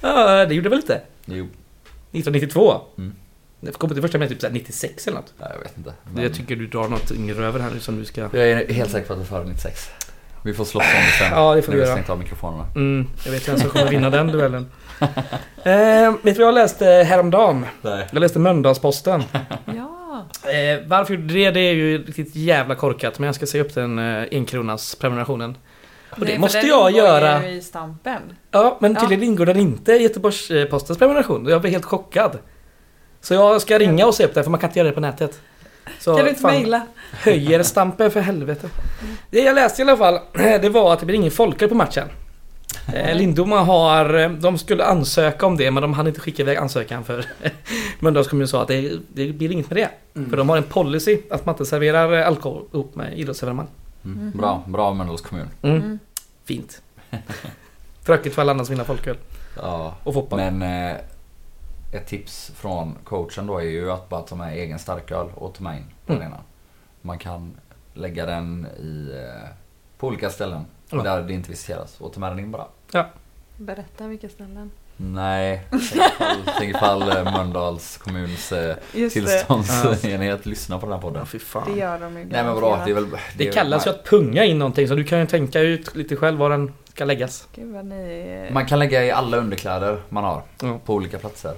Ja, 0.00 0.46
det 0.46 0.54
gjorde 0.54 0.68
väl 0.68 0.78
inte? 0.78 1.00
Jo, 1.24 1.44
1992. 1.44 2.80
Mm. 2.98 3.14
Det 3.60 3.72
kom 3.72 3.90
till 3.90 4.02
första 4.02 4.18
med 4.18 4.28
typ 4.28 4.40
så 4.40 4.46
här 4.46 4.54
96 4.54 5.06
eller 5.06 5.16
något. 5.18 5.34
nej, 5.40 5.48
jag 5.54 5.62
vet 5.62 5.78
inte. 5.78 5.92
Men 6.14 6.22
Jag 6.22 6.34
tycker 6.34 6.56
du 6.56 6.66
drar 6.66 6.88
något 6.88 7.10
yngre 7.12 7.46
över 7.46 7.60
här 7.60 7.70
nu 7.70 7.80
som 7.80 7.96
du 7.98 8.04
ska... 8.04 8.20
jag 8.20 8.36
är 8.36 8.72
helt 8.72 8.90
säker 8.90 9.06
på 9.06 9.12
att 9.12 9.18
det 9.18 9.24
är 9.24 9.26
före 9.26 9.44
96. 9.44 9.90
Vi 10.46 10.54
får 10.54 10.64
slåss 10.64 10.84
om 10.84 11.00
det 11.06 11.24
sen. 11.24 11.38
Ja, 11.38 11.54
det 11.54 11.62
får 11.62 11.72
vi 11.72 11.78
när 11.78 11.84
vi 11.86 11.90
göra. 12.00 12.12
av 12.12 12.18
mikrofonerna. 12.18 12.64
Mm, 12.74 13.06
jag 13.24 13.32
vet 13.32 13.48
vem 13.48 13.58
som 13.58 13.70
kommer 13.70 13.90
vinna 13.90 14.10
den 14.10 14.26
duellen. 14.26 14.66
Eh, 15.64 16.12
vet 16.22 16.24
du 16.24 16.32
vad 16.32 16.46
jag 16.48 16.54
läste 16.54 16.84
häromdagen? 16.84 17.66
Nej. 17.82 18.06
Jag 18.12 18.20
läste 18.20 18.38
Mölndalsposten. 18.38 19.22
Ja. 19.64 20.24
Eh, 20.50 20.80
varför 20.86 21.14
gjorde 21.14 21.34
det? 21.34 21.50
Det 21.50 21.60
är 21.60 21.72
ju 21.74 22.04
riktigt 22.04 22.36
jävla 22.36 22.74
korkat. 22.74 23.18
Men 23.18 23.26
jag 23.26 23.34
ska 23.34 23.46
säga 23.46 23.64
upp 23.64 23.74
den 23.74 23.98
eh, 23.98 24.24
enkronas 24.30 24.94
prenumerationen. 24.94 25.56
Och 26.10 26.20
det 26.20 26.26
Nej, 26.26 26.38
måste 26.38 26.58
den 26.60 26.68
jag 26.68 26.90
göra. 26.90 27.48
ju 27.48 27.54
i 27.56 27.62
stampen. 27.62 28.20
Ja, 28.50 28.76
men 28.80 28.92
Ja. 28.94 29.00
tydligen 29.00 29.24
ingår 29.24 29.46
den 29.46 29.56
inte 29.56 29.92
i 29.92 30.02
Göteborgs-Postens 30.02 30.98
prenumeration. 30.98 31.46
Jag 31.48 31.60
blev 31.60 31.72
helt 31.72 31.84
chockad. 31.84 32.38
Så 33.20 33.34
jag 33.34 33.62
ska 33.62 33.78
ringa 33.78 34.06
och 34.06 34.14
se 34.14 34.24
upp 34.24 34.34
den 34.34 34.44
för 34.44 34.50
man 34.50 34.60
kan 34.60 34.70
inte 34.70 34.78
göra 34.78 34.88
det 34.88 34.94
på 34.94 35.00
nätet. 35.00 35.40
Så 35.98 36.14
kan 36.16 36.24
du 36.24 36.30
inte 36.30 36.42
mejla? 36.46 36.86
höjer 37.12 37.62
stampen 37.62 38.10
för 38.10 38.20
helvete. 38.20 38.68
Det 39.30 39.40
jag 39.40 39.54
läste 39.54 39.82
i 39.82 39.84
alla 39.84 39.96
fall, 39.96 40.18
det 40.32 40.68
var 40.68 40.92
att 40.92 41.00
det 41.00 41.06
blir 41.06 41.16
ingen 41.16 41.30
folköl 41.30 41.68
på 41.68 41.74
matchen. 41.74 42.08
Eh, 42.94 43.16
Lindoma 43.16 43.60
har, 43.60 44.14
eh, 44.14 44.30
de 44.30 44.58
skulle 44.58 44.84
ansöka 44.84 45.46
om 45.46 45.56
det 45.56 45.70
men 45.70 45.80
de 45.82 45.92
hann 45.94 46.06
inte 46.06 46.20
skicka 46.20 46.42
iväg 46.42 46.56
ansökan 46.56 47.04
för 47.04 47.24
Mölndals 48.00 48.28
kommun 48.28 48.48
sa 48.48 48.62
att 48.62 48.68
det, 48.68 48.92
det 49.08 49.32
blir 49.32 49.52
inget 49.52 49.70
med 49.70 49.76
det. 49.76 50.20
För 50.30 50.36
de 50.36 50.48
har 50.48 50.56
en 50.56 50.62
policy 50.62 51.18
att 51.30 51.46
man 51.46 51.52
inte 51.54 51.66
serverar 51.66 52.18
eh, 52.20 52.26
alkohol 52.26 52.64
ihop 52.72 52.94
med 52.94 53.18
idrottsevenemang. 53.18 53.66
Mm. 54.04 54.18
Mhm. 54.18 54.38
Bra, 54.38 54.62
bra 54.66 54.94
Mölndals 54.94 55.20
kommun. 55.20 55.48
Mm. 55.62 55.76
Mm. 55.76 55.98
Fint. 56.44 56.82
Tråkigt 58.04 58.34
för 58.34 58.42
alla 58.42 58.52
andra 58.52 58.64
som 58.64 58.72
vill 58.72 58.80
ha 58.80 58.84
folköl 58.86 59.16
Ja, 59.62 59.94
och 60.04 60.14
fotboll. 60.14 60.38
men 60.38 60.62
eh, 60.90 60.96
ett 61.96 62.06
tips 62.06 62.52
från 62.56 62.94
coachen 63.04 63.46
då 63.46 63.58
är 63.58 63.64
ju 63.64 63.90
att 63.92 64.08
bara 64.08 64.20
ta 64.22 64.34
med 64.36 64.54
egen 64.54 64.78
starköl 64.78 65.26
och 65.34 65.54
ta 65.54 65.62
med 65.64 65.76
in 65.76 65.84
på 66.06 66.12
Mm. 66.12 66.32
Man 67.02 67.18
kan 67.18 67.56
lägga 67.94 68.26
den 68.26 68.66
i, 68.80 69.10
eh, 69.24 69.48
på 69.98 70.06
olika 70.06 70.30
ställen 70.30 70.64
Ja. 70.90 71.02
där 71.02 71.22
det 71.22 71.32
inte 71.32 71.50
visiteras 71.50 72.00
och 72.00 72.12
ta 72.12 72.20
med 72.20 72.30
den 72.32 72.38
in 72.38 72.50
bara. 72.50 72.66
Berätta 73.56 74.06
vilka 74.06 74.28
ställen. 74.28 74.70
Nej, 74.96 75.62
tänk 75.70 75.84
ifall, 75.94 76.62
ifall 76.70 77.02
eh, 77.16 77.32
Mölndals 77.32 77.96
kommuns 77.96 78.52
eh, 78.52 78.76
Just 78.94 79.14
det. 79.14 79.20
tillståndsenhet 79.26 80.46
lyssnar 80.46 80.78
på 80.78 80.86
den 80.86 80.92
här 80.92 80.98
Ja, 80.98 81.02
podden. 81.02 81.26
fy 81.26 81.38
Det 81.66 81.78
gör 81.78 81.98
de 81.98 82.18
ju 82.18 82.24
Nej 82.24 82.44
men 82.44 82.56
bra, 82.56 82.82
det 82.84 82.90
är 82.90 82.94
väl... 82.94 83.06
Det 83.36 83.48
är- 83.48 83.52
kallas 83.52 83.86
ju 83.86 83.90
att 83.90 84.04
punga 84.04 84.44
in 84.44 84.58
någonting 84.58 84.88
så 84.88 84.94
du 84.94 85.04
kan 85.04 85.18
ju 85.20 85.26
tänka 85.26 85.60
ut 85.60 85.96
lite 85.96 86.16
själv 86.16 86.38
var 86.38 86.50
den 86.50 86.72
ska 86.88 87.04
läggas. 87.04 87.48
Gud 87.54 87.72
vad 87.74 87.84
ni... 87.84 88.48
Man 88.52 88.66
kan 88.66 88.78
lägga 88.78 89.04
i 89.04 89.10
alla 89.10 89.36
underkläder 89.36 90.02
man 90.08 90.24
har 90.24 90.42
Ja. 90.62 90.78
på 90.84 90.94
olika 90.94 91.18
platser. 91.18 91.54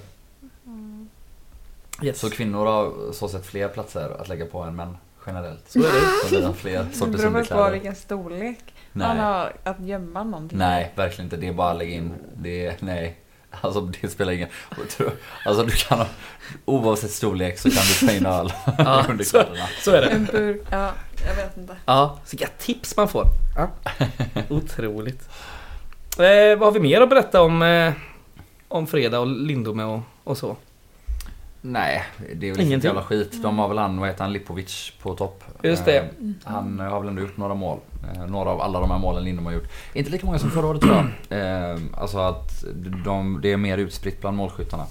Yes. 2.02 2.20
Så 2.20 2.30
kvinnor 2.30 2.66
har 2.66 3.12
så 3.12 3.28
sett 3.28 3.46
fler 3.46 3.68
platser 3.68 4.20
att 4.20 4.28
lägga 4.28 4.46
på 4.46 4.58
än 4.62 4.76
män 4.76 4.96
generellt. 5.26 5.70
Så 5.70 5.78
är 5.78 5.82
det. 5.82 6.86
Så 6.94 7.04
Det 7.06 7.10
beror 7.18 7.30
väl 7.30 7.46
på 7.46 7.70
vilken 7.70 7.94
storlek 7.94 8.58
man 8.92 9.16
Nej. 9.16 9.24
har 9.26 9.52
att 9.64 9.80
gömma 9.80 10.24
någonting. 10.24 10.58
nej, 10.58 10.92
verkligen 10.96 11.26
inte. 11.26 11.36
Det 11.36 11.48
är 11.48 11.52
bara 11.52 11.70
att 11.70 11.78
lägga 11.78 11.94
in. 11.94 12.12
Det 12.36 12.66
är, 12.66 12.76
nej. 12.80 13.16
Alltså 13.50 13.80
det 13.80 14.08
spelar 14.08 14.32
ingen... 14.32 14.48
Alltså 15.44 15.62
du 15.64 15.70
kan 15.70 15.98
ha, 15.98 16.06
oavsett 16.64 17.10
storlek 17.10 17.58
så 17.58 17.70
kan 17.70 17.82
du 18.00 18.06
ta 18.06 18.12
in 18.12 18.26
öl 18.26 18.52
Ja, 18.78 19.04
under 19.08 19.24
så, 19.24 19.42
så 19.84 19.90
är 19.90 20.00
det. 20.00 20.08
En 20.08 20.24
burk, 20.24 20.60
ja, 20.70 20.92
jag 21.28 21.36
vet 21.36 21.56
inte. 21.56 21.76
Ja, 21.84 22.18
så 22.24 22.30
vilka 22.36 22.46
tips 22.58 22.96
man 22.96 23.08
får. 23.08 23.24
Ja. 23.56 23.68
Otroligt. 24.48 25.28
Eh, 26.18 26.58
vad 26.58 26.60
har 26.60 26.70
vi 26.72 26.80
mer 26.80 27.00
att 27.00 27.10
berätta 27.10 27.42
om, 27.42 27.62
eh, 27.62 27.92
om 28.68 28.86
fredag 28.86 29.18
och 29.20 29.26
Lindome 29.26 29.84
och, 29.84 30.00
och 30.24 30.38
så? 30.38 30.56
Nej, 31.60 32.04
det 32.36 32.48
är 32.48 32.52
väl 32.54 32.60
Ingenting. 32.66 32.88
jävla 32.88 33.02
skit. 33.02 33.42
De 33.42 33.58
har 33.58 33.68
väl 33.68 33.78
han, 33.78 34.00
vad 34.00 34.08
heter 34.08 34.24
han, 34.24 34.32
Lipovic 34.32 34.92
på 35.02 35.14
topp. 35.14 35.44
Just 35.62 35.84
det. 35.84 35.96
Eh, 35.98 36.04
Han 36.44 36.80
har 36.80 37.00
väl 37.00 37.08
ändå 37.08 37.22
gjort 37.22 37.36
några 37.36 37.54
mål. 37.54 37.78
Eh, 38.14 38.26
Några 38.26 38.50
av 38.50 38.60
alla 38.60 38.80
de 38.80 38.90
här 38.90 38.98
målen 38.98 39.24
Lindom 39.24 39.46
har 39.46 39.52
gjort. 39.52 39.68
Inte 39.92 40.10
lika 40.10 40.26
många 40.26 40.38
som 40.38 40.50
förra 40.50 40.66
året 40.66 40.80
tror 40.80 40.94
jag. 40.94 41.06
Eh, 41.72 41.78
Alltså 41.96 42.18
att 42.18 42.64
de, 43.04 43.38
det 43.42 43.52
är 43.52 43.56
mer 43.56 43.78
utspritt 43.78 44.20
bland 44.20 44.36
målskyttarna. 44.36 44.86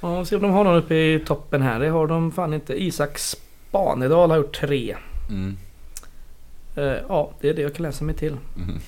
Ja, 0.00 0.18
vi 0.18 0.24
ser 0.26 0.36
om 0.36 0.42
de 0.42 0.50
har 0.50 0.64
någon 0.64 0.76
uppe 0.76 0.94
i 0.94 1.20
toppen 1.26 1.62
här. 1.62 1.80
Det 1.80 1.88
har 1.88 2.06
de 2.06 2.32
fan 2.32 2.54
inte. 2.54 2.82
Isak 2.82 3.18
Spanedal 3.18 4.30
har 4.30 4.36
gjort 4.36 4.60
tre. 4.60 4.96
Mm. 5.28 5.56
Eh, 6.76 6.84
ja, 7.08 7.30
det 7.40 7.48
är 7.48 7.54
det 7.54 7.62
jag 7.62 7.74
kan 7.74 7.82
läsa 7.82 8.04
mig 8.04 8.14
till. 8.14 8.36
Mhm. 8.54 8.80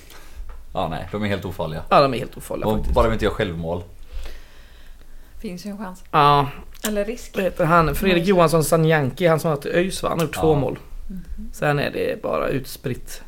Ja 0.75 0.89
nej, 0.89 1.09
de 1.13 1.23
är 1.25 1.29
helt 1.29 1.45
ofarliga. 1.45 1.83
Ja, 1.91 2.01
de 2.03 2.15
är 2.15 2.19
helt 2.19 2.37
ofarliga 2.37 2.67
Och 2.67 2.73
faktiskt. 2.77 2.95
bara 2.95 3.09
vi 3.09 3.13
inte 3.13 3.25
gör 3.25 3.33
självmål. 3.33 3.83
Finns 5.41 5.67
ju 5.67 5.71
en 5.71 5.79
chans. 5.79 6.05
Ja, 6.11 6.49
Eller 6.89 7.05
risk. 7.05 7.31
vad 7.35 7.45
heter 7.45 7.65
han? 7.65 7.95
Fredrik 7.95 8.25
Johansson 8.27 8.65
Sanjanki, 8.65 9.27
han 9.27 9.41
som 9.41 9.51
har 9.51 9.57
till 9.57 9.71
ÖIS 9.71 10.03
va? 10.03 10.09
Han 10.09 10.19
har 10.19 10.27
gjort 10.27 10.35
två 10.35 10.53
Ja. 10.53 10.59
mål. 10.59 10.79
Sen 11.53 11.79
är 11.79 11.91
det 11.91 12.23
bara 12.23 12.49
utspritt. 12.49 13.23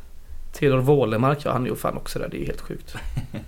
Theodor 0.53 0.77
Wålemark, 0.79 1.39
ja 1.45 1.51
han 1.51 1.65
är 1.65 1.69
ju 1.69 1.75
fan 1.75 1.97
också 1.97 2.19
där. 2.19 2.27
Det 2.31 2.41
är 2.41 2.45
helt 2.45 2.61
sjukt. 2.61 2.95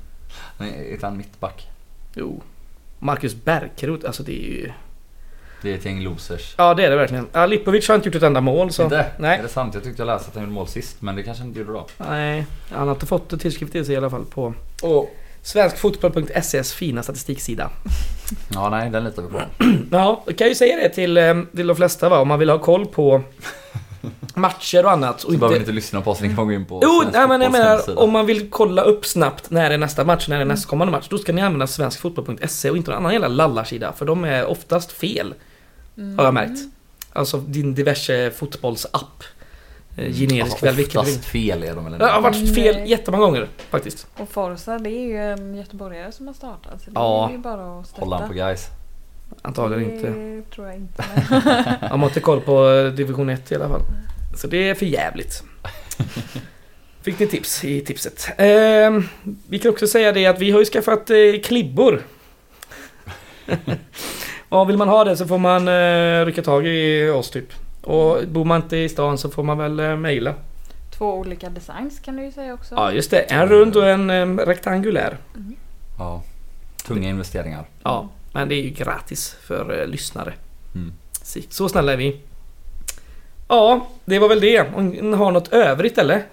Är 0.60 1.02
han 1.02 1.18
mittback? 1.18 1.68
Jo. 2.14 2.42
Marcus 3.00 3.36
Bärkroth, 3.36 4.06
alltså 4.08 4.24
det 4.24 4.32
är 4.46 4.50
ju... 4.50 4.72
Det 5.62 5.72
är 5.72 5.76
ett 5.78 5.86
gäng 5.86 6.02
losers. 6.04 6.56
Ja 6.58 6.74
det 6.74 6.86
är 6.86 6.90
det 6.90 6.96
verkligen. 6.96 7.28
Ja, 7.34 7.46
Lipovic 7.46 7.88
har 7.88 7.96
inte 7.96 8.08
gjort 8.08 8.16
ett 8.16 8.24
enda 8.24 8.42
mål 8.42 8.72
så... 8.72 8.84
Inte? 8.84 8.98
Är 8.98 9.12
Nej. 9.18 9.40
det 9.44 9.48
sant? 9.50 9.74
Jag 9.74 9.84
tyckte 9.84 10.02
jag 10.02 10.08
läste 10.08 10.28
att 10.30 10.34
han 10.36 10.44
gjorde 10.44 10.54
mål 10.54 10.68
sist, 10.68 11.02
men 11.02 11.16
det 11.16 11.24
kanske 11.24 11.44
inte 11.44 11.60
gjorde 11.60 11.72
då. 11.72 11.88
Nej, 11.98 12.46
han 12.72 12.88
har 12.88 12.96
inte 12.96 13.06
fått 13.06 13.30
det 13.30 13.38
tillskrivet 13.38 13.72
till 13.72 13.86
sig 13.86 13.94
i 13.94 13.98
alla 13.98 14.10
fall 14.10 14.26
på... 14.26 14.54
Och 14.82 15.16
svenskfotboll.ses 15.44 16.74
fina 16.74 17.04
statistiksida. 17.04 17.70
Ja, 18.54 18.70
nej, 18.70 18.90
den 18.90 19.04
litar 19.04 19.22
vi 19.22 19.30
på. 19.30 19.42
Ja, 19.92 20.24
jag 20.26 20.38
kan 20.38 20.48
ju 20.48 20.56
säga 20.56 20.76
det 20.76 20.90
till, 20.90 21.18
eh, 21.18 21.42
till 21.56 21.68
de 21.68 21.76
flesta 21.76 22.10
va, 22.10 22.20
om 22.20 22.28
man 22.28 22.40
vill 22.40 22.50
ha 22.50 22.60
koll 22.60 22.86
på 22.86 23.22
matcher 24.34 24.86
och 24.86 24.92
annat. 24.92 25.16
Och 25.16 25.22
Så 25.22 25.38
behöver 25.38 25.48
ni 25.48 25.56
inte... 25.56 25.60
inte 25.60 25.72
lyssna 25.72 26.02
på 26.02 26.12
oss, 26.12 26.22
ni 26.22 26.36
kan 26.36 26.46
gå 26.48 26.54
in 26.54 26.66
på 26.66 26.80
Jo, 26.84 27.04
nej, 27.14 27.28
men 27.28 27.42
jag 27.42 27.52
menar 27.52 28.00
om 28.00 28.12
man 28.12 28.26
vill 28.26 28.50
kolla 28.50 28.82
upp 28.82 29.06
snabbt 29.06 29.50
när 29.50 29.72
är 29.72 29.78
nästa 29.78 30.04
match, 30.04 30.28
när 30.28 30.40
är 30.40 30.46
nästkommande 30.46 30.92
match. 30.92 31.08
Då 31.10 31.18
ska 31.18 31.34
ni 31.34 31.42
använda 31.42 31.68
svenskfotboll.se 31.68 32.70
och 32.70 32.78
inte 32.78 32.92
någon 32.92 32.98
annan 32.98 33.12
jävla 33.14 33.28
lallarsida. 33.28 33.94
För 33.94 34.06
de 34.06 34.24
är 34.24 34.46
oftast 34.46 34.92
fel, 34.92 35.34
har 36.18 36.24
jag 36.26 36.34
märkt. 36.34 36.60
Alltså 37.14 37.38
din 37.38 37.74
diverse 37.76 38.32
fotbollsapp. 38.32 39.24
Eh, 39.98 40.12
Generisk 40.14 40.42
Alltså, 40.52 40.66
väl 40.66 40.76
vilken 40.76 41.02
oftast 41.02 41.26
fel 41.26 41.64
är 41.64 41.76
de 41.76 41.88
eller? 41.88 42.00
Det 42.00 42.06
har 42.08 42.22
varit 42.22 42.56
fel 42.56 42.76
Nej. 42.76 42.90
jättemånga 42.90 43.24
gånger 43.26 43.48
faktiskt. 43.70 44.08
Och 44.18 44.30
Forza 44.30 44.78
det 44.80 44.90
är 44.90 45.08
ju 45.08 45.18
en 45.18 45.56
göteborgare 45.56 46.12
som 46.12 46.28
har 46.28 46.34
startat. 46.34 46.82
Så 46.82 46.90
det 46.90 46.92
Ja. 46.96 47.28
är 47.28 47.32
ju 47.32 47.38
bara 47.38 47.80
att 47.80 47.88
stötta. 47.88 48.16
Han 48.16 48.28
på 48.28 48.34
guys? 48.34 48.68
Antagligen 49.42 49.90
det 49.90 49.96
inte. 49.96 50.52
tror 50.56 50.68
jag 50.68 50.76
inte. 50.76 51.04
Man 51.90 52.00
har 52.00 52.08
inte 52.08 52.20
koll 52.20 52.42
på 52.42 52.70
eh, 52.70 52.86
division 52.92 53.30
1 53.30 53.52
i 53.52 53.56
alla 53.56 53.68
fall. 53.70 53.82
Så 54.36 54.48
det 54.48 54.70
är 54.70 54.76
för 54.76 54.86
jävligt. 54.86 55.44
Fick 57.02 57.20
ni 57.20 57.28
tips 57.28 57.64
i 57.64 57.82
tipset. 57.82 58.30
Eh, 58.38 59.00
vi 59.50 59.60
kan 59.60 59.72
också 59.72 59.88
säga 59.88 60.12
det 60.12 60.26
att 60.26 60.40
vi 60.40 60.52
har 60.52 60.60
ju 60.60 60.66
skaffat 60.66 61.10
eh, 61.10 61.16
klibbor. 61.44 62.02
och 64.50 64.70
vill 64.70 64.78
man 64.78 64.88
ha 64.88 65.04
det 65.04 65.18
så 65.18 65.28
får 65.28 65.38
man 65.38 65.68
eh, 65.68 66.26
rycka 66.26 66.42
tag 66.42 66.68
i 66.68 67.10
oss 67.10 67.30
typ. 67.30 67.54
Och 67.90 68.28
bor 68.28 68.46
man 68.46 68.62
inte 68.62 68.78
i 68.78 68.90
stan 68.90 69.18
så 69.18 69.30
får 69.30 69.44
man 69.44 69.58
väl 69.58 69.80
eh, 69.80 69.96
mejla. 69.98 70.34
Två 70.98 71.14
olika 71.14 71.50
designs 71.50 72.00
kan 72.00 72.16
du 72.16 72.24
ju 72.24 72.32
säga 72.32 72.54
också. 72.54 72.76
Ja 72.76 72.92
just 72.92 73.12
det, 73.12 73.20
en 73.20 73.48
rund 73.48 73.76
och 73.76 73.90
en 73.90 74.10
eh, 74.10 74.46
rektangulär. 74.46 75.18
Ja. 75.98 76.24
Tunga 76.86 77.10
investeringar. 77.10 77.66
Ja, 77.84 78.10
men 78.34 78.50
det 78.50 78.56
är 78.56 78.62
ju 78.62 78.70
gratis 78.70 79.36
för 79.42 79.82
eh, 79.82 79.88
lyssnare. 79.88 80.34
Mm. 80.76 80.94
Så, 81.24 81.40
så 81.50 81.70
snälla 81.70 81.94
är 81.94 81.98
vi. 81.98 82.22
Ja, 83.48 83.88
det 84.06 84.20
var 84.20 84.30
väl 84.30 84.40
det. 84.40 84.76
Om 84.76 84.90
ni 84.90 85.16
har 85.16 85.32
något 85.32 85.54
övrigt 85.54 85.98
eller? 85.98 86.24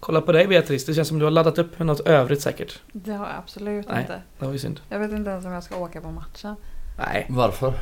Kolla 0.00 0.20
på 0.20 0.32
dig 0.32 0.46
Beatrice, 0.46 0.84
det 0.84 0.94
känns 0.94 1.08
som 1.08 1.18
du 1.18 1.24
har 1.24 1.30
laddat 1.30 1.58
upp 1.58 1.78
med 1.78 1.86
något 1.86 2.00
övrigt 2.00 2.42
säkert. 2.42 2.80
Det 2.92 3.12
har 3.12 3.26
jag 3.26 3.36
absolut 3.38 3.88
Nej. 3.88 4.00
inte. 4.00 4.22
Det 4.38 4.46
var 4.46 4.52
ju 4.52 4.58
synd. 4.58 4.80
Jag 4.88 4.98
vet 4.98 5.12
inte 5.12 5.30
ens 5.30 5.44
om 5.44 5.52
jag 5.52 5.62
ska 5.62 5.76
åka 5.76 6.00
på 6.00 6.10
matchen. 6.10 6.56
Nej. 6.98 7.26
Varför? 7.28 7.74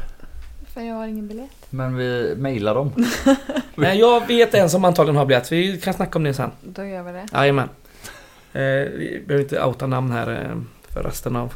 För 0.74 0.80
jag 0.80 0.94
har 0.94 1.06
ingen 1.06 1.28
biljett. 1.28 1.66
Men 1.70 1.96
vi 1.96 2.34
mejlar 2.36 2.74
dem. 2.74 2.92
Men 3.74 3.98
jag 3.98 4.26
vet 4.26 4.54
en 4.54 4.70
som 4.70 4.84
antagligen 4.84 5.16
har 5.16 5.26
biljett, 5.26 5.52
vi 5.52 5.80
kan 5.80 5.94
snacka 5.94 6.18
om 6.18 6.24
det 6.24 6.34
sen. 6.34 6.50
Då 6.62 6.84
gör 6.84 7.02
vi 7.02 7.12
det. 7.12 7.26
Jajamän. 7.32 7.68
Eh, 8.52 8.60
vi 8.62 9.22
behöver 9.26 9.44
inte 9.44 9.64
outa 9.64 9.86
namn 9.86 10.12
här 10.12 10.30
eh, 10.32 10.62
för 10.88 11.02
resten 11.02 11.36
av... 11.36 11.54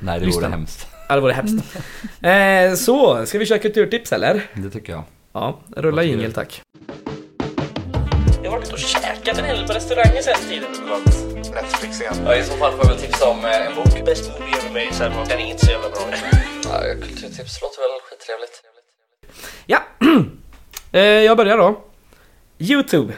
Nej, 0.00 0.20
det 0.20 0.26
vore 0.26 0.46
hemskt. 0.46 0.86
Ja, 1.08 1.14
det 1.14 1.20
vore 1.20 1.32
hemskt. 1.32 1.76
Eh, 2.22 2.74
så, 2.74 3.26
ska 3.26 3.38
vi 3.38 3.46
köra 3.46 3.58
kulturtips 3.58 4.12
eller? 4.12 4.50
Det 4.54 4.70
tycker 4.70 4.92
jag. 4.92 5.02
Ja, 5.32 5.58
rulla 5.76 5.96
Vad 5.96 6.04
jingel 6.04 6.32
tack. 6.32 6.62
Jag 8.42 8.50
har 8.50 8.58
varit 8.58 8.72
och 8.72 8.78
käkat 8.78 9.38
en 9.38 9.44
hel 9.44 9.56
del 9.56 9.66
på 9.66 9.72
restauranger 9.72 10.22
sen 10.22 10.48
tiden. 10.48 10.70
Netflix 11.54 12.00
igen. 12.00 12.14
Ja, 12.24 12.36
I 12.36 12.42
så 12.42 12.52
fall 12.52 12.72
får 12.72 12.84
jag 12.84 12.88
väl 12.88 12.98
tipsa 12.98 13.28
om 13.28 13.44
eh, 13.44 13.66
en 13.66 13.74
bok. 13.74 14.04
Best 14.06 14.30
movie 14.30 14.54
ever 14.58 14.70
made, 14.70 14.94
så 14.94 15.28
den 15.28 15.40
är 15.40 15.50
inte 15.50 15.66
så 15.66 15.72
jävla 15.72 15.88
bra. 15.88 16.51
Ja, 16.72 16.80
kulturtips 16.80 17.62
låter 17.62 17.80
väl 17.80 18.00
skittrevligt. 18.10 18.62
Ja, 19.66 19.82
eh, 20.92 21.00
jag 21.00 21.36
börjar 21.36 21.58
då. 21.58 21.80
Youtube. 22.58 23.14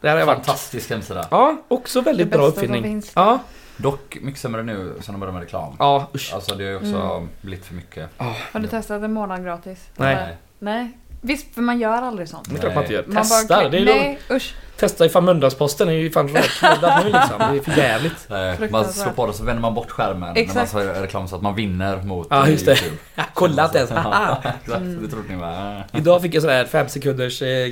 Där 0.00 0.10
har 0.10 0.18
jag 0.18 0.26
varit. 0.26 0.36
Fantastisk 0.36 0.90
hemsida. 0.90 1.28
Ja, 1.30 1.56
också 1.68 2.00
väldigt 2.00 2.30
Det 2.30 2.36
bra 2.36 2.46
uppfinning. 2.46 3.02
Ja, 3.14 3.38
Dock 3.76 4.18
mycket 4.20 4.40
sämre 4.40 4.62
nu 4.62 4.94
sen 5.00 5.14
de 5.14 5.20
började 5.20 5.32
med 5.38 5.42
reklam. 5.42 5.76
ja 5.78 6.10
usch. 6.14 6.34
Alltså 6.34 6.54
det 6.54 6.64
har 6.64 6.70
ju 6.70 6.76
också 6.76 7.28
blivit 7.40 7.64
för 7.64 7.74
mycket. 7.74 8.10
Har 8.52 8.60
du 8.60 8.68
testat 8.68 9.02
en 9.02 9.12
månad 9.12 9.44
gratis? 9.44 9.88
Nej. 9.96 10.14
Eller? 10.14 10.36
Nej. 10.58 10.98
Visst, 11.20 11.54
för 11.54 11.62
man 11.62 11.80
gör 11.80 12.02
aldrig 12.02 12.28
sånt. 12.28 12.50
Det 12.50 12.56
är 12.56 12.60
klart 12.60 12.74
man 12.74 12.82
inte 12.84 12.94
gör. 12.94 13.04
Man 13.06 13.14
bara 13.14 13.22
Testar. 13.24 13.60
klick- 13.62 13.70
Det 13.70 13.76
är 13.76 13.80
ju 13.80 13.84
Nej, 13.86 14.18
usch. 14.30 14.54
Testa 14.76 15.06
ifall 15.06 15.22
Mölndalsposten 15.22 15.88
är 15.88 15.92
ju 15.92 16.10
fan 16.10 16.28
räknad 16.28 17.04
nu 17.04 17.12
liksom. 17.12 17.38
Det 17.38 17.58
är 17.58 17.60
för 17.72 17.80
jävligt. 17.82 18.26
Nej, 18.28 18.56
man 18.70 18.84
slår 18.92 19.10
på 19.12 19.26
det 19.26 19.32
så 19.32 19.44
vänder 19.44 19.60
man 19.62 19.74
bort 19.74 19.90
skärmen 19.90 20.36
Exakt. 20.36 20.74
när 20.74 20.84
man 20.84 20.94
ser 20.94 21.00
reklam 21.02 21.28
så 21.28 21.36
att 21.36 21.42
man 21.42 21.54
vinner 21.54 22.02
mot 22.02 22.26
Ja, 22.30 22.44
eh, 22.46 22.50
just 22.52 22.66
det. 22.66 22.72
YouTube. 22.72 22.96
Jag 23.14 23.22
har 23.22 23.30
kollat 23.34 23.74
ens. 23.74 23.90
Ja, 23.90 24.42
exakt, 24.64 24.80
det 25.02 25.08
trodde 25.08 25.28
ni 25.28 25.36
va? 25.36 25.82
Idag 25.92 26.22
fick 26.22 26.34
jag 26.34 26.42
sådär 26.42 26.64
5 26.64 26.88
sekunders 26.88 27.42
eh, 27.42 27.70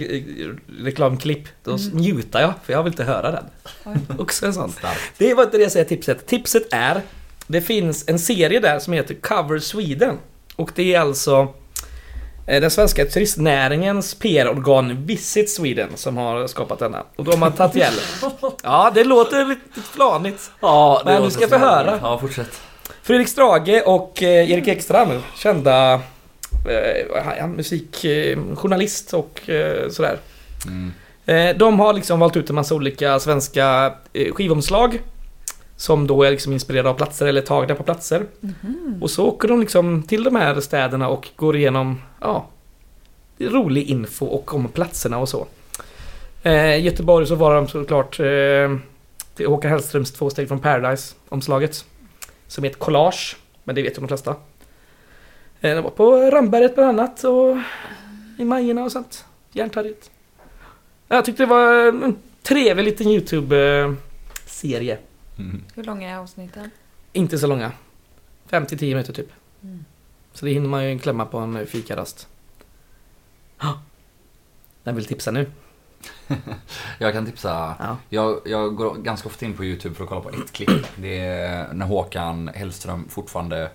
reklamklipp. 0.80 1.48
Då 1.64 1.76
njuter 1.92 2.40
jag, 2.40 2.52
för 2.64 2.72
jag 2.72 2.82
vill 2.82 2.92
inte 2.92 3.04
höra 3.04 3.30
den. 3.30 3.44
Också 4.18 4.46
en 4.46 4.54
sån. 4.54 4.70
Starkt. 4.72 5.00
Det 5.18 5.34
var 5.34 5.42
inte 5.44 5.56
det 5.56 5.62
jag 5.62 5.72
säger 5.72 5.86
tipset. 5.86 6.26
Tipset 6.26 6.62
är 6.70 7.00
Det 7.46 7.60
finns 7.60 8.04
en 8.08 8.18
serie 8.18 8.60
där 8.60 8.78
som 8.78 8.92
heter 8.92 9.14
Cover 9.14 9.58
Sweden. 9.58 10.18
Och 10.56 10.70
det 10.74 10.94
är 10.94 11.00
alltså 11.00 11.48
den 12.46 12.70
svenska 12.70 13.04
turistnäringens 13.04 14.14
PR-organ 14.14 15.04
Visit 15.06 15.50
Sweden 15.50 15.88
som 15.94 16.16
har 16.16 16.46
skapat 16.46 16.78
denna. 16.78 17.02
Och 17.16 17.24
de 17.24 17.42
har 17.42 17.50
tagit 17.50 17.74
hjälp. 17.74 18.02
Ja, 18.62 18.90
det 18.94 19.04
låter 19.04 19.44
lite 19.44 19.80
flanigt. 19.92 20.50
Ja, 20.60 21.02
Men 21.04 21.22
du 21.22 21.30
ska 21.30 21.48
få 21.48 21.56
höra. 21.56 21.98
Ja, 22.02 22.18
fortsätt. 22.18 22.60
Fredrik 23.02 23.28
Strage 23.28 23.82
och 23.86 24.22
eh, 24.22 24.50
Erik 24.50 24.68
Ekstrand, 24.68 25.22
kända 25.36 26.00
eh, 26.68 27.46
musikjournalist 27.46 29.14
och 29.14 29.50
eh, 29.50 29.88
sådär. 29.88 30.18
Mm. 30.66 30.92
Eh, 31.26 31.56
de 31.56 31.80
har 31.80 31.92
liksom 31.92 32.20
valt 32.20 32.36
ut 32.36 32.50
en 32.50 32.54
massa 32.56 32.74
olika 32.74 33.18
svenska 33.20 33.94
eh, 34.12 34.32
skivomslag. 34.34 35.00
Som 35.78 36.06
då 36.06 36.22
är 36.22 36.30
liksom 36.30 36.52
inspirerade 36.52 36.88
av 36.88 36.94
platser 36.94 37.26
eller 37.26 37.40
tagna 37.40 37.74
på 37.74 37.82
platser. 37.82 38.22
Och 39.00 39.10
så 39.10 39.26
åker 39.26 39.48
de 39.48 39.60
liksom 39.60 40.02
till 40.02 40.24
de 40.24 40.36
här 40.36 40.60
städerna 40.60 41.08
och 41.08 41.28
går 41.36 41.56
igenom, 41.56 42.02
ja, 42.26 42.46
rolig 43.38 43.90
info 43.90 44.26
och 44.26 44.54
om 44.54 44.68
platserna 44.68 45.18
och 45.18 45.28
så. 45.28 45.46
Eh, 46.42 46.84
Göteborg 46.84 47.26
så 47.26 47.34
var 47.34 47.54
de 47.54 47.68
såklart 47.68 48.20
eh, 48.20 48.76
till 49.34 49.46
Håkan 49.46 49.70
Hellströms 49.70 50.12
Två 50.12 50.30
steg 50.30 50.48
från 50.48 50.60
Paradise-omslaget. 50.60 51.84
Som 52.46 52.64
är 52.64 52.68
ett 52.70 52.78
collage, 52.78 53.36
men 53.64 53.74
det 53.74 53.82
vet 53.82 53.96
ju 53.96 54.00
de 54.00 54.08
flesta. 54.08 54.30
Eh, 55.60 55.74
de 55.74 55.80
var 55.80 55.90
på 55.90 56.30
Ramberget 56.30 56.74
bland 56.74 57.00
annat 57.00 57.24
och 57.24 57.56
i 58.38 58.44
Majorna 58.44 58.84
och 58.84 58.92
sånt. 58.92 59.24
Järntorget. 59.52 60.10
Jag 61.08 61.24
tyckte 61.24 61.42
det 61.42 61.46
var 61.46 61.88
en 61.88 62.16
trevlig 62.42 62.84
liten 62.84 63.06
YouTube-serie. 63.06 64.98
Mm. 65.38 65.62
Hur 65.74 65.84
långa 65.84 66.10
är 66.10 66.18
avsnitten? 66.18 66.70
Inte 67.12 67.38
så 67.38 67.46
långa. 67.46 67.72
5-10 68.50 68.82
minuter 68.82 69.12
typ. 69.12 69.28
Mm. 69.62 69.84
Så 70.36 70.44
det 70.44 70.52
hinner 70.52 70.68
man 70.68 70.90
ju 70.90 70.98
klämma 70.98 71.26
på 71.26 71.38
en 71.38 71.66
fikarast. 71.66 72.28
Ja. 73.60 73.80
Den 74.82 74.96
vill 74.96 75.04
tipsa 75.06 75.30
nu. 75.30 75.50
Jag 76.98 77.12
kan 77.12 77.26
tipsa. 77.26 77.74
Ja. 77.78 77.96
Jag, 78.08 78.40
jag 78.44 78.76
går 78.76 78.94
ganska 78.94 79.28
ofta 79.28 79.46
in 79.46 79.54
på 79.56 79.64
YouTube 79.64 79.94
för 79.94 80.04
att 80.04 80.08
kolla 80.08 80.20
på 80.20 80.28
ett 80.30 80.52
klipp. 80.52 80.86
Det 80.96 81.18
är 81.20 81.72
när 81.72 81.86
Håkan 81.86 82.48
Hellström 82.54 83.08
fortfarande 83.08 83.70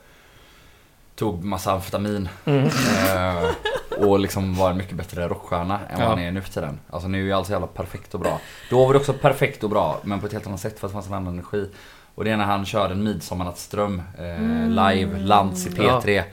tog 1.16 1.44
massa 1.44 1.72
amfetamin. 1.72 2.30
Mm. 2.46 2.66
Eh, 2.66 3.50
och 3.98 4.20
liksom 4.20 4.56
var 4.56 4.70
en 4.72 4.78
mycket 4.78 4.96
bättre 4.96 5.28
rockstjärna 5.28 5.80
än 5.90 5.98
vad 5.98 6.06
Ja. 6.06 6.10
han 6.10 6.20
är 6.20 6.32
nu 6.32 6.42
för 6.42 6.50
tiden. 6.54 6.80
Alltså 6.90 7.08
nu 7.08 7.20
är 7.22 7.24
ju 7.26 7.32
allt 7.34 7.48
så 7.48 7.52
jävla 7.54 7.68
perfekt 7.68 8.14
och 8.14 8.20
bra. 8.20 8.40
Då 8.70 8.86
var 8.86 8.94
det 8.94 9.00
också 9.00 9.14
perfekt 9.14 9.64
och 9.64 9.70
bra 9.70 10.00
men 10.04 10.20
på 10.20 10.26
ett 10.26 10.34
helt 10.34 10.48
annat 10.48 10.60
sätt 10.60 10.80
för 10.80 10.88
att 10.88 10.92
det 10.92 10.94
fanns 10.94 11.08
en 11.08 11.14
annan 11.14 11.34
energi. 11.34 11.70
Och 12.16 12.24
det 12.24 12.32
är 12.32 12.38
när 12.38 12.46
han 12.46 12.66
körde 12.66 12.94
en 12.94 13.04
Midsommarnattsdröm 13.04 14.02
eh, 14.18 14.68
live, 14.70 15.20
Lantz 15.20 15.68
i 15.68 15.70
P3. 15.70 16.02
Det 16.06 16.18
är 16.18 16.26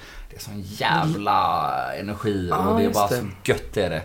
sån 0.43 0.63
jävla 0.67 1.71
energi 1.95 2.47
Ja, 2.51 2.57
och 2.69 2.79
det 2.79 2.85
är 2.85 2.91
bara 2.91 3.09
det. 3.09 3.15
så 3.17 3.25
gött 3.45 3.77
är 3.77 3.91
det. 3.91 4.03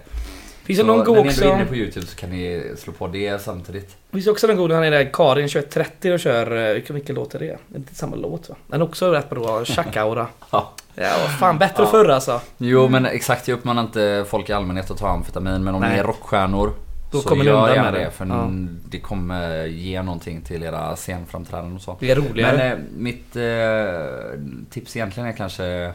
Finns 0.64 0.80
det 0.80 0.84
Så 0.84 0.88
någon 0.88 0.98
när 0.98 1.06
god 1.06 1.16
ni 1.16 1.20
ändå 1.22 1.30
också? 1.32 1.46
är 1.46 1.54
inne 1.56 1.66
på 1.66 1.76
YouTube 1.76 2.06
så 2.06 2.16
kan 2.16 2.30
ni 2.30 2.72
slå 2.78 2.94
på 2.94 3.08
det 3.08 3.42
samtidigt. 3.42 3.96
Finns 4.12 4.26
det 4.26 4.32
också 4.32 4.48
någon 4.48 4.56
god 4.58 4.70
när 4.70 4.76
han 4.76 4.86
är 4.86 4.92
där 4.92 5.10
Karin 5.14 5.48
2130 5.50 6.14
och 6.14 6.20
kör, 6.20 6.68
eh, 6.68 6.74
vilken, 6.74 6.96
vilken 6.96 7.16
låt 7.16 7.36
är 7.36 7.40
det? 7.40 7.46
Det 7.68 7.76
är 7.76 7.80
inte 7.80 7.96
samma 7.96 8.16
låt 8.16 8.50
va? 8.50 8.56
Den 8.68 8.82
är 8.82 8.86
också 8.86 9.12
rätt 9.12 9.30
bra, 9.30 9.64
Tjack-aura. 9.64 10.26
Ja. 10.52 10.72
Ja, 10.96 11.10
fan 11.40 11.58
bättre 11.58 11.84
Ja. 11.84 11.90
förr 11.90 12.10
alltså. 12.10 12.42
Jo 12.58 12.88
men 12.90 13.06
exakt, 13.06 13.48
jag 13.48 13.58
uppmanar 13.58 13.82
inte 13.82 14.26
folk 14.28 14.50
i 14.50 14.54
allmänhet 14.54 14.92
att 14.92 14.98
ta 14.98 15.08
amfetamin 15.10 15.64
men 15.64 15.76
om 15.76 15.82
ni 15.82 15.88
Nej. 15.88 16.00
är 16.00 16.04
rockstjärnor 16.04 16.74
Då 17.12 17.20
så 17.22 17.30
kommer 17.30 17.44
ni 17.44 17.50
undan 17.50 17.70
med 17.86 17.94
det. 17.94 18.00
det. 18.00 18.12
För 18.12 18.26
Ja. 18.26 18.50
det 18.90 19.00
kommer 19.00 19.66
ge 19.66 20.02
någonting 20.02 20.42
till 20.42 20.64
era 20.64 20.96
scenframträdanden 20.96 21.76
och 21.76 21.82
så. 21.82 21.98
Det 22.00 22.12
är 22.12 22.16
roligare. 22.16 22.58
Men 22.58 22.72
eh, 22.72 22.78
mitt 22.98 23.36
eh, 23.36 24.40
tips 24.70 24.96
egentligen 24.96 25.30
är 25.30 25.34
kanske 25.34 25.92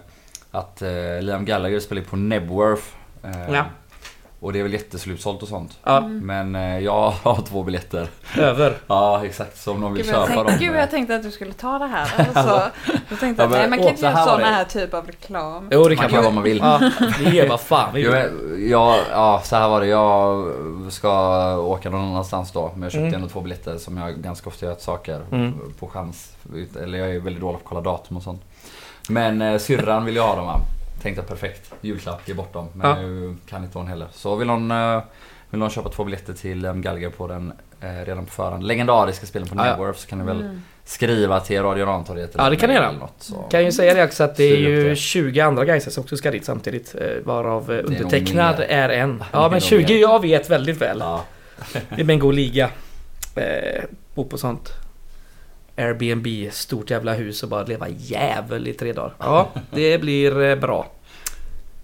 att 0.50 0.82
eh, 0.82 0.88
Liam 1.22 1.44
Gallagher 1.44 1.80
spelar 1.80 2.02
på 2.02 2.16
Nebworth. 2.16 2.82
Eh, 3.24 3.54
Ja. 3.54 3.64
Och 4.40 4.52
det 4.52 4.58
är 4.58 4.62
väl 4.62 4.72
jätteslutsålt 4.72 5.42
och 5.42 5.48
sånt. 5.48 5.78
ja, 5.84 6.00
Men 6.00 6.54
eh, 6.56 6.78
jag 6.78 7.10
har 7.22 7.42
två 7.42 7.62
biljetter. 7.62 8.08
över. 8.38 8.76
Ja 8.86 9.24
exakt, 9.24 9.58
så 9.58 9.72
om 9.72 9.80
någon 9.80 9.94
vill 9.94 10.02
Gud, 10.02 10.14
jag 10.14 10.28
köpa 10.28 10.34
tänkte, 10.44 10.52
dem. 10.52 10.58
gud 10.72 10.76
jag 10.80 10.90
tänkte 10.90 11.14
att 11.16 11.22
du 11.22 11.30
skulle 11.30 11.52
ta 11.52 11.78
det 11.78 11.86
här. 11.86 12.12
Alltså, 12.34 12.70
jag 13.10 13.20
tänkte 13.20 13.42
Ja, 13.42 13.46
att 13.46 13.50
men- 13.50 13.60
nej, 13.60 13.68
man 13.68 13.78
kan 13.78 13.84
åh, 13.86 13.90
inte 13.90 14.00
så 14.02 14.06
göra 14.06 14.36
det. 14.36 14.44
här 14.44 14.64
typ 14.64 14.94
av 14.94 15.06
reklam. 15.06 15.68
Jo, 15.72 15.82
det 15.82 15.88
Man 15.88 15.96
kan 15.96 16.04
kan 16.04 16.12
göra 16.12 16.22
vad 16.22 16.24
man. 16.24 16.34
man 16.34 16.44
vill. 16.44 16.58
Ja, 16.58 16.90
vi 17.18 17.36
gör 17.36 17.48
vad 17.48 17.60
fan 17.60 17.94
vill. 17.94 18.10
men, 18.10 18.56
ja, 18.70 18.98
ja, 19.10 19.40
så 19.44 19.56
här 19.56 19.68
var 19.68 19.80
det. 19.80 19.86
Jag 19.86 20.52
ska 20.92 21.10
åka 21.56 21.90
någon 21.90 22.04
annanstans 22.04 22.52
då. 22.52 22.70
Men 22.74 22.82
jag 22.82 22.92
köpte 22.92 23.02
Mm. 23.06 23.14
ändå 23.14 23.28
två 23.28 23.40
biljetter 23.40 23.78
som 23.78 23.96
jag 23.96 24.14
ganska 24.16 24.48
ofta 24.48 24.66
gör 24.66 24.74
saker 24.78 25.20
Mm. 25.32 25.54
på 25.78 25.86
chans. 25.88 26.32
Eller 26.82 26.98
jag 26.98 27.14
är 27.14 27.20
väldigt 27.20 27.40
dålig 27.42 27.58
på 27.58 27.64
att 27.64 27.68
kolla 27.68 27.80
datum 27.80 28.16
och 28.16 28.22
sånt. 28.22 28.42
Men 29.08 29.42
eh, 29.42 29.58
syrran 29.58 30.04
vill 30.04 30.16
jag 30.16 30.22
ha 30.26 30.36
dem 30.36 30.46
va. 30.46 30.60
Tänkte 31.02 31.22
perfekt, 31.22 31.72
julklapp, 31.80 32.28
ge 32.28 32.34
bort 32.34 32.52
dem. 32.52 32.68
Men 32.74 32.90
Ja. 32.90 32.96
nu 32.96 33.36
kan 33.48 33.64
inte 33.64 33.78
hon 33.78 33.86
heller. 33.86 34.06
Så 34.12 34.36
vill 34.36 34.48
hon, 34.48 34.70
eh, 34.70 35.02
vill 35.50 35.60
hon 35.60 35.70
köpa 35.70 35.88
två 35.88 36.04
biljetter 36.04 36.32
till 36.32 36.64
um, 36.64 36.82
Gallagher 36.82 37.10
på 37.10 37.26
den 37.26 37.52
eh, 37.80 38.04
redan 38.06 38.24
på 38.26 38.32
förhand 38.32 38.64
legendariska 38.66 39.26
spelen 39.26 39.48
på 39.48 39.54
Ja, 39.56 39.64
ja. 39.66 39.70
Networth 39.70 39.98
så 39.98 40.08
kan 40.08 40.18
ni 40.18 40.24
väl 40.24 40.40
Mm. 40.40 40.62
skriva 40.84 41.40
till 41.40 41.62
Radio 41.62 41.86
Rantorget 41.86 42.30
Ja, 42.38 42.50
det 42.50 42.56
kan 42.56 42.68
ni 42.68 42.74
göra. 42.74 42.92
något, 42.92 43.14
så. 43.18 43.34
Kan 43.34 43.64
ju 43.64 43.72
säga 43.72 43.94
det 43.94 44.04
också 44.04 44.24
att 44.24 44.36
det 44.36 44.44
är 44.44 44.56
ju 44.56 44.88
det. 44.88 44.96
20 44.96 45.40
andra 45.40 45.64
Gaisers 45.64 45.92
som 45.92 46.02
också 46.02 46.16
ska 46.16 46.30
dit 46.30 46.44
samtidigt. 46.44 46.94
eh, 46.94 47.24
Varav 47.24 47.72
eh, 47.72 47.78
undertecknad 47.84 48.58
mer. 48.58 48.66
är 48.66 48.88
en. 48.88 49.24
Ja 49.32 49.38
är 49.38 49.42
men 49.42 49.52
nog 49.52 49.62
20 49.62 49.94
mer. 49.94 50.00
jag 50.00 50.22
vet 50.22 50.50
väldigt 50.50 50.76
väl. 50.76 50.98
Ja. 51.00 51.24
Det 51.72 52.02
är 52.02 52.10
en 52.10 52.18
god 52.18 52.34
liga. 52.34 52.70
Eh, 53.34 53.82
bo 54.14 54.24
på 54.24 54.38
sånt. 54.38 54.72
Airbnb, 55.78 56.52
stort 56.52 56.90
jävla 56.90 57.14
hus 57.14 57.42
och 57.42 57.48
bara 57.48 57.64
leva 57.64 57.88
jävel 57.88 58.68
i 58.68 58.74
tre 58.74 58.92
dagar. 58.92 59.14
Ja, 59.18 59.50
det 59.70 60.00
blir 60.00 60.40
eh, 60.40 60.56
bra. 60.56 60.86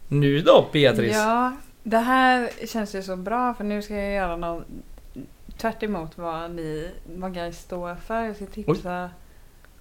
Nu 0.09 0.41
då 0.41 0.67
Beatrice? 0.73 1.17
Ja, 1.17 1.53
det 1.83 1.99
här 1.99 2.51
känns 2.67 2.95
ju 2.95 3.03
så 3.03 3.17
bra 3.17 3.55
för 3.55 3.65
nu 3.65 3.83
ska 3.83 3.95
jag 3.95 4.13
göra 4.13 4.37
något 4.37 4.65
tvärt 5.57 5.83
emot 5.83 6.19
vad 6.19 6.51
ni, 6.51 6.91
vad 7.17 7.35
Guys 7.35 7.59
står 7.59 7.95
för. 7.95 8.23
Jag 8.23 8.37
ska 8.37 8.47
tipsa 8.47 9.11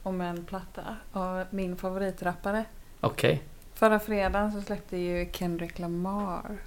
om 0.04 0.22
en 0.22 0.46
platta 0.46 0.82
av 1.12 1.46
min 1.50 1.76
favoritrappare. 1.76 2.66
Okej. 3.00 3.44
Förra 3.74 4.00
fredagen 4.00 4.52
så 4.52 4.62
släppte 4.62 4.98
ju 4.98 5.32
Kendrick 5.32 5.80
Lamar 5.80 6.58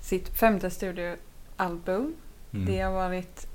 sitt 0.00 0.28
femte 0.28 0.70
studioalbum. 0.70 2.14
Mm. 2.52 2.66
Det 2.66 2.80
har 2.80 2.92
varit 2.92 3.46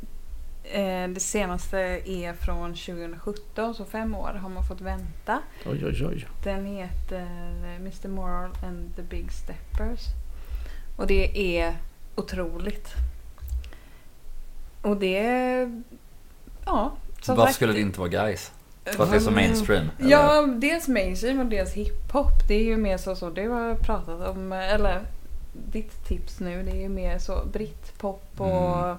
det 1.13 1.19
senaste 1.21 1.77
är 2.05 2.33
från 2.33 2.73
2017 2.75 3.75
så 3.75 3.85
fem 3.85 4.15
år 4.15 4.33
har 4.41 4.49
man 4.49 4.63
fått 4.63 4.81
vänta. 4.81 5.41
Oj 5.65 5.85
oj 5.85 6.05
oj. 6.05 6.27
Den 6.43 6.65
heter 6.65 7.27
Mr 7.79 8.07
Moral 8.07 8.51
and 8.63 8.95
the 8.95 9.01
Big 9.01 9.31
Steppers. 9.31 9.99
Och 10.97 11.07
det 11.07 11.57
är 11.57 11.75
otroligt. 12.15 12.87
Och 14.81 14.97
det... 14.97 15.21
Ja, 16.65 16.93
som 17.21 17.35
Vad 17.35 17.45
sagt- 17.45 17.55
skulle 17.55 17.73
det 17.73 17.79
inte 17.79 17.99
vara 17.99 18.09
guys? 18.09 18.51
För 18.85 19.03
att 19.03 19.11
det 19.11 19.15
är 19.15 19.19
så 19.19 19.31
mainstream? 19.31 19.89
eller? 19.99 20.09
Ja, 20.09 20.41
dels 20.41 20.87
mainstream 20.87 21.39
och 21.39 21.45
dels 21.45 21.73
hiphop. 21.73 22.47
Det 22.47 22.53
är 22.53 22.63
ju 22.63 22.77
mer 22.77 22.97
så 22.97 23.15
som 23.15 23.33
du 23.33 23.49
har 23.49 23.75
pratat 23.75 24.27
om. 24.27 24.51
Eller 24.51 25.01
ditt 25.53 26.07
tips 26.07 26.39
nu. 26.39 26.63
Det 26.63 26.71
är 26.71 26.81
ju 26.81 26.89
mer 26.89 27.19
så 27.19 27.45
britpop 27.53 28.23
och... 28.37 28.77
Mm. 28.83 28.97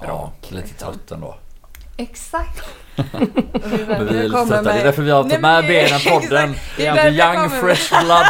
Ja, 0.00 0.32
lite 0.42 0.54
liksom. 0.56 0.92
trött 0.92 1.10
ändå. 1.10 1.34
Exakt! 1.96 2.62
Är 2.96 3.04
Men 3.88 4.06
vi 4.06 4.14
är 4.14 4.16
jag 4.16 4.24
lite 4.24 4.28
kommer 4.28 4.46
trötta. 4.46 4.62
Det 4.62 4.80
är 4.80 4.84
därför 4.84 5.02
vi 5.02 5.10
har 5.10 5.22
tagit 5.22 5.40
med 5.40 5.64
det 5.64 5.80
är- 5.80 5.88
benen-podden. 5.88 6.54
Det 6.76 6.86
är 6.86 7.10
young 7.10 7.50
fresh 7.50 8.04
blood. 8.04 8.26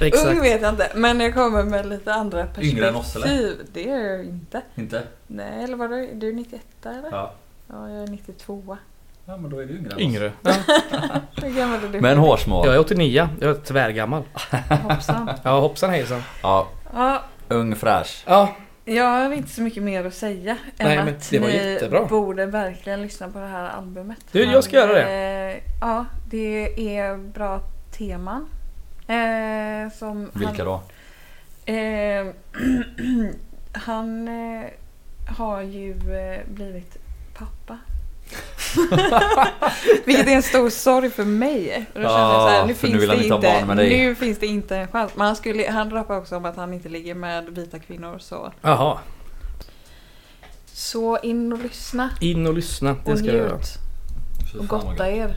Exakt. 0.00 0.26
Ung 0.26 0.40
vet 0.42 0.62
jag 0.62 0.70
inte, 0.72 0.92
men 0.94 1.20
jag 1.20 1.34
kommer 1.34 1.62
med 1.62 1.86
lite 1.86 2.14
andra 2.14 2.42
perspektiv. 2.46 2.72
Yngre 2.72 2.88
än 2.88 2.96
oss, 2.96 3.16
eller? 3.16 3.52
Det 3.72 3.90
är 3.90 3.98
jag 4.16 4.24
inte. 4.24 4.62
Inte? 4.74 5.02
Nej, 5.26 5.64
eller 5.64 5.76
var 5.76 5.88
du, 5.88 6.10
du 6.14 6.28
är 6.28 6.32
91 6.32 6.62
eller? 6.84 7.08
Ja. 7.10 7.32
Ja. 7.68 7.88
jag 7.90 8.02
är 8.02 8.06
92. 8.06 8.76
Ja 9.26 9.36
men 9.36 9.50
då 9.50 9.58
är 9.58 9.66
du 9.66 9.74
yngre 9.76 9.90
än 9.90 9.96
oss. 9.96 10.00
Yngre. 10.02 10.32
Ja. 10.42 10.52
Hur 11.42 11.50
gammal 11.50 11.84
är 11.84 11.88
du? 11.88 12.00
Men 12.00 12.18
hårsmål. 12.18 12.66
Jag 12.66 12.74
är 12.74 12.78
89. 12.80 13.28
Jag 13.40 13.50
är 13.50 13.54
tvärgammal. 13.54 14.22
Hoppsan. 14.82 15.30
Ja 15.42 15.60
hoppsan 15.60 15.90
hejsan. 15.90 16.22
Ja, 16.42 16.68
Ja, 16.94 17.22
ung 17.48 17.76
fräsch. 17.76 18.22
Ja, 18.26 18.48
jag 18.84 19.04
har 19.04 19.32
inte 19.32 19.50
så 19.50 19.62
mycket 19.62 19.82
mer 19.82 20.04
att 20.04 20.14
säga. 20.14 20.56
Nej, 20.76 20.96
än 20.98 21.04
men 21.04 21.14
att 21.14 21.30
det 21.30 21.38
var 21.38 21.48
ni 21.48 21.54
jättebra. 21.54 22.04
borde 22.04 22.46
verkligen 22.46 23.02
lyssna 23.02 23.28
på 23.28 23.38
det 23.38 23.46
här 23.46 23.68
albumet. 23.70 24.18
Du, 24.32 24.44
jag 24.44 24.64
ska 24.64 24.76
göra 24.76 24.92
det. 24.92 25.02
eh, 25.54 25.62
Ja, 25.80 26.04
det 26.30 26.96
är 26.98 27.16
bra 27.16 27.60
teman. 27.98 28.48
Eh, 29.08 29.92
som 29.98 30.30
Vilka 30.32 30.64
han, 30.64 30.82
då? 31.66 31.72
Eh, 31.72 32.26
han 33.72 34.28
eh, 34.28 34.64
har 35.38 35.62
ju 35.62 35.90
eh, 35.90 36.40
blivit 36.48 36.96
pappa. 37.38 37.78
Vilket 40.04 40.26
är 40.26 40.30
en 40.32 40.42
stor 40.42 40.70
sorg 40.70 41.10
för 41.10 41.24
mig. 41.24 41.86
Och 41.94 42.00
då 42.00 42.08
känner 42.08 42.20
jag 42.32 42.40
så 42.42 42.48
här, 42.48 42.58
Ja, 42.58 42.66
nu 42.66 42.74
för 42.74 42.86
finns 42.88 43.00
det 43.08 43.16
inte 43.16 43.28
ha 43.34 43.36
inte, 43.36 43.48
barn 43.48 43.66
med 43.66 43.76
dig. 43.76 43.88
nu 43.98 44.14
finns 44.14 44.38
det 44.38 44.46
inte 44.46 44.76
en 44.76 44.88
chans. 44.88 45.12
Men 45.16 45.26
han, 45.26 45.36
skulle, 45.36 45.70
han 45.70 45.90
rappar 45.90 46.18
också 46.18 46.36
om 46.36 46.44
att 46.44 46.56
han 46.56 46.72
inte 46.72 46.88
ligger 46.88 47.14
med 47.14 47.44
vita 47.48 47.78
kvinnor. 47.78 48.18
Så, 48.18 48.52
jaha. 48.62 48.98
så 50.72 51.18
in 51.18 51.52
och 51.52 51.58
lyssna 51.62 52.10
In 52.20 52.46
och 52.46 52.54
lyssna. 52.54 52.96
Det 53.04 53.12
och 53.12 53.18
ska 53.18 53.26
jag 53.26 53.36
göra. 53.36 53.48
njut. 53.56 53.78
Och 54.58 54.66
gotta 54.68 55.10
er. 55.10 55.34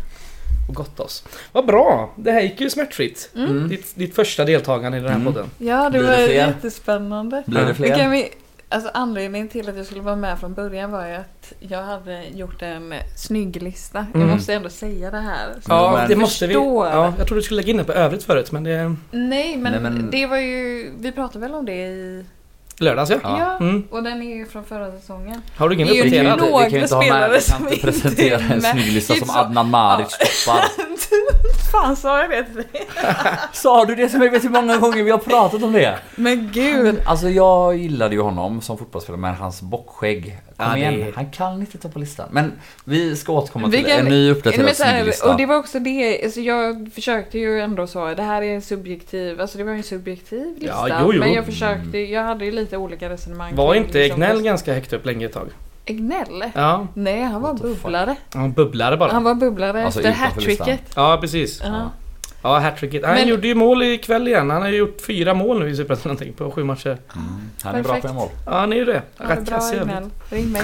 Och 0.70 0.76
gotta 0.76 1.04
oss. 1.04 1.24
Vad 1.52 1.66
bra! 1.66 2.14
Det 2.16 2.32
här 2.32 2.42
gick 2.42 2.62
ju 2.62 2.70
smärtfritt. 2.70 3.30
Mm. 3.36 3.68
Ditt, 3.68 3.96
ditt 3.96 4.16
första 4.16 4.46
deltagande 4.46 4.98
i 4.98 5.02
den 5.02 5.10
här 5.10 5.20
Mm. 5.20 5.34
podden. 5.34 5.50
Ja, 5.58 5.84
det 5.84 5.90
Blir 5.90 6.02
var 6.10 6.18
det 6.18 6.26
fler? 6.26 6.36
jättespännande. 6.36 7.44
Blir 7.48 7.66
det 7.66 7.74
fler? 7.76 7.90
Det 7.90 7.96
kan 7.96 8.12
vi, 8.12 8.30
alltså 8.70 8.92
anledningen 8.94 9.48
till 9.48 9.70
att 9.70 9.78
jag 9.78 9.86
skulle 9.86 10.02
vara 10.02 10.16
med 10.16 10.40
från 10.40 10.54
början 10.54 10.92
var 10.92 11.08
ju 11.08 11.14
att 11.16 11.54
jag 11.60 11.84
hade 11.84 12.24
gjort 12.24 12.62
en 12.62 12.94
snygg 13.18 13.62
lista. 13.64 14.06
Jag 14.14 14.22
Mm. 14.22 14.36
måste 14.36 14.54
ändå 14.54 14.70
säga 14.70 15.12
det 15.12 15.20
här. 15.20 15.54
Så 15.54 15.72
Ja, 15.72 16.06
det 16.08 16.16
måste 16.16 16.48
vi. 16.48 16.54
Ja, 16.54 17.14
jag 17.18 17.28
trodde 17.28 17.36
du 17.40 17.42
skulle 17.44 17.62
lägga 17.62 17.70
in 17.72 17.78
det 17.78 17.84
på 17.84 17.94
övrigt 17.94 18.24
förut 18.24 18.52
men 18.52 18.64
det... 18.64 18.96
Nej, 19.12 19.58
men, 19.58 19.72
Nej, 19.72 19.82
men- 19.82 20.10
det 20.12 20.26
var 20.26 20.38
ju... 20.38 20.92
Vi 21.00 21.12
pratade 21.12 21.40
väl 21.40 21.54
om 21.56 21.66
det 21.66 21.74
i... 21.88 22.26
Lördags 22.80 23.10
ja. 23.10 23.18
Ja. 23.24 23.58
Mm. 23.58 23.88
och 23.92 24.04
den 24.04 24.22
är 24.22 24.36
ju 24.36 24.46
från 24.46 24.66
förra 24.66 24.92
säsongen. 24.92 25.42
Har 25.58 25.70
du 25.70 25.76
ingen 25.76 25.88
Det 25.88 25.94
är 25.94 25.96
ju 25.98 26.04
Vi 26.04 26.10
kan 26.18 26.26
ju 26.26 26.32
uppdaterad? 26.34 26.50
inte, 26.50 26.52
några 26.52 26.96
ha 26.96 27.00
med, 27.00 27.04
spelare 27.06 27.30
vi 27.30 27.34
kan 27.34 27.42
som 27.42 27.68
inte 27.68 27.82
presentera 27.86 28.36
är 28.36 28.40
en 28.54 28.60
Det 28.60 29.10
är 29.10 29.16
som 29.26 29.30
Adnan 29.30 29.70
Maric 29.70 30.08
toppar. 30.18 30.64
Fan 31.82 31.96
sa 31.96 32.22
jag 32.22 32.30
det 32.30 32.44
till 32.44 32.56
dig? 32.56 32.88
Sa 33.54 33.86
du 33.86 33.96
det 33.96 34.10
som 34.10 34.22
jag 34.22 34.32
vet 34.32 34.44
hur 34.44 34.50
många 34.50 34.78
gånger 34.78 35.04
vi 35.04 35.12
har 35.12 35.18
pratat 35.18 35.64
om 35.64 35.74
det? 35.74 36.00
Men 36.16 36.50
gud. 36.54 36.96
Alltså 37.06 37.30
jag 37.30 37.78
gillade 37.78 38.16
ju 38.16 38.22
honom 38.22 38.62
som 38.62 38.78
fotbollsspelare 38.78 39.22
men 39.22 39.36
hans 39.36 39.62
bockskägg. 39.62 40.38
Kom 40.58 40.66
Ja, 40.68 40.74
det- 40.74 40.80
igen, 40.80 41.14
han 41.16 41.32
kan 41.32 41.60
inte 41.60 41.78
ta 41.78 41.90
på 41.90 42.00
listan. 42.00 42.30
Men 42.32 42.52
vi 42.86 43.16
ska 43.16 43.32
återkomma 43.34 43.68
Vi 43.68 43.84
till 43.84 43.92
en 43.92 44.06
ny 44.06 44.32
uppdaterad 44.32 44.76
snygglista. 44.76 45.30
och 45.32 45.38
det 45.38 45.46
var 45.46 45.56
också 45.56 45.80
det, 45.80 46.24
alltså 46.24 46.40
jag 46.40 46.90
försökte 46.96 47.40
ju 47.40 47.62
ändå 47.62 47.88
så, 47.88 48.14
det 48.14 48.24
här 48.24 48.42
är 48.42 48.56
en 48.56 48.62
subjektiv, 48.62 49.42
alltså 49.42 49.58
det 49.58 49.64
var 49.64 49.72
ju 49.72 49.78
en 49.78 49.84
subjektiv 49.84 50.56
lista. 50.60 50.90
Ja, 50.90 50.98
jo, 51.02 51.14
jo. 51.14 51.20
Men 51.20 51.34
jag 51.34 51.46
försökte, 51.46 51.98
jag 51.98 52.24
hade 52.24 52.46
ju 52.46 52.52
lite 52.52 52.78
olika 52.78 53.10
resonemang. 53.10 53.56
Var 53.56 53.76
inte 53.76 53.98
liksom- 53.98 54.24
Egnell 54.24 54.42
ganska 54.42 54.74
högt 54.74 54.94
upp 54.94 55.06
länge 55.06 55.26
ett 55.26 55.34
tag? 55.34 55.48
Egnell? 55.88 56.44
Ja. 56.56 56.88
Nej, 56.94 57.22
han 57.24 57.42
var 57.42 57.54
bubblare. 57.54 58.16
Han 58.34 58.52
bubblade 58.54 58.98
bara. 58.98 59.12
Han 59.12 59.24
var 59.24 59.36
bubblare 59.36 59.86
Alltså, 59.86 60.00
efter 60.02 60.12
hattricket. 60.12 60.82
Ja 60.96 61.18
precis. 61.22 61.62
Ja. 61.64 61.90
Ja 62.44 62.60
hattricket. 62.60 63.06
Han 63.06 63.16
Men- 63.16 63.28
gjorde 63.28 63.48
ju 63.48 63.56
mål 63.56 63.84
ikväll 63.84 64.28
igen. 64.28 64.50
Han 64.50 64.62
har 64.62 64.70
ju 64.70 64.78
gjort 64.78 65.02
fyra 65.08 65.34
mål 65.34 65.60
nu 65.60 65.70
i 65.70 65.76
Superettan 65.76 66.02
någonting 66.10 66.34
på 66.34 66.52
sju 66.52 66.64
matcher. 66.64 66.90
Mm. 67.16 67.26
Han 67.64 67.76
är 67.76 67.84
bra 67.84 67.94
Perfekt. 67.94 68.02
på 68.04 68.10
en 68.10 68.16
mål. 68.16 68.30
Ja 68.46 68.60
han 68.60 68.74
är 68.74 68.78
ju 68.78 68.86
det. 68.86 69.02
Ja, 69.18 69.24
det 69.28 69.34
Rätt 69.36 69.46
bra 69.46 69.58
kass. 69.58 69.74
Ring 70.30 70.52
mig. 70.52 70.64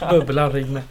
Bubblan 0.10 0.52
ring 0.52 0.72
med. 0.72 0.82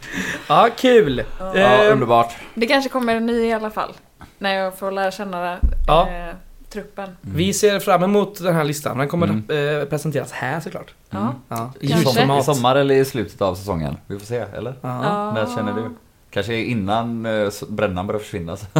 Ja 0.48 0.68
kul! 0.76 1.22
Ja, 1.38 1.54
Eh, 1.56 1.92
underbart. 1.92 2.32
det 2.54 2.66
kanske 2.66 2.90
kommer 2.90 3.14
en 3.16 3.26
ny 3.26 3.46
i 3.46 3.52
alla 3.52 3.70
fall. 3.70 3.92
När 4.38 4.54
jag 4.54 4.78
får 4.78 4.90
lära 4.90 5.10
känna 5.10 5.58
Ja. 5.86 6.08
eh, 6.08 6.34
truppen. 6.74 7.16
Vi 7.20 7.52
ser 7.52 7.80
fram 7.80 8.02
emot 8.02 8.38
den 8.42 8.54
här 8.54 8.64
listan. 8.64 8.98
Den 8.98 9.08
kommer 9.08 9.26
Mm. 9.26 9.80
eh, 9.80 9.84
presenteras 9.84 10.32
här 10.32 10.60
såklart. 10.60 10.94
Ja. 11.10 11.34
Ja, 11.48 11.72
i 11.80 11.88
sommar, 11.88 12.40
I 12.40 12.42
sommar 12.42 12.76
eller 12.76 12.94
i 12.94 13.04
slutet 13.04 13.42
av 13.42 13.54
säsongen? 13.54 13.96
Vi 14.06 14.18
får 14.18 14.26
se, 14.26 14.36
eller? 14.56 14.74
Ja. 14.80 15.32
När 15.32 15.46
känner 15.56 15.72
du? 15.74 15.90
Kanske 16.30 16.54
innan 16.56 17.26
eh, 17.26 17.48
brännan 17.68 18.06
börjar 18.06 18.18
försvinna. 18.20 18.56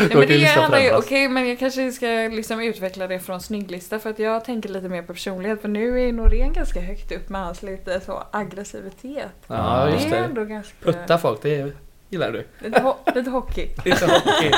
Nej, 0.00 0.08
Då 0.12 0.18
men 0.18 0.28
det 0.28 0.44
handlar 0.44 0.78
ju, 0.78 0.96
okej 0.96 1.28
men 1.28 1.48
jag 1.48 1.58
kanske 1.58 1.92
ska 1.92 2.06
liksom 2.06 2.60
utveckla 2.60 3.06
det 3.06 3.18
från 3.18 3.40
snygglista 3.40 3.98
för 3.98 4.10
att 4.10 4.18
jag 4.18 4.44
tänker 4.44 4.68
lite 4.68 4.88
mer 4.88 5.02
på 5.02 5.12
personlighet 5.12 5.60
för 5.60 5.68
nu 5.68 6.00
är 6.08 6.12
Norén 6.12 6.52
ganska 6.52 6.80
högt 6.80 7.12
upp 7.12 7.28
med 7.28 7.40
hans 7.44 7.62
lite 7.62 8.00
så 8.00 8.22
aggressivitet. 8.30 9.26
Ja 9.46 9.88
just 9.90 10.10
det 10.10 10.16
är 10.16 10.20
det. 10.20 10.26
ändå 10.26 10.44
ganska... 10.44 10.74
Putta 10.84 11.18
folk, 11.18 11.42
det 11.42 11.72
gillar 12.10 12.32
du. 12.32 12.46
Lite, 12.58 12.80
ho- 12.80 13.14
lite 13.14 13.30
hockey. 13.30 13.68
Lite 13.84 14.06
hockey. 14.06 14.50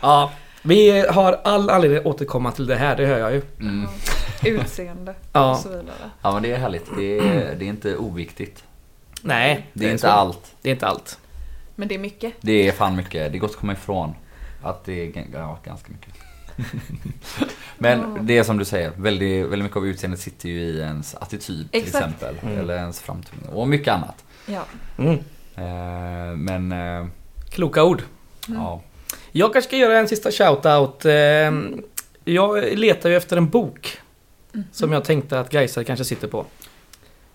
Ja, 0.00 0.32
Vi 0.62 1.06
har 1.10 1.40
all 1.44 1.70
anledning 1.70 1.98
att 2.00 2.06
återkomma 2.06 2.52
till 2.52 2.66
det 2.66 2.76
här, 2.76 2.96
det 2.96 3.06
hör 3.06 3.18
jag 3.18 3.32
ju. 3.32 3.42
Mm. 3.60 3.88
Utseende 4.44 5.14
Ja. 5.32 5.50
och 5.50 5.58
så 5.58 5.68
vidare. 5.68 6.10
Ja 6.22 6.32
men 6.32 6.42
det 6.42 6.52
är 6.52 6.58
härligt. 6.58 6.86
Det 6.96 7.18
är, 7.18 7.54
det 7.58 7.64
är 7.64 7.68
inte 7.68 7.96
oviktigt. 7.96 8.64
Nej, 9.22 9.66
Det 9.72 9.86
är 9.86 9.90
inte 9.90 10.00
så. 10.02 10.08
allt. 10.08 10.54
Det 10.62 10.68
är 10.68 10.72
inte 10.74 10.86
allt. 10.86 11.18
Men 11.74 11.88
det 11.88 11.94
är 11.94 11.98
mycket. 11.98 12.32
Det 12.40 12.68
är 12.68 12.72
fan 12.72 12.96
mycket. 12.96 13.32
Det 13.32 13.38
går 13.38 13.48
att 13.48 13.56
komma 13.56 13.72
ifrån 13.72 14.14
att 14.62 14.84
det 14.84 14.92
är 15.16 15.24
ja, 15.32 15.58
ganska 15.64 15.88
mycket. 15.92 16.14
Men 17.78 18.00
Ja. 18.00 18.16
det 18.22 18.38
är 18.38 18.42
som 18.42 18.58
du 18.58 18.64
säger, 18.64 18.92
väldigt, 18.96 19.44
väldigt 19.46 19.62
mycket 19.62 19.76
av 19.76 19.86
utseendet 19.86 20.20
sitter 20.20 20.48
ju 20.48 20.60
i 20.60 20.78
ens 20.80 21.14
attityd 21.14 21.70
till 21.72 21.80
Exakt. 21.82 21.94
exempel. 22.04 22.36
Mm. 22.42 22.58
Eller 22.58 22.76
ens 22.76 23.00
framtoning 23.00 23.48
och 23.48 23.68
mycket 23.68 23.94
annat. 23.94 24.24
Ja. 24.46 24.64
Mm. 24.98 25.18
Eh, 25.56 26.36
men 26.36 26.72
eh, 26.72 27.06
Kloka 27.50 27.84
ord. 27.84 28.02
Mm. 28.48 28.60
ja, 28.60 28.80
Jag 29.32 29.52
kanske 29.52 29.68
ska 29.68 29.76
göra 29.76 29.98
en 29.98 30.08
sista 30.08 30.30
shoutout. 30.30 31.04
Eh, 31.04 31.12
Jag 32.24 32.78
letar 32.78 33.08
ju 33.10 33.16
efter 33.16 33.36
en 33.36 33.48
bok 33.48 33.98
Mm. 34.54 34.66
som 34.72 34.92
jag 34.92 35.04
tänkte 35.04 35.40
att 35.40 35.50
Gaisar 35.50 35.82
kanske 35.82 36.04
sitter 36.04 36.28
på. 36.28 36.44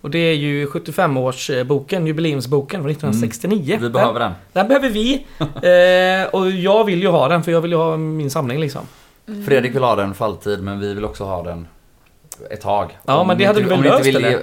Och 0.00 0.10
det 0.10 0.18
är 0.18 0.34
ju 0.34 0.66
75-årsboken, 0.66 2.06
jubileumsboken 2.06 2.80
från 2.82 2.90
1969. 2.90 3.78
vi 3.80 3.88
behöver 3.90 4.20
den. 4.20 4.32
Den, 4.52 4.68
behöver 4.68 4.88
vi. 4.90 5.26
Eh, 5.40 6.28
och 6.34 6.50
jag 6.50 6.84
vill 6.84 7.02
ju 7.02 7.08
ha 7.08 7.28
den 7.28 7.42
för 7.42 7.52
jag 7.52 7.60
vill 7.60 7.70
ju 7.70 7.76
ha 7.76 7.96
min 7.96 8.30
samling 8.30 8.60
liksom. 8.60 8.82
Mm. 9.28 9.44
Fredrik 9.46 9.74
vill 9.74 9.82
ha 9.82 9.96
den 9.96 10.14
för 10.14 10.24
alltid 10.24 10.62
men 10.62 10.80
vi 10.80 10.94
vill 10.94 11.04
också 11.04 11.24
ha 11.24 11.42
den 11.42 11.66
ett 12.50 12.60
tag. 12.60 12.98
Ja, 13.06 13.16
Om 13.18 13.26
men 13.26 13.38
det 13.38 13.44
hade 13.44 13.60
du 13.60 13.66
väl 13.68 13.82
löst, 13.82 14.06
vill 14.06 14.16
eller? 14.16 14.30
ge- 14.30 14.36
eh, 14.36 14.42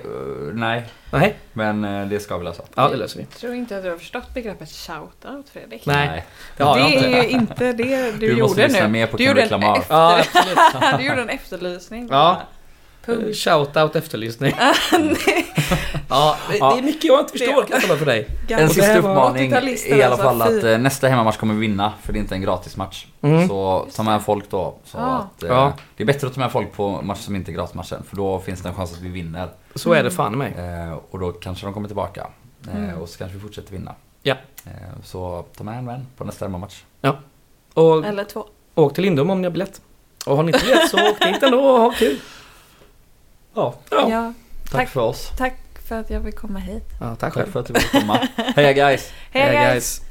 nej, 0.53 0.85
Nej, 1.11 1.35
men 1.53 1.83
eh, 1.83 2.07
det 2.07 2.19
ska 2.19 2.37
vi 2.37 2.43
lösa. 2.45 2.63
ja 2.75 2.89
det 2.89 2.95
löser 2.97 3.17
vi. 3.17 3.23
Jag 3.31 3.39
tror 3.39 3.53
inte 3.53 3.77
att 3.77 3.83
du 3.83 3.89
har 3.89 3.97
förstått 3.97 4.33
begreppet 4.33 4.69
shoutout 4.69 5.49
Fredrik. 5.53 5.85
Nej. 5.85 6.25
Det 6.57 6.63
har 6.63 6.75
det 6.75 6.81
jag 6.81 6.93
inte. 6.93 7.07
är 7.07 7.23
ju 7.23 7.29
inte 7.29 7.73
det 7.73 8.11
du, 8.11 8.17
Du 8.17 8.27
gjorde 8.27 8.41
måste 8.41 8.67
lyssna 8.67 8.83
nu. 8.83 8.87
mer 8.87 9.07
på 9.07 9.17
du, 9.17 9.23
gjorde 9.23 9.41
en 9.41 9.63
efter... 9.63 9.85
Ja, 9.95 10.21
du 10.97 11.03
gjorde 11.05 11.21
en 11.21 11.29
efterlysning. 11.29 12.07
Ja. 12.11 12.41
Punkt. 13.05 13.37
Shoutout 13.37 13.95
efterlysning. 13.95 14.53
ja, 16.09 16.37
det, 16.49 16.53
det 16.53 16.59
är 16.65 16.81
mycket 16.81 17.03
jag 17.03 17.19
inte 17.19 17.31
förstår 17.31 17.61
kan 17.63 17.67
jag 17.71 17.81
tala 17.81 17.97
för 17.97 18.05
dig. 18.05 18.27
En 18.47 18.69
sista 18.69 18.97
uppmaning 18.97 19.51
80-talister 19.53 19.91
är 19.91 19.95
i 19.97 20.03
alla 20.03 20.11
alltså, 20.11 20.27
fall 20.27 20.41
att 20.41 20.63
eh, 20.63 20.77
nästa 20.77 21.07
hemmamatch 21.07 21.37
kommer 21.37 21.53
vi 21.53 21.59
vinna 21.59 21.93
för 22.01 22.13
det 22.13 22.19
är 22.19 22.21
inte 22.21 22.35
en 22.35 22.41
gratismatch. 22.41 23.05
Mm. 23.21 23.47
Så 23.47 23.87
ta 23.95 24.03
med 24.03 24.21
folk 24.21 24.49
då. 24.49 24.75
Så 24.83 24.97
Ja. 24.97 25.03
att, 25.35 25.43
eh, 25.43 25.49
Ja. 25.49 25.73
Det 25.97 26.03
är 26.03 26.07
bättre 26.07 26.27
att 26.27 26.33
ta 26.33 26.39
med 26.39 26.51
folk 26.51 26.73
på 26.73 27.01
matcher 27.01 27.19
som 27.21 27.35
inte 27.35 27.51
är 27.51 27.53
gratismatchen 27.53 28.03
för 28.09 28.15
då 28.15 28.39
finns 28.39 28.61
det 28.61 28.69
en 28.69 28.75
chans 28.75 28.93
att 28.93 29.01
vi 29.01 29.09
vinner. 29.09 29.49
Så 29.75 29.93
är 29.93 30.03
det 30.03 30.11
fan 30.11 30.37
mig. 30.37 30.53
Eh, 30.57 30.97
och 31.11 31.19
då 31.19 31.31
kanske 31.31 31.65
de 31.65 31.73
kommer 31.73 31.87
tillbaka. 31.87 32.27
Eh, 32.67 32.75
Mm. 32.75 32.97
Och 33.01 33.09
så 33.09 33.17
kanske 33.17 33.37
vi 33.37 33.41
fortsätter 33.43 33.71
vinna. 33.71 33.95
Ja. 34.23 34.35
Eh, 34.65 34.71
så 35.03 35.45
ta 35.57 35.63
med 35.63 35.77
en 35.77 35.85
vän 35.85 36.07
på 36.17 36.23
nästa 36.23 36.45
hemmamatch. 36.45 36.83
Och 37.73 38.05
Eller 38.05 38.23
två. 38.23 38.45
åk 38.75 38.93
till 38.93 39.03
Lindom 39.03 39.29
om 39.29 39.41
ni 39.41 39.45
har 39.47 39.51
biljett. 39.51 39.81
Och 40.25 40.35
har 40.35 40.43
ni 40.43 40.51
inte 40.51 40.65
biljett 40.65 40.89
så 40.89 41.09
åk 41.09 41.19
dit 41.19 41.43
ändå 41.43 41.59
och 41.59 41.79
ha 41.81 41.91
kul. 41.91 42.19
Ja, 43.53 43.73
ja. 43.91 44.09
Ja. 44.09 44.33
Tack, 44.71 44.79
Tack. 44.81 44.89
för 44.89 45.01
oss. 45.01 45.31
Tack 45.37 45.53
för 45.87 45.99
att 45.99 46.09
jag 46.09 46.23
fick 46.23 46.35
komma 46.35 46.59
hit. 46.59 46.83
ja 46.99 47.15
tack 47.15 47.33
Tack 47.33 47.47
för 47.47 47.59
att 47.59 47.65
du 47.65 47.73
ville 47.73 47.87
komma. 47.87 48.17
Heja 48.55 48.73
guys! 48.73 49.11
Hej 49.31 49.73
guys! 49.73 50.01